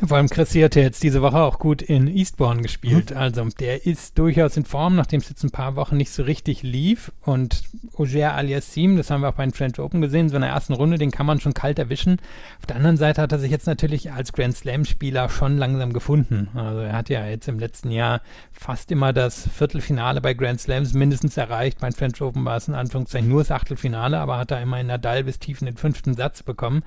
Ja, 0.00 0.08
vor 0.08 0.16
allem 0.16 0.28
Chrissy 0.28 0.60
hat 0.60 0.74
ja 0.74 0.82
jetzt 0.82 1.04
diese 1.04 1.22
Woche 1.22 1.38
auch 1.38 1.60
gut 1.60 1.80
in 1.80 2.08
Eastbourne 2.08 2.62
gespielt. 2.62 3.12
Mhm. 3.12 3.16
Also 3.16 3.44
der 3.60 3.86
ist 3.86 4.18
durchaus 4.18 4.56
in 4.56 4.64
Form, 4.64 4.96
nachdem 4.96 5.20
es 5.20 5.28
jetzt 5.28 5.44
ein 5.44 5.52
paar 5.52 5.76
Wochen 5.76 5.96
nicht 5.96 6.10
so 6.10 6.24
richtig 6.24 6.64
lief. 6.64 7.12
Und 7.22 7.62
Auger 7.96 8.34
Aliassim, 8.34 8.96
das 8.96 9.10
haben 9.10 9.20
wir 9.20 9.28
auch 9.28 9.34
bei 9.34 9.44
den 9.44 9.52
French 9.52 9.78
Open 9.78 10.00
gesehen, 10.00 10.28
so 10.28 10.34
in 10.34 10.42
der 10.42 10.50
ersten 10.50 10.72
Runde, 10.72 10.98
den 10.98 11.12
kann 11.12 11.26
man 11.26 11.38
schon 11.38 11.54
kalt 11.54 11.78
erwischen. 11.78 12.18
Auf 12.58 12.66
der 12.66 12.76
anderen 12.76 12.96
Seite 12.96 13.22
hat 13.22 13.30
er 13.30 13.38
sich 13.38 13.52
jetzt 13.52 13.68
natürlich 13.68 14.10
als 14.10 14.32
Grand 14.32 14.56
Slam-Spieler 14.56 15.28
schon 15.28 15.58
langsam 15.58 15.92
gefunden. 15.92 16.48
Also 16.54 16.80
er 16.80 16.92
hat 16.94 17.08
ja 17.08 17.24
jetzt 17.26 17.46
im 17.46 17.60
letzten 17.60 17.92
Jahr 17.92 18.20
fast 18.50 18.90
immer 18.90 19.12
das 19.12 19.48
Viertelfinale 19.48 20.20
bei 20.20 20.34
Grand 20.34 20.60
Slams 20.60 20.92
mindestens 20.94 21.36
erreicht. 21.36 21.78
Bei 21.78 21.88
den 21.88 21.94
French 21.94 22.20
Open 22.20 22.44
war 22.44 22.56
es 22.56 22.66
in 22.66 22.74
Anführungszeichen 22.74 23.28
nur 23.28 23.42
das 23.42 23.52
Achtelfinale, 23.52 24.18
aber 24.18 24.38
hat 24.38 24.50
er 24.50 24.60
immer 24.60 24.80
in 24.80 24.88
Nadal 24.88 25.22
bis 25.22 25.38
tief 25.38 25.60
in 25.60 25.66
den 25.66 25.76
fünften 25.76 26.14
Satz 26.14 26.42
bekommen. 26.42 26.82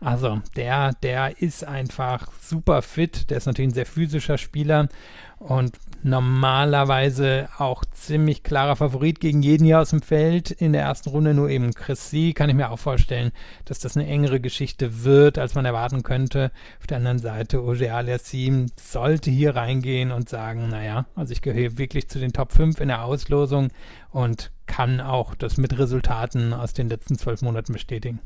Also 0.00 0.40
der, 0.56 0.92
der 1.02 1.42
ist 1.42 1.64
einfach 1.64 2.30
super 2.40 2.82
fit. 2.82 3.30
Der 3.30 3.38
ist 3.38 3.46
natürlich 3.46 3.70
ein 3.70 3.74
sehr 3.74 3.86
physischer 3.86 4.38
Spieler. 4.38 4.88
und 5.38 5.78
normalerweise 6.02 7.48
auch 7.58 7.84
ziemlich 7.84 8.42
klarer 8.42 8.76
Favorit 8.76 9.20
gegen 9.20 9.42
jeden 9.42 9.64
hier 9.64 9.80
aus 9.80 9.90
dem 9.90 10.02
Feld 10.02 10.50
in 10.50 10.72
der 10.72 10.82
ersten 10.82 11.10
Runde, 11.10 11.34
nur 11.34 11.48
eben 11.48 11.74
Chris 11.74 12.10
C. 12.10 12.32
kann 12.32 12.48
ich 12.48 12.56
mir 12.56 12.70
auch 12.70 12.78
vorstellen, 12.78 13.32
dass 13.64 13.78
das 13.78 13.96
eine 13.96 14.06
engere 14.06 14.40
Geschichte 14.40 15.04
wird, 15.04 15.38
als 15.38 15.54
man 15.54 15.64
erwarten 15.64 16.02
könnte. 16.02 16.50
Auf 16.80 16.86
der 16.86 16.98
anderen 16.98 17.18
Seite, 17.18 17.62
Oje 17.62 17.92
Aliassim 17.92 18.66
sollte 18.80 19.30
hier 19.30 19.56
reingehen 19.56 20.12
und 20.12 20.28
sagen, 20.28 20.68
naja, 20.68 21.06
also 21.14 21.32
ich 21.32 21.42
gehöre 21.42 21.78
wirklich 21.78 22.08
zu 22.08 22.18
den 22.18 22.32
Top 22.32 22.52
5 22.52 22.80
in 22.80 22.88
der 22.88 23.04
Auslosung 23.04 23.68
und 24.10 24.50
kann 24.66 25.00
auch 25.00 25.34
das 25.34 25.56
mit 25.56 25.78
Resultaten 25.78 26.52
aus 26.52 26.74
den 26.74 26.88
letzten 26.88 27.16
zwölf 27.16 27.42
Monaten 27.42 27.72
bestätigen. 27.72 28.20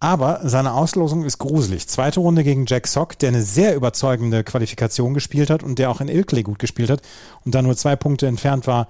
Aber 0.00 0.40
seine 0.44 0.72
Auslosung 0.72 1.24
ist 1.24 1.36
gruselig. 1.36 1.86
Zweite 1.86 2.20
Runde 2.20 2.42
gegen 2.42 2.64
Jack 2.66 2.86
Sock, 2.86 3.18
der 3.18 3.28
eine 3.28 3.42
sehr 3.42 3.76
überzeugende 3.76 4.42
Qualifikation 4.42 5.12
gespielt 5.12 5.50
hat 5.50 5.62
und 5.62 5.78
der 5.78 5.90
auch 5.90 6.00
in 6.00 6.08
Ilkley 6.08 6.42
gut 6.42 6.58
gespielt 6.58 6.88
hat 6.88 7.02
und 7.44 7.54
da 7.54 7.60
nur 7.60 7.76
zwei 7.76 7.96
Punkte 7.96 8.26
entfernt 8.26 8.66
war 8.66 8.88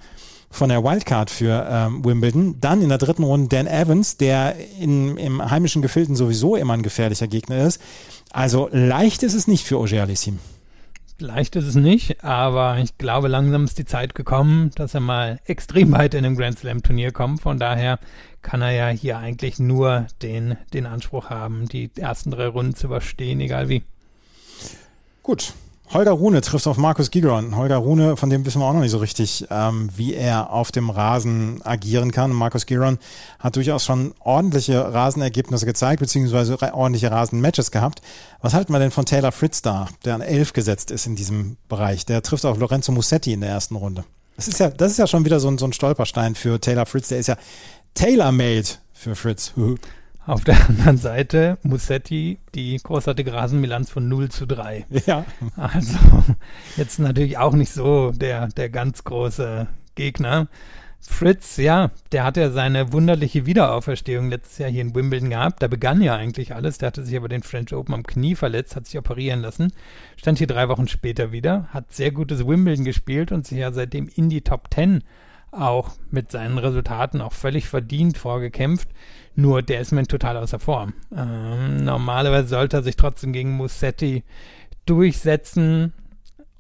von 0.52 0.68
der 0.68 0.84
Wildcard 0.84 1.30
für 1.30 1.66
ähm, 1.68 2.04
Wimbledon. 2.04 2.56
Dann 2.60 2.80
in 2.80 2.88
der 2.88 2.98
dritten 2.98 3.24
Runde 3.24 3.48
Dan 3.48 3.66
Evans, 3.66 4.18
der 4.18 4.54
in, 4.80 5.16
im 5.16 5.50
heimischen 5.50 5.82
Gefilden 5.82 6.14
sowieso 6.14 6.54
immer 6.54 6.74
ein 6.74 6.82
gefährlicher 6.82 7.26
Gegner 7.26 7.66
ist. 7.66 7.80
Also 8.32 8.68
leicht 8.70 9.24
ist 9.24 9.34
es 9.34 9.48
nicht 9.48 9.66
für 9.66 9.78
Auger 9.78 10.02
Aliassime. 10.02 10.38
Leicht 11.20 11.56
ist 11.56 11.66
es 11.66 11.74
nicht, 11.74 12.24
aber 12.24 12.78
ich 12.78 12.96
glaube, 12.96 13.28
langsam 13.28 13.64
ist 13.64 13.78
die 13.78 13.84
Zeit 13.84 14.14
gekommen, 14.14 14.70
dass 14.74 14.94
er 14.94 15.00
mal 15.00 15.38
extrem 15.44 15.92
weit 15.92 16.14
in 16.14 16.24
einem 16.24 16.36
Grand 16.36 16.58
Slam 16.58 16.82
Turnier 16.82 17.12
kommt. 17.12 17.42
Von 17.42 17.58
daher 17.58 17.98
kann 18.42 18.62
er 18.62 18.70
ja 18.70 18.88
hier 18.88 19.18
eigentlich 19.18 19.58
nur 19.58 20.06
den, 20.22 20.56
den 20.72 20.86
Anspruch 20.86 21.30
haben, 21.30 21.68
die 21.68 21.90
ersten 21.96 22.30
drei 22.30 22.46
Runden 22.46 22.74
zu 22.74 22.86
überstehen, 22.86 23.40
egal 23.40 23.68
wie. 23.68 23.82
Gut, 25.22 25.52
Holger 25.92 26.12
Rune 26.12 26.40
trifft 26.40 26.68
auf 26.68 26.76
Markus 26.76 27.10
Gigeron. 27.10 27.56
Holger 27.56 27.78
Rune, 27.78 28.16
von 28.16 28.30
dem 28.30 28.46
wissen 28.46 28.60
wir 28.60 28.66
auch 28.66 28.72
noch 28.72 28.80
nicht 28.80 28.92
so 28.92 28.98
richtig, 28.98 29.46
ähm, 29.50 29.90
wie 29.96 30.14
er 30.14 30.50
auf 30.50 30.70
dem 30.70 30.88
Rasen 30.88 31.60
agieren 31.64 32.12
kann. 32.12 32.30
Markus 32.30 32.66
Gigeron 32.66 32.98
hat 33.40 33.56
durchaus 33.56 33.84
schon 33.84 34.14
ordentliche 34.20 34.94
Rasenergebnisse 34.94 35.66
gezeigt, 35.66 35.98
beziehungsweise 35.98 36.56
ordentliche 36.72 37.10
Rasenmatches 37.10 37.72
gehabt. 37.72 38.02
Was 38.40 38.54
halten 38.54 38.72
wir 38.72 38.78
denn 38.78 38.92
von 38.92 39.04
Taylor 39.04 39.32
Fritz 39.32 39.62
da, 39.62 39.88
der 40.04 40.14
an 40.14 40.20
elf 40.20 40.52
gesetzt 40.52 40.92
ist 40.92 41.06
in 41.06 41.16
diesem 41.16 41.56
Bereich? 41.68 42.06
Der 42.06 42.22
trifft 42.22 42.44
auf 42.44 42.56
Lorenzo 42.56 42.92
Musetti 42.92 43.32
in 43.32 43.40
der 43.40 43.50
ersten 43.50 43.74
Runde. 43.74 44.04
Das 44.36 44.46
ist 44.46 44.60
ja, 44.60 44.70
das 44.70 44.92
ist 44.92 44.98
ja 44.98 45.08
schon 45.08 45.24
wieder 45.24 45.40
so 45.40 45.48
ein, 45.48 45.58
so 45.58 45.66
ein 45.66 45.72
Stolperstein 45.72 46.36
für 46.36 46.60
Taylor 46.60 46.86
Fritz. 46.86 47.08
Der 47.08 47.18
ist 47.18 47.26
ja 47.26 47.36
tailor-made 47.94 48.68
für 48.92 49.16
Fritz. 49.16 49.52
Auf 50.26 50.44
der 50.44 50.56
anderen 50.68 50.96
Seite 50.96 51.58
Musetti 51.62 52.38
die 52.54 52.76
großartige 52.76 53.32
Rasenbilanz 53.32 53.90
von 53.90 54.08
0 54.08 54.30
zu 54.30 54.46
3. 54.46 54.86
Ja. 55.06 55.24
Also 55.56 55.98
jetzt 56.76 56.98
natürlich 56.98 57.38
auch 57.38 57.54
nicht 57.54 57.72
so 57.72 58.12
der, 58.12 58.48
der 58.48 58.68
ganz 58.68 59.04
große 59.04 59.66
Gegner. 59.94 60.48
Fritz, 61.02 61.56
ja, 61.56 61.90
der 62.12 62.24
hat 62.24 62.36
ja 62.36 62.50
seine 62.50 62.92
wunderliche 62.92 63.46
Wiederauferstehung 63.46 64.28
letztes 64.28 64.58
Jahr 64.58 64.70
hier 64.70 64.82
in 64.82 64.94
Wimbledon 64.94 65.30
gehabt. 65.30 65.62
Da 65.62 65.68
begann 65.68 66.02
ja 66.02 66.14
eigentlich 66.14 66.54
alles. 66.54 66.76
Der 66.76 66.88
hatte 66.88 67.04
sich 67.04 67.16
aber 67.16 67.28
den 67.28 67.42
French 67.42 67.74
Open 67.74 67.94
am 67.94 68.02
Knie 68.02 68.34
verletzt, 68.34 68.76
hat 68.76 68.86
sich 68.86 68.98
operieren 68.98 69.40
lassen. 69.40 69.72
Stand 70.16 70.38
hier 70.38 70.46
drei 70.46 70.68
Wochen 70.68 70.88
später 70.88 71.32
wieder, 71.32 71.68
hat 71.72 71.92
sehr 71.92 72.12
gutes 72.12 72.46
Wimbledon 72.46 72.84
gespielt 72.84 73.32
und 73.32 73.46
sich 73.46 73.58
ja 73.58 73.72
seitdem 73.72 74.08
in 74.14 74.28
die 74.28 74.42
Top 74.42 74.68
10 74.72 75.02
auch 75.52 75.92
mit 76.10 76.30
seinen 76.30 76.58
Resultaten 76.58 77.20
auch 77.20 77.32
völlig 77.32 77.68
verdient 77.68 78.18
vorgekämpft. 78.18 78.88
Nur 79.34 79.62
der 79.62 79.80
ist 79.80 79.92
mir 79.92 80.06
total 80.06 80.36
außer 80.36 80.58
Form. 80.58 80.94
Ähm, 81.16 81.84
normalerweise 81.84 82.48
sollte 82.48 82.78
er 82.78 82.82
sich 82.82 82.96
trotzdem 82.96 83.32
gegen 83.32 83.56
Musetti 83.56 84.24
durchsetzen. 84.86 85.92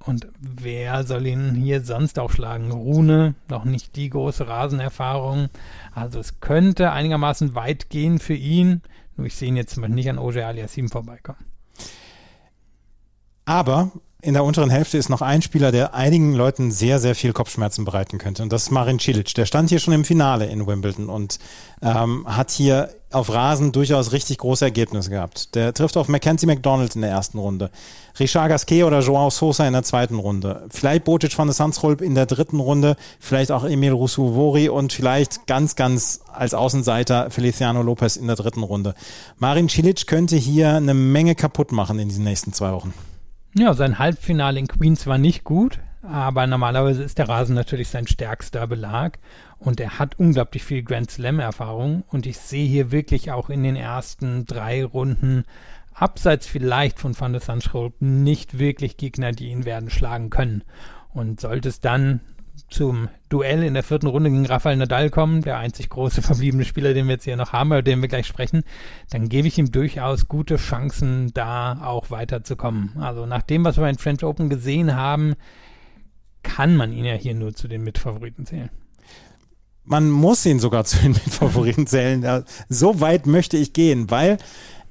Und 0.06 0.28
wer 0.40 1.04
soll 1.04 1.26
ihn 1.26 1.54
hier 1.54 1.82
sonst 1.82 2.18
auch 2.18 2.30
schlagen? 2.30 2.70
Rune, 2.70 3.34
noch 3.48 3.64
nicht 3.64 3.96
die 3.96 4.08
große 4.08 4.48
Rasenerfahrung. 4.48 5.50
Also 5.92 6.18
es 6.20 6.40
könnte 6.40 6.92
einigermaßen 6.92 7.54
weit 7.54 7.90
gehen 7.90 8.18
für 8.18 8.34
ihn. 8.34 8.82
Nur 9.16 9.26
ich 9.26 9.36
sehe 9.36 9.48
ihn 9.48 9.56
jetzt 9.56 9.76
nicht 9.76 10.08
an 10.08 10.18
Oje 10.18 10.46
Aliassim 10.46 10.88
vorbeikommen. 10.88 11.44
Aber 13.44 13.92
in 14.22 14.34
der 14.34 14.44
unteren 14.44 14.70
Hälfte 14.70 14.98
ist 14.98 15.08
noch 15.08 15.22
ein 15.22 15.42
Spieler, 15.42 15.72
der 15.72 15.94
einigen 15.94 16.34
Leuten 16.34 16.70
sehr, 16.70 16.98
sehr 16.98 17.14
viel 17.14 17.32
Kopfschmerzen 17.32 17.84
bereiten 17.84 18.18
könnte. 18.18 18.42
Und 18.42 18.52
das 18.52 18.64
ist 18.64 18.70
Marin 18.70 18.98
Cilic. 18.98 19.34
Der 19.34 19.46
stand 19.46 19.70
hier 19.70 19.78
schon 19.78 19.94
im 19.94 20.04
Finale 20.04 20.46
in 20.46 20.66
Wimbledon 20.66 21.08
und 21.08 21.38
ähm, 21.82 22.26
hat 22.26 22.50
hier 22.50 22.90
auf 23.12 23.32
Rasen 23.32 23.72
durchaus 23.72 24.12
richtig 24.12 24.38
große 24.38 24.64
Ergebnisse 24.64 25.10
gehabt. 25.10 25.54
Der 25.54 25.74
trifft 25.74 25.96
auf 25.96 26.08
Mackenzie 26.08 26.46
McDonald 26.46 26.94
in 26.94 27.00
der 27.00 27.10
ersten 27.10 27.38
Runde. 27.38 27.70
Richard 28.18 28.50
Gasquet 28.50 28.84
oder 28.84 29.00
Joao 29.00 29.30
Sosa 29.30 29.66
in 29.66 29.72
der 29.72 29.82
zweiten 29.82 30.16
Runde. 30.16 30.66
Vielleicht 30.68 31.04
Botic 31.04 31.36
van 31.36 31.48
der 31.48 31.54
Sandsrolp 31.54 32.02
in 32.02 32.14
der 32.14 32.26
dritten 32.26 32.60
Runde. 32.60 32.96
Vielleicht 33.18 33.50
auch 33.50 33.64
Emil 33.64 33.92
Rousseau-Vori 33.92 34.68
und 34.68 34.92
vielleicht 34.92 35.46
ganz, 35.46 35.76
ganz 35.76 36.20
als 36.32 36.54
Außenseiter 36.54 37.30
Feliciano 37.30 37.82
Lopez 37.82 38.16
in 38.16 38.26
der 38.26 38.36
dritten 38.36 38.62
Runde. 38.62 38.94
Marin 39.38 39.68
Cilic 39.68 40.06
könnte 40.06 40.36
hier 40.36 40.74
eine 40.74 40.94
Menge 40.94 41.34
kaputt 41.34 41.72
machen 41.72 41.98
in 41.98 42.08
diesen 42.08 42.24
nächsten 42.24 42.52
zwei 42.52 42.72
Wochen. 42.72 42.94
Ja, 43.54 43.74
sein 43.74 43.98
Halbfinale 43.98 44.60
in 44.60 44.68
Queens 44.68 45.08
war 45.08 45.18
nicht 45.18 45.42
gut, 45.42 45.80
aber 46.02 46.46
normalerweise 46.46 47.02
ist 47.02 47.18
der 47.18 47.28
Rasen 47.28 47.56
natürlich 47.56 47.88
sein 47.88 48.06
stärkster 48.06 48.66
Belag 48.68 49.18
und 49.58 49.80
er 49.80 49.98
hat 49.98 50.18
unglaublich 50.20 50.62
viel 50.62 50.84
Grand 50.84 51.10
Slam-Erfahrung 51.10 52.04
und 52.08 52.26
ich 52.26 52.38
sehe 52.38 52.68
hier 52.68 52.92
wirklich 52.92 53.32
auch 53.32 53.50
in 53.50 53.64
den 53.64 53.74
ersten 53.74 54.46
drei 54.46 54.84
Runden 54.84 55.44
abseits 55.92 56.46
vielleicht 56.46 57.00
von 57.00 57.18
Van 57.18 57.32
der 57.32 57.40
Sandschrold 57.40 58.00
nicht 58.00 58.58
wirklich 58.58 58.96
Gegner, 58.96 59.32
die 59.32 59.50
ihn 59.50 59.64
werden 59.64 59.90
schlagen 59.90 60.30
können. 60.30 60.62
Und 61.12 61.40
sollte 61.40 61.68
es 61.68 61.80
dann 61.80 62.20
zum 62.68 63.08
Duell 63.28 63.62
in 63.62 63.74
der 63.74 63.82
vierten 63.82 64.06
Runde 64.06 64.30
gegen 64.30 64.46
Rafael 64.46 64.76
Nadal 64.76 65.10
kommen, 65.10 65.42
der 65.42 65.58
einzig 65.58 65.88
große 65.88 66.20
verbliebene 66.22 66.64
Spieler, 66.64 66.94
den 66.94 67.06
wir 67.06 67.14
jetzt 67.14 67.24
hier 67.24 67.36
noch 67.36 67.52
haben, 67.52 67.68
über 67.68 67.82
den 67.82 68.00
wir 68.00 68.08
gleich 68.08 68.26
sprechen, 68.26 68.64
dann 69.10 69.28
gebe 69.28 69.48
ich 69.48 69.58
ihm 69.58 69.70
durchaus 69.70 70.28
gute 70.28 70.56
Chancen, 70.56 71.32
da 71.32 71.80
auch 71.84 72.10
weiterzukommen. 72.10 72.96
Also 72.98 73.26
nach 73.26 73.42
dem, 73.42 73.64
was 73.64 73.76
wir 73.76 73.88
in 73.88 73.98
French 73.98 74.24
Open 74.24 74.48
gesehen 74.48 74.96
haben, 74.96 75.34
kann 76.42 76.76
man 76.76 76.92
ihn 76.92 77.04
ja 77.04 77.14
hier 77.14 77.34
nur 77.34 77.54
zu 77.54 77.68
den 77.68 77.82
Mitfavoriten 77.84 78.46
zählen. 78.46 78.70
Man 79.84 80.10
muss 80.10 80.44
ihn 80.46 80.58
sogar 80.58 80.84
zu 80.86 80.98
den 80.98 81.12
Mitfavoriten 81.12 81.86
zählen. 81.86 82.44
So 82.68 83.00
weit 83.00 83.26
möchte 83.26 83.56
ich 83.56 83.72
gehen, 83.72 84.10
weil 84.10 84.38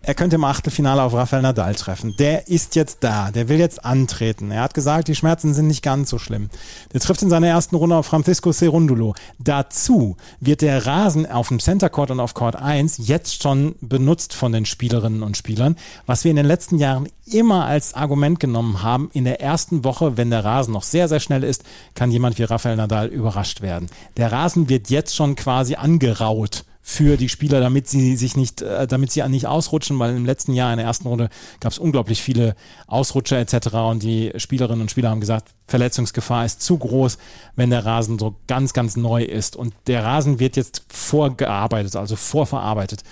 er 0.01 0.15
könnte 0.15 0.37
im 0.37 0.43
Achtelfinale 0.45 1.03
auf 1.03 1.13
Rafael 1.13 1.41
Nadal 1.41 1.75
treffen. 1.75 2.15
Der 2.17 2.47
ist 2.47 2.75
jetzt 2.75 2.99
da, 3.01 3.31
der 3.31 3.49
will 3.49 3.59
jetzt 3.59 3.83
antreten. 3.83 4.49
Er 4.49 4.61
hat 4.61 4.73
gesagt, 4.73 5.09
die 5.09 5.15
Schmerzen 5.15 5.53
sind 5.53 5.67
nicht 5.67 5.83
ganz 5.83 6.09
so 6.09 6.17
schlimm. 6.17 6.49
Der 6.93 7.01
trifft 7.01 7.21
in 7.21 7.29
seiner 7.29 7.47
ersten 7.47 7.75
Runde 7.75 7.97
auf 7.97 8.05
Francisco 8.05 8.53
Cerundulo. 8.53 9.13
Dazu 9.39 10.15
wird 10.39 10.61
der 10.61 10.85
Rasen 10.85 11.29
auf 11.29 11.49
dem 11.49 11.59
Center 11.59 11.89
Court 11.89 12.11
und 12.11 12.21
auf 12.21 12.33
Court 12.33 12.55
1 12.55 13.07
jetzt 13.07 13.43
schon 13.43 13.75
benutzt 13.81 14.33
von 14.33 14.53
den 14.53 14.65
Spielerinnen 14.65 15.21
und 15.21 15.35
Spielern, 15.35 15.75
was 16.05 16.23
wir 16.23 16.31
in 16.31 16.37
den 16.37 16.45
letzten 16.45 16.77
Jahren 16.77 17.09
immer 17.25 17.65
als 17.65 17.93
Argument 17.93 18.39
genommen 18.39 18.81
haben. 18.81 19.09
In 19.13 19.25
der 19.25 19.41
ersten 19.41 19.83
Woche, 19.83 20.15
wenn 20.15 20.29
der 20.29 20.45
Rasen 20.45 20.73
noch 20.73 20.83
sehr, 20.83 21.09
sehr 21.09 21.19
schnell 21.19 21.43
ist, 21.43 21.63
kann 21.93 22.09
jemand 22.09 22.39
wie 22.39 22.43
Rafael 22.43 22.77
Nadal 22.77 23.07
überrascht 23.07 23.61
werden. 23.61 23.89
Der 24.15 24.31
Rasen 24.31 24.69
wird 24.69 24.89
jetzt 24.89 25.15
schon 25.15 25.35
quasi 25.35 25.75
angeraut 25.75 26.63
für 26.89 27.17
die 27.17 27.29
Spieler, 27.29 27.59
damit 27.59 27.87
sie 27.87 28.17
sich 28.17 28.35
nicht, 28.35 28.63
äh, 28.63 28.87
damit 28.87 29.11
sie 29.11 29.21
nicht 29.29 29.45
ausrutschen, 29.45 29.99
weil 29.99 30.15
im 30.15 30.25
letzten 30.25 30.53
Jahr 30.53 30.71
in 30.71 30.77
der 30.77 30.87
ersten 30.87 31.07
Runde 31.07 31.29
gab 31.59 31.71
es 31.71 31.77
unglaublich 31.77 32.23
viele 32.23 32.55
Ausrutscher 32.87 33.37
etc. 33.37 33.67
und 33.91 34.01
die 34.01 34.31
Spielerinnen 34.37 34.81
und 34.81 34.89
Spieler 34.89 35.11
haben 35.11 35.19
gesagt, 35.19 35.53
Verletzungsgefahr 35.67 36.45
ist 36.45 36.63
zu 36.63 36.79
groß, 36.79 37.19
wenn 37.55 37.69
der 37.69 37.85
Rasen 37.85 38.17
so 38.17 38.37
ganz, 38.47 38.73
ganz 38.73 38.97
neu 38.97 39.23
ist. 39.23 39.55
Und 39.55 39.75
der 39.85 40.03
Rasen 40.03 40.39
wird 40.39 40.57
jetzt 40.57 40.83
vorgearbeitet, 40.89 41.95
also 41.95 42.15
vorverarbeitet. 42.15 43.03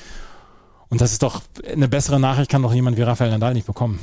Und 0.89 0.99
das 0.99 1.11
ist 1.11 1.21
doch 1.21 1.43
eine 1.71 1.87
bessere 1.87 2.19
Nachricht, 2.19 2.49
kann 2.49 2.63
doch 2.63 2.73
jemand 2.73 2.97
wie 2.97 3.03
Rafael 3.03 3.29
Nadal 3.29 3.53
nicht 3.53 3.67
bekommen 3.67 3.99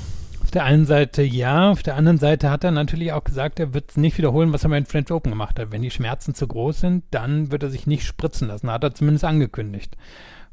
der 0.51 0.64
einen 0.64 0.86
Seite 0.86 1.22
ja, 1.22 1.70
auf 1.70 1.82
der 1.82 1.97
anderen 1.97 2.18
Seite 2.18 2.51
hat 2.51 2.64
er 2.64 2.70
natürlich 2.70 3.12
auch 3.12 3.24
gesagt, 3.24 3.61
er 3.61 3.74
wird 3.74 3.97
nicht 3.97 4.18
wiederholen, 4.18 4.53
was 4.53 4.64
er 4.64 4.70
bei 4.70 4.80
den 4.80 4.86
French 4.86 5.11
Open 5.11 5.30
gemacht 5.30 5.59
hat. 5.59 5.70
Wenn 5.72 5.82
die 5.82 5.90
Schmerzen 5.90 6.34
zu 6.34 6.47
groß 6.47 6.80
sind, 6.80 7.05
dann 7.11 7.51
wird 7.51 7.62
er 7.62 7.70
sich 7.70 7.86
nicht 7.86 8.05
spritzen 8.05 8.49
lassen, 8.49 8.70
hat 8.70 8.84
er 8.84 8.95
zumindest 8.95 9.24
angekündigt. 9.24 9.97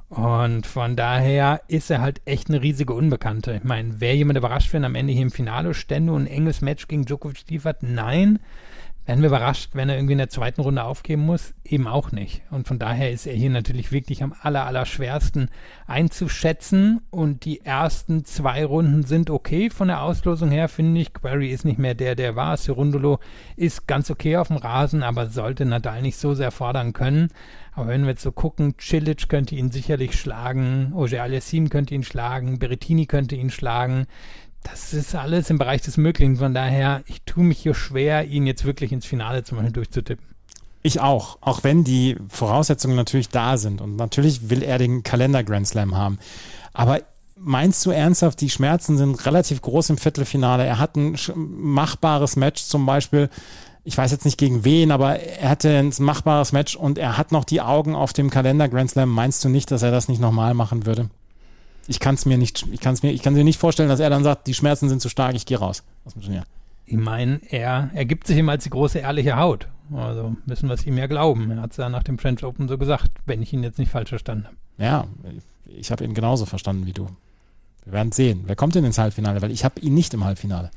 Und 0.10 0.68
von 0.68 0.98
daher 0.98 1.62
ist 1.70 1.90
er 1.90 2.02
halt 2.02 2.22
echt 2.26 2.50
eine 2.50 2.62
riesige 2.62 2.94
Unbekannte. 2.94 3.54
Ich 3.54 3.64
meine, 3.64 4.02
wäre 4.02 4.16
jemand 4.16 4.38
überrascht, 4.38 4.74
wenn 4.74 4.84
am 4.84 4.96
Ende 4.96 5.14
hier 5.14 5.22
im 5.22 5.32
Finale 5.32 5.74
stände 5.74 6.12
und 6.12 6.24
ein 6.24 6.28
enges 6.28 6.60
Match 6.60 6.90
gegen 6.90 7.06
Djokovic 7.06 7.50
liefert? 7.50 7.82
Nein. 7.82 8.40
Werden 9.08 9.22
wir 9.22 9.30
überrascht, 9.30 9.72
wenn 9.74 9.90
er 9.90 9.96
irgendwie 9.96 10.12
in 10.12 10.20
der 10.20 10.30
zweiten 10.30 10.62
Runde 10.62 10.84
aufgeben 10.84 11.24
muss? 11.24 11.56
Eben 11.64 11.88
auch 11.88 12.12
nicht. 12.12 12.44
Und 12.52 12.68
von 12.68 12.78
daher 12.78 13.12
ist 13.12 13.26
er 13.26 13.34
hier 13.34 13.50
natürlich 13.50 13.92
wirklich 13.92 14.22
am 14.22 14.36
aller, 14.42 14.68
aller 14.68 14.86
schwersten 14.86 15.50
einzuschätzen. 15.88 17.02
Und 17.10 17.46
die 17.46 17.66
ersten 17.66 18.26
zwei 18.26 18.64
Runden 18.64 19.02
sind 19.04 19.32
okay 19.32 19.72
von 19.72 19.88
der 19.88 20.04
Auslosung 20.04 20.52
her, 20.52 20.70
finde 20.70 21.02
ich. 21.02 21.14
Query 21.14 21.50
ist 21.50 21.66
nicht 21.66 21.80
mehr 21.80 21.96
der, 21.96 22.14
der 22.14 22.36
war. 22.36 22.58
Cerundolo 22.58 23.20
ist 23.56 23.88
ganz 23.88 24.12
okay 24.12 24.38
auf 24.38 24.50
dem 24.50 24.58
Rasen, 24.58 25.02
aber 25.02 25.28
sollte 25.30 25.66
Nadal 25.66 26.04
nicht 26.04 26.18
so 26.18 26.36
sehr 26.36 26.52
fordern 26.52 26.94
können. 26.94 27.30
Aber 27.74 27.88
wenn 27.88 28.04
wir 28.04 28.12
jetzt 28.12 28.22
so 28.22 28.32
gucken, 28.32 28.76
Cilic 28.80 29.30
könnte 29.30 29.56
ihn 29.56 29.72
sicherlich 29.72 30.20
schlagen, 30.20 30.92
Oje 30.94 31.22
Aliassim 31.22 31.70
könnte 31.70 31.96
ihn 31.96 32.04
schlagen, 32.04 32.60
Berrettini 32.60 33.08
könnte 33.08 33.36
ihn 33.36 33.50
schlagen 33.50 34.06
das 34.64 34.94
ist 34.94 35.16
alles 35.16 35.50
im 35.50 35.58
Bereich 35.58 35.82
des 35.82 35.98
Möglichen. 35.98 36.38
Von 36.38 36.54
daher, 36.54 37.04
ich 37.08 37.22
tue 37.24 37.44
mich 37.44 37.60
hier 37.60 37.74
schwer, 37.74 38.26
ihn 38.26 38.46
jetzt 38.46 38.66
wirklich 38.66 38.92
ins 38.92 39.06
Finale 39.06 39.44
zum 39.44 39.58
Beispiel 39.58 39.74
durchzutippen. 39.74 40.26
Ich 40.84 41.00
auch, 41.00 41.38
auch 41.42 41.64
wenn 41.64 41.84
die 41.84 42.18
Voraussetzungen 42.28 42.96
natürlich 42.96 43.30
da 43.30 43.58
sind. 43.58 43.82
Und 43.82 43.96
natürlich 43.96 44.50
will 44.50 44.64
er 44.64 44.78
den 44.78 45.04
Kalender 45.04 45.44
Grand 45.44 45.68
Slam 45.68 45.96
haben. 45.96 46.18
Aber 46.74 47.00
meinst 47.36 47.86
du 47.86 47.92
ernsthaft, 47.92 48.42
die 48.42 48.50
Schmerzen 48.50 48.98
sind 48.98 49.26
relativ 49.26 49.62
groß 49.62 49.92
im 49.92 49.98
Viertelfinale? 49.98 50.66
Er 50.66 50.80
hat 50.80 50.96
ein 50.96 51.18
machbares 51.36 52.36
Match 52.36 52.64
zum 52.64 52.86
Beispiel. 52.86 53.30
Ich 53.84 53.98
weiß 53.98 54.12
jetzt 54.12 54.26
nicht 54.26 54.38
gegen 54.38 54.64
wen, 54.64 54.92
aber 54.92 55.20
er 55.20 55.50
hatte 55.50 55.78
ein 55.78 55.92
machbares 56.00 56.52
Match 56.52 56.76
und 56.76 56.98
er 56.98 57.18
hat 57.18 57.32
noch 57.32 57.46
die 57.46 57.62
Augen 57.62 57.96
auf 57.96 58.14
dem 58.14 58.30
Kalender 58.30 58.70
Grand 58.70 58.92
Slam. 58.92 59.10
Meinst 59.10 59.44
du 59.44 59.50
nicht, 59.50 59.72
dass 59.72 59.82
er 59.82 59.92
das 59.92 60.08
nicht 60.08 60.22
nochmal 60.22 60.54
machen 60.54 60.86
würde? 60.86 61.10
Ich 61.88 62.00
kann 62.00 62.16
es 62.16 62.26
mir 62.26 62.38
nicht, 62.38 62.66
ich 62.72 62.80
kann 62.80 62.94
es 62.94 63.04
mir, 63.04 63.12
ich 63.12 63.22
kann 63.22 63.34
mir 63.34 63.44
nicht 63.44 63.60
vorstellen, 63.60 63.90
dass 63.90 64.00
er 64.00 64.10
dann 64.10 64.24
sagt, 64.24 64.48
die 64.48 64.54
Schmerzen 64.54 64.90
sind 64.90 65.02
zu 65.02 65.10
stark, 65.10 65.36
ich 65.36 65.46
gehe 65.46 65.58
raus 65.58 65.84
aus 66.06 66.14
dem 66.14 66.22
Turnier. 66.22 66.44
Ich 66.86 66.98
meine, 66.98 67.40
er, 67.50 67.90
er 67.94 68.06
gibt 68.06 68.28
sich 68.28 68.38
ihm 68.38 68.50
als 68.50 68.64
die 68.64 68.70
große 68.70 69.00
ehrliche 69.00 69.38
Haut. 69.38 69.68
Also 69.94 70.36
müssen 70.46 70.68
wir 70.70 70.74
es 70.74 70.86
ihm 70.86 70.98
ja 70.98 71.08
glauben. 71.08 71.52
Er 71.52 71.62
hat 71.62 71.72
es 71.72 71.78
ja 71.78 71.90
nach 71.90 72.04
dem 72.04 72.18
French 72.18 72.44
Open 72.44 72.68
so 72.68 72.78
gesagt, 72.78 73.12
wenn 73.26 73.42
ich 73.42 73.52
ihn 73.54 73.64
jetzt 73.64 73.80
nicht 73.80 73.92
falsch 73.92 74.10
verstanden 74.10 74.46
habe. 74.46 74.56
Ja, 74.78 75.06
ich 75.66 75.92
habe 75.92 76.04
ihn 76.04 76.14
genauso 76.14 76.46
verstanden 76.46 76.86
wie 76.86 76.94
du. 76.94 77.08
Wir 77.84 77.94
werden 77.94 78.12
sehen. 78.12 78.44
Wer 78.46 78.56
kommt 78.56 78.76
denn 78.76 78.86
ins 78.86 78.98
Halbfinale? 78.98 79.42
Weil 79.42 79.52
ich 79.52 79.66
habe 79.66 79.80
ihn 79.80 79.94
nicht 79.94 80.14
im 80.14 80.24
Halbfinale. 80.24 80.72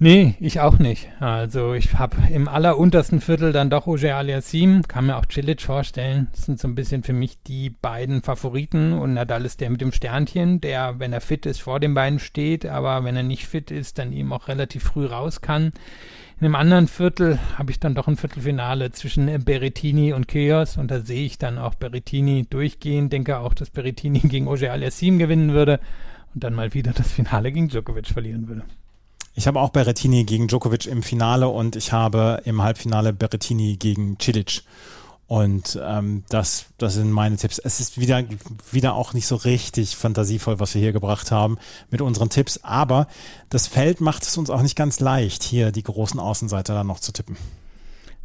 Nee, 0.00 0.36
ich 0.38 0.60
auch 0.60 0.78
nicht. 0.78 1.08
Also 1.18 1.74
ich 1.74 1.94
habe 1.94 2.16
im 2.30 2.46
alleruntersten 2.46 3.20
Viertel 3.20 3.50
dann 3.50 3.68
doch 3.68 3.88
Oje 3.88 4.14
Aliassim, 4.14 4.82
kann 4.86 5.06
mir 5.06 5.16
auch 5.16 5.24
Cilic 5.28 5.60
vorstellen. 5.60 6.28
Das 6.30 6.46
sind 6.46 6.60
so 6.60 6.68
ein 6.68 6.76
bisschen 6.76 7.02
für 7.02 7.12
mich 7.12 7.42
die 7.42 7.70
beiden 7.70 8.22
Favoriten 8.22 8.92
und 8.92 9.14
Nadal 9.14 9.44
ist 9.44 9.60
der 9.60 9.70
mit 9.70 9.80
dem 9.80 9.90
Sternchen, 9.90 10.60
der, 10.60 11.00
wenn 11.00 11.12
er 11.12 11.20
fit 11.20 11.46
ist, 11.46 11.60
vor 11.60 11.80
den 11.80 11.94
beiden 11.94 12.20
steht, 12.20 12.64
aber 12.64 13.02
wenn 13.02 13.16
er 13.16 13.24
nicht 13.24 13.48
fit 13.48 13.72
ist, 13.72 13.98
dann 13.98 14.12
eben 14.12 14.32
auch 14.32 14.46
relativ 14.46 14.84
früh 14.84 15.04
raus 15.04 15.40
kann. 15.40 15.72
In 16.38 16.44
einem 16.44 16.54
anderen 16.54 16.86
Viertel 16.86 17.40
habe 17.56 17.72
ich 17.72 17.80
dann 17.80 17.96
doch 17.96 18.06
ein 18.06 18.16
Viertelfinale 18.16 18.92
zwischen 18.92 19.26
Berrettini 19.44 20.12
und 20.12 20.28
Chaos 20.28 20.76
und 20.76 20.92
da 20.92 21.00
sehe 21.00 21.26
ich 21.26 21.38
dann 21.38 21.58
auch 21.58 21.74
Berrettini 21.74 22.46
durchgehen, 22.48 23.10
denke 23.10 23.38
auch, 23.38 23.52
dass 23.52 23.70
Berrettini 23.70 24.20
gegen 24.20 24.46
Oje 24.46 24.70
Aliassim 24.70 25.18
gewinnen 25.18 25.54
würde 25.54 25.80
und 26.36 26.44
dann 26.44 26.54
mal 26.54 26.72
wieder 26.72 26.92
das 26.92 27.10
Finale 27.10 27.50
gegen 27.50 27.66
Djokovic 27.66 28.06
verlieren 28.06 28.46
würde. 28.46 28.62
Ich 29.38 29.46
habe 29.46 29.60
auch 29.60 29.70
Berrettini 29.70 30.24
gegen 30.24 30.48
Djokovic 30.48 30.86
im 30.86 31.04
Finale 31.04 31.46
und 31.46 31.76
ich 31.76 31.92
habe 31.92 32.42
im 32.44 32.60
Halbfinale 32.60 33.12
Berrettini 33.12 33.76
gegen 33.76 34.18
Cilic. 34.20 34.62
Und 35.28 35.78
ähm, 35.80 36.24
das, 36.28 36.66
das 36.76 36.94
sind 36.94 37.12
meine 37.12 37.36
Tipps. 37.36 37.60
Es 37.60 37.78
ist 37.78 38.00
wieder, 38.00 38.24
wieder 38.72 38.94
auch 38.94 39.12
nicht 39.12 39.28
so 39.28 39.36
richtig 39.36 39.94
fantasievoll, 39.94 40.58
was 40.58 40.74
wir 40.74 40.82
hier 40.82 40.90
gebracht 40.90 41.30
haben 41.30 41.56
mit 41.88 42.00
unseren 42.00 42.30
Tipps. 42.30 42.58
Aber 42.64 43.06
das 43.48 43.68
Feld 43.68 44.00
macht 44.00 44.24
es 44.24 44.36
uns 44.36 44.50
auch 44.50 44.60
nicht 44.60 44.74
ganz 44.74 44.98
leicht, 44.98 45.44
hier 45.44 45.70
die 45.70 45.84
großen 45.84 46.18
Außenseiter 46.18 46.74
dann 46.74 46.88
noch 46.88 46.98
zu 46.98 47.12
tippen. 47.12 47.36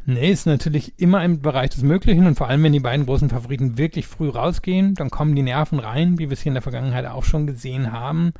Nee, 0.06 0.32
ist 0.32 0.46
natürlich 0.46 0.94
immer 0.96 1.24
im 1.24 1.42
Bereich 1.42 1.70
des 1.70 1.84
Möglichen 1.84 2.26
und 2.26 2.34
vor 2.34 2.48
allem, 2.48 2.64
wenn 2.64 2.72
die 2.72 2.80
beiden 2.80 3.06
großen 3.06 3.30
Favoriten 3.30 3.78
wirklich 3.78 4.08
früh 4.08 4.30
rausgehen, 4.30 4.96
dann 4.96 5.10
kommen 5.10 5.36
die 5.36 5.42
Nerven 5.42 5.78
rein, 5.78 6.18
wie 6.18 6.28
wir 6.28 6.32
es 6.32 6.40
hier 6.40 6.50
in 6.50 6.54
der 6.54 6.62
Vergangenheit 6.62 7.06
auch 7.06 7.22
schon 7.22 7.46
gesehen 7.46 7.92
haben. 7.92 8.32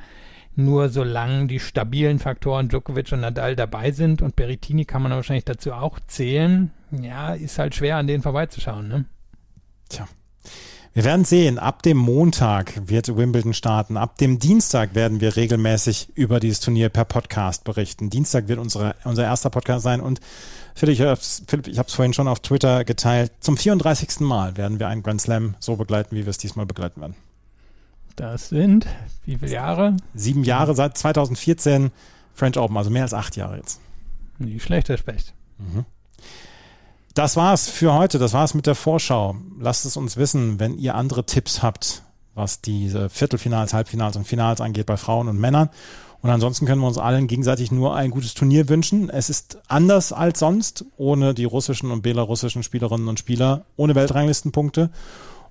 Nur 0.56 0.88
solange 0.88 1.46
die 1.46 1.58
stabilen 1.58 2.18
Faktoren 2.18 2.68
Djokovic 2.68 3.10
und 3.12 3.20
Nadal 3.20 3.56
dabei 3.56 3.90
sind 3.90 4.22
und 4.22 4.36
Berrettini 4.36 4.84
kann 4.84 5.02
man 5.02 5.12
wahrscheinlich 5.12 5.44
dazu 5.44 5.72
auch 5.72 5.98
zählen, 6.06 6.70
ja, 6.92 7.34
ist 7.34 7.58
halt 7.58 7.74
schwer 7.74 7.96
an 7.96 8.06
denen 8.06 8.22
vorbeizuschauen, 8.22 8.86
ne? 8.86 9.04
Tja. 9.88 10.06
Wir 10.92 11.02
werden 11.02 11.24
sehen, 11.24 11.58
ab 11.58 11.82
dem 11.82 11.96
Montag 11.96 12.88
wird 12.88 13.16
Wimbledon 13.16 13.52
starten. 13.52 13.96
Ab 13.96 14.16
dem 14.18 14.38
Dienstag 14.38 14.94
werden 14.94 15.20
wir 15.20 15.34
regelmäßig 15.34 16.10
über 16.14 16.38
dieses 16.38 16.60
Turnier 16.60 16.88
per 16.88 17.04
Podcast 17.04 17.64
berichten. 17.64 18.10
Dienstag 18.10 18.46
wird 18.46 18.60
unsere, 18.60 18.94
unser 19.02 19.24
erster 19.24 19.50
Podcast 19.50 19.82
sein 19.82 20.00
und 20.00 20.20
Philipp, 20.76 20.94
ich 21.66 21.78
habe 21.78 21.88
es 21.88 21.94
vorhin 21.94 22.12
schon 22.12 22.28
auf 22.28 22.38
Twitter 22.40 22.84
geteilt. 22.84 23.32
Zum 23.40 23.56
34. 23.56 24.20
Mal 24.20 24.56
werden 24.56 24.78
wir 24.78 24.86
einen 24.86 25.02
Grand 25.02 25.20
Slam 25.20 25.56
so 25.58 25.74
begleiten, 25.74 26.14
wie 26.14 26.26
wir 26.26 26.30
es 26.30 26.38
diesmal 26.38 26.64
begleiten 26.64 27.00
werden. 27.00 27.16
Das 28.16 28.48
sind 28.48 28.86
wie 29.24 29.38
viele 29.38 29.52
Jahre? 29.52 29.96
Sieben 30.14 30.44
Jahre 30.44 30.74
seit 30.74 30.96
2014 30.98 31.90
French 32.34 32.58
Open, 32.58 32.76
also 32.76 32.90
mehr 32.90 33.02
als 33.02 33.14
acht 33.14 33.36
Jahre 33.36 33.56
jetzt. 33.56 33.80
Nicht 34.38 34.62
schlecht, 34.62 34.88
Herr 34.88 34.98
Specht. 34.98 35.32
Mhm. 35.58 35.84
Das 37.14 37.36
war's 37.36 37.68
für 37.68 37.94
heute. 37.94 38.18
Das 38.18 38.32
war's 38.32 38.54
mit 38.54 38.66
der 38.66 38.74
Vorschau. 38.74 39.36
Lasst 39.60 39.84
es 39.84 39.96
uns 39.96 40.16
wissen, 40.16 40.58
wenn 40.58 40.76
ihr 40.76 40.96
andere 40.96 41.24
Tipps 41.24 41.62
habt, 41.62 42.02
was 42.34 42.60
diese 42.60 43.08
Viertelfinals, 43.08 43.72
Halbfinals 43.72 44.16
und 44.16 44.26
Finals 44.26 44.60
angeht 44.60 44.86
bei 44.86 44.96
Frauen 44.96 45.28
und 45.28 45.38
Männern. 45.38 45.70
Und 46.22 46.30
ansonsten 46.30 46.66
können 46.66 46.80
wir 46.80 46.88
uns 46.88 46.98
allen 46.98 47.28
gegenseitig 47.28 47.70
nur 47.70 47.94
ein 47.94 48.10
gutes 48.10 48.34
Turnier 48.34 48.68
wünschen. 48.68 49.10
Es 49.10 49.30
ist 49.30 49.58
anders 49.68 50.12
als 50.12 50.40
sonst, 50.40 50.84
ohne 50.96 51.34
die 51.34 51.44
russischen 51.44 51.90
und 51.90 52.02
belarussischen 52.02 52.62
Spielerinnen 52.62 53.08
und 53.08 53.18
Spieler, 53.18 53.64
ohne 53.76 53.94
Weltranglistenpunkte. 53.94 54.90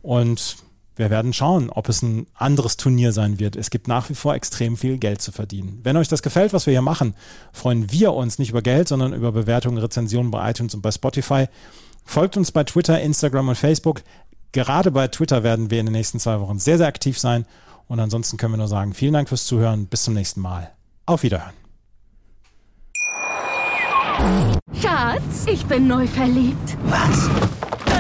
Und 0.02 0.58
wir 0.96 1.10
werden 1.10 1.34
schauen, 1.34 1.70
ob 1.70 1.90
es 1.90 2.02
ein 2.02 2.28
anderes 2.36 2.78
Turnier 2.78 3.12
sein 3.12 3.40
wird. 3.40 3.56
Es 3.56 3.70
gibt 3.70 3.88
nach 3.88 4.10
wie 4.10 4.16
vor 4.16 4.36
extrem 4.36 4.78
viel 4.78 4.98
Geld 4.98 5.22
zu 5.22 5.32
verdienen. 5.32 5.80
Wenn 5.84 5.98
euch 5.98 6.08
das 6.08 6.22
gefällt, 6.22 6.54
was 6.54 6.66
wir 6.68 6.72
hier 6.72 6.82
machen, 6.82 7.16
freuen 7.52 7.92
wir 7.92 8.14
uns 8.14 8.38
nicht 8.38 8.52
über 8.52 8.62
Geld, 8.62 8.88
sondern 8.88 9.14
über 9.14 9.32
Bewertungen, 9.32 9.80
Rezensionen 9.80 10.32
bei 10.32 10.50
iTunes 10.50 10.76
und 10.76 10.82
bei 10.82 10.92
Spotify. 10.92 11.48
Folgt 12.06 12.38
uns 12.38 12.52
bei 12.52 12.64
Twitter, 12.64 13.02
Instagram 13.02 13.50
und 13.50 13.58
Facebook. 13.58 14.04
Gerade 14.52 14.92
bei 14.92 15.08
Twitter 15.08 15.44
werden 15.44 15.72
wir 15.72 15.80
in 15.80 15.88
den 15.88 15.94
nächsten 15.94 16.20
zwei 16.20 16.40
Wochen 16.40 16.60
sehr, 16.60 16.78
sehr 16.78 16.88
aktiv 16.88 17.18
sein. 17.18 17.46
Und 17.88 18.00
ansonsten 18.00 18.38
können 18.38 18.54
wir 18.54 18.58
nur 18.58 18.68
sagen, 18.68 18.94
vielen 18.94 19.14
Dank 19.14 19.30
fürs 19.30 19.46
Zuhören. 19.46 19.88
Bis 19.88 20.04
zum 20.04 20.14
nächsten 20.14 20.42
Mal. 20.42 20.72
Auf 21.06 21.24
Wiederhören. 21.24 21.54
Schatz, 24.80 25.48
ich 25.48 25.66
bin 25.66 25.88
neu 25.88 26.08
verliebt. 26.08 26.78
Was? 26.86 27.30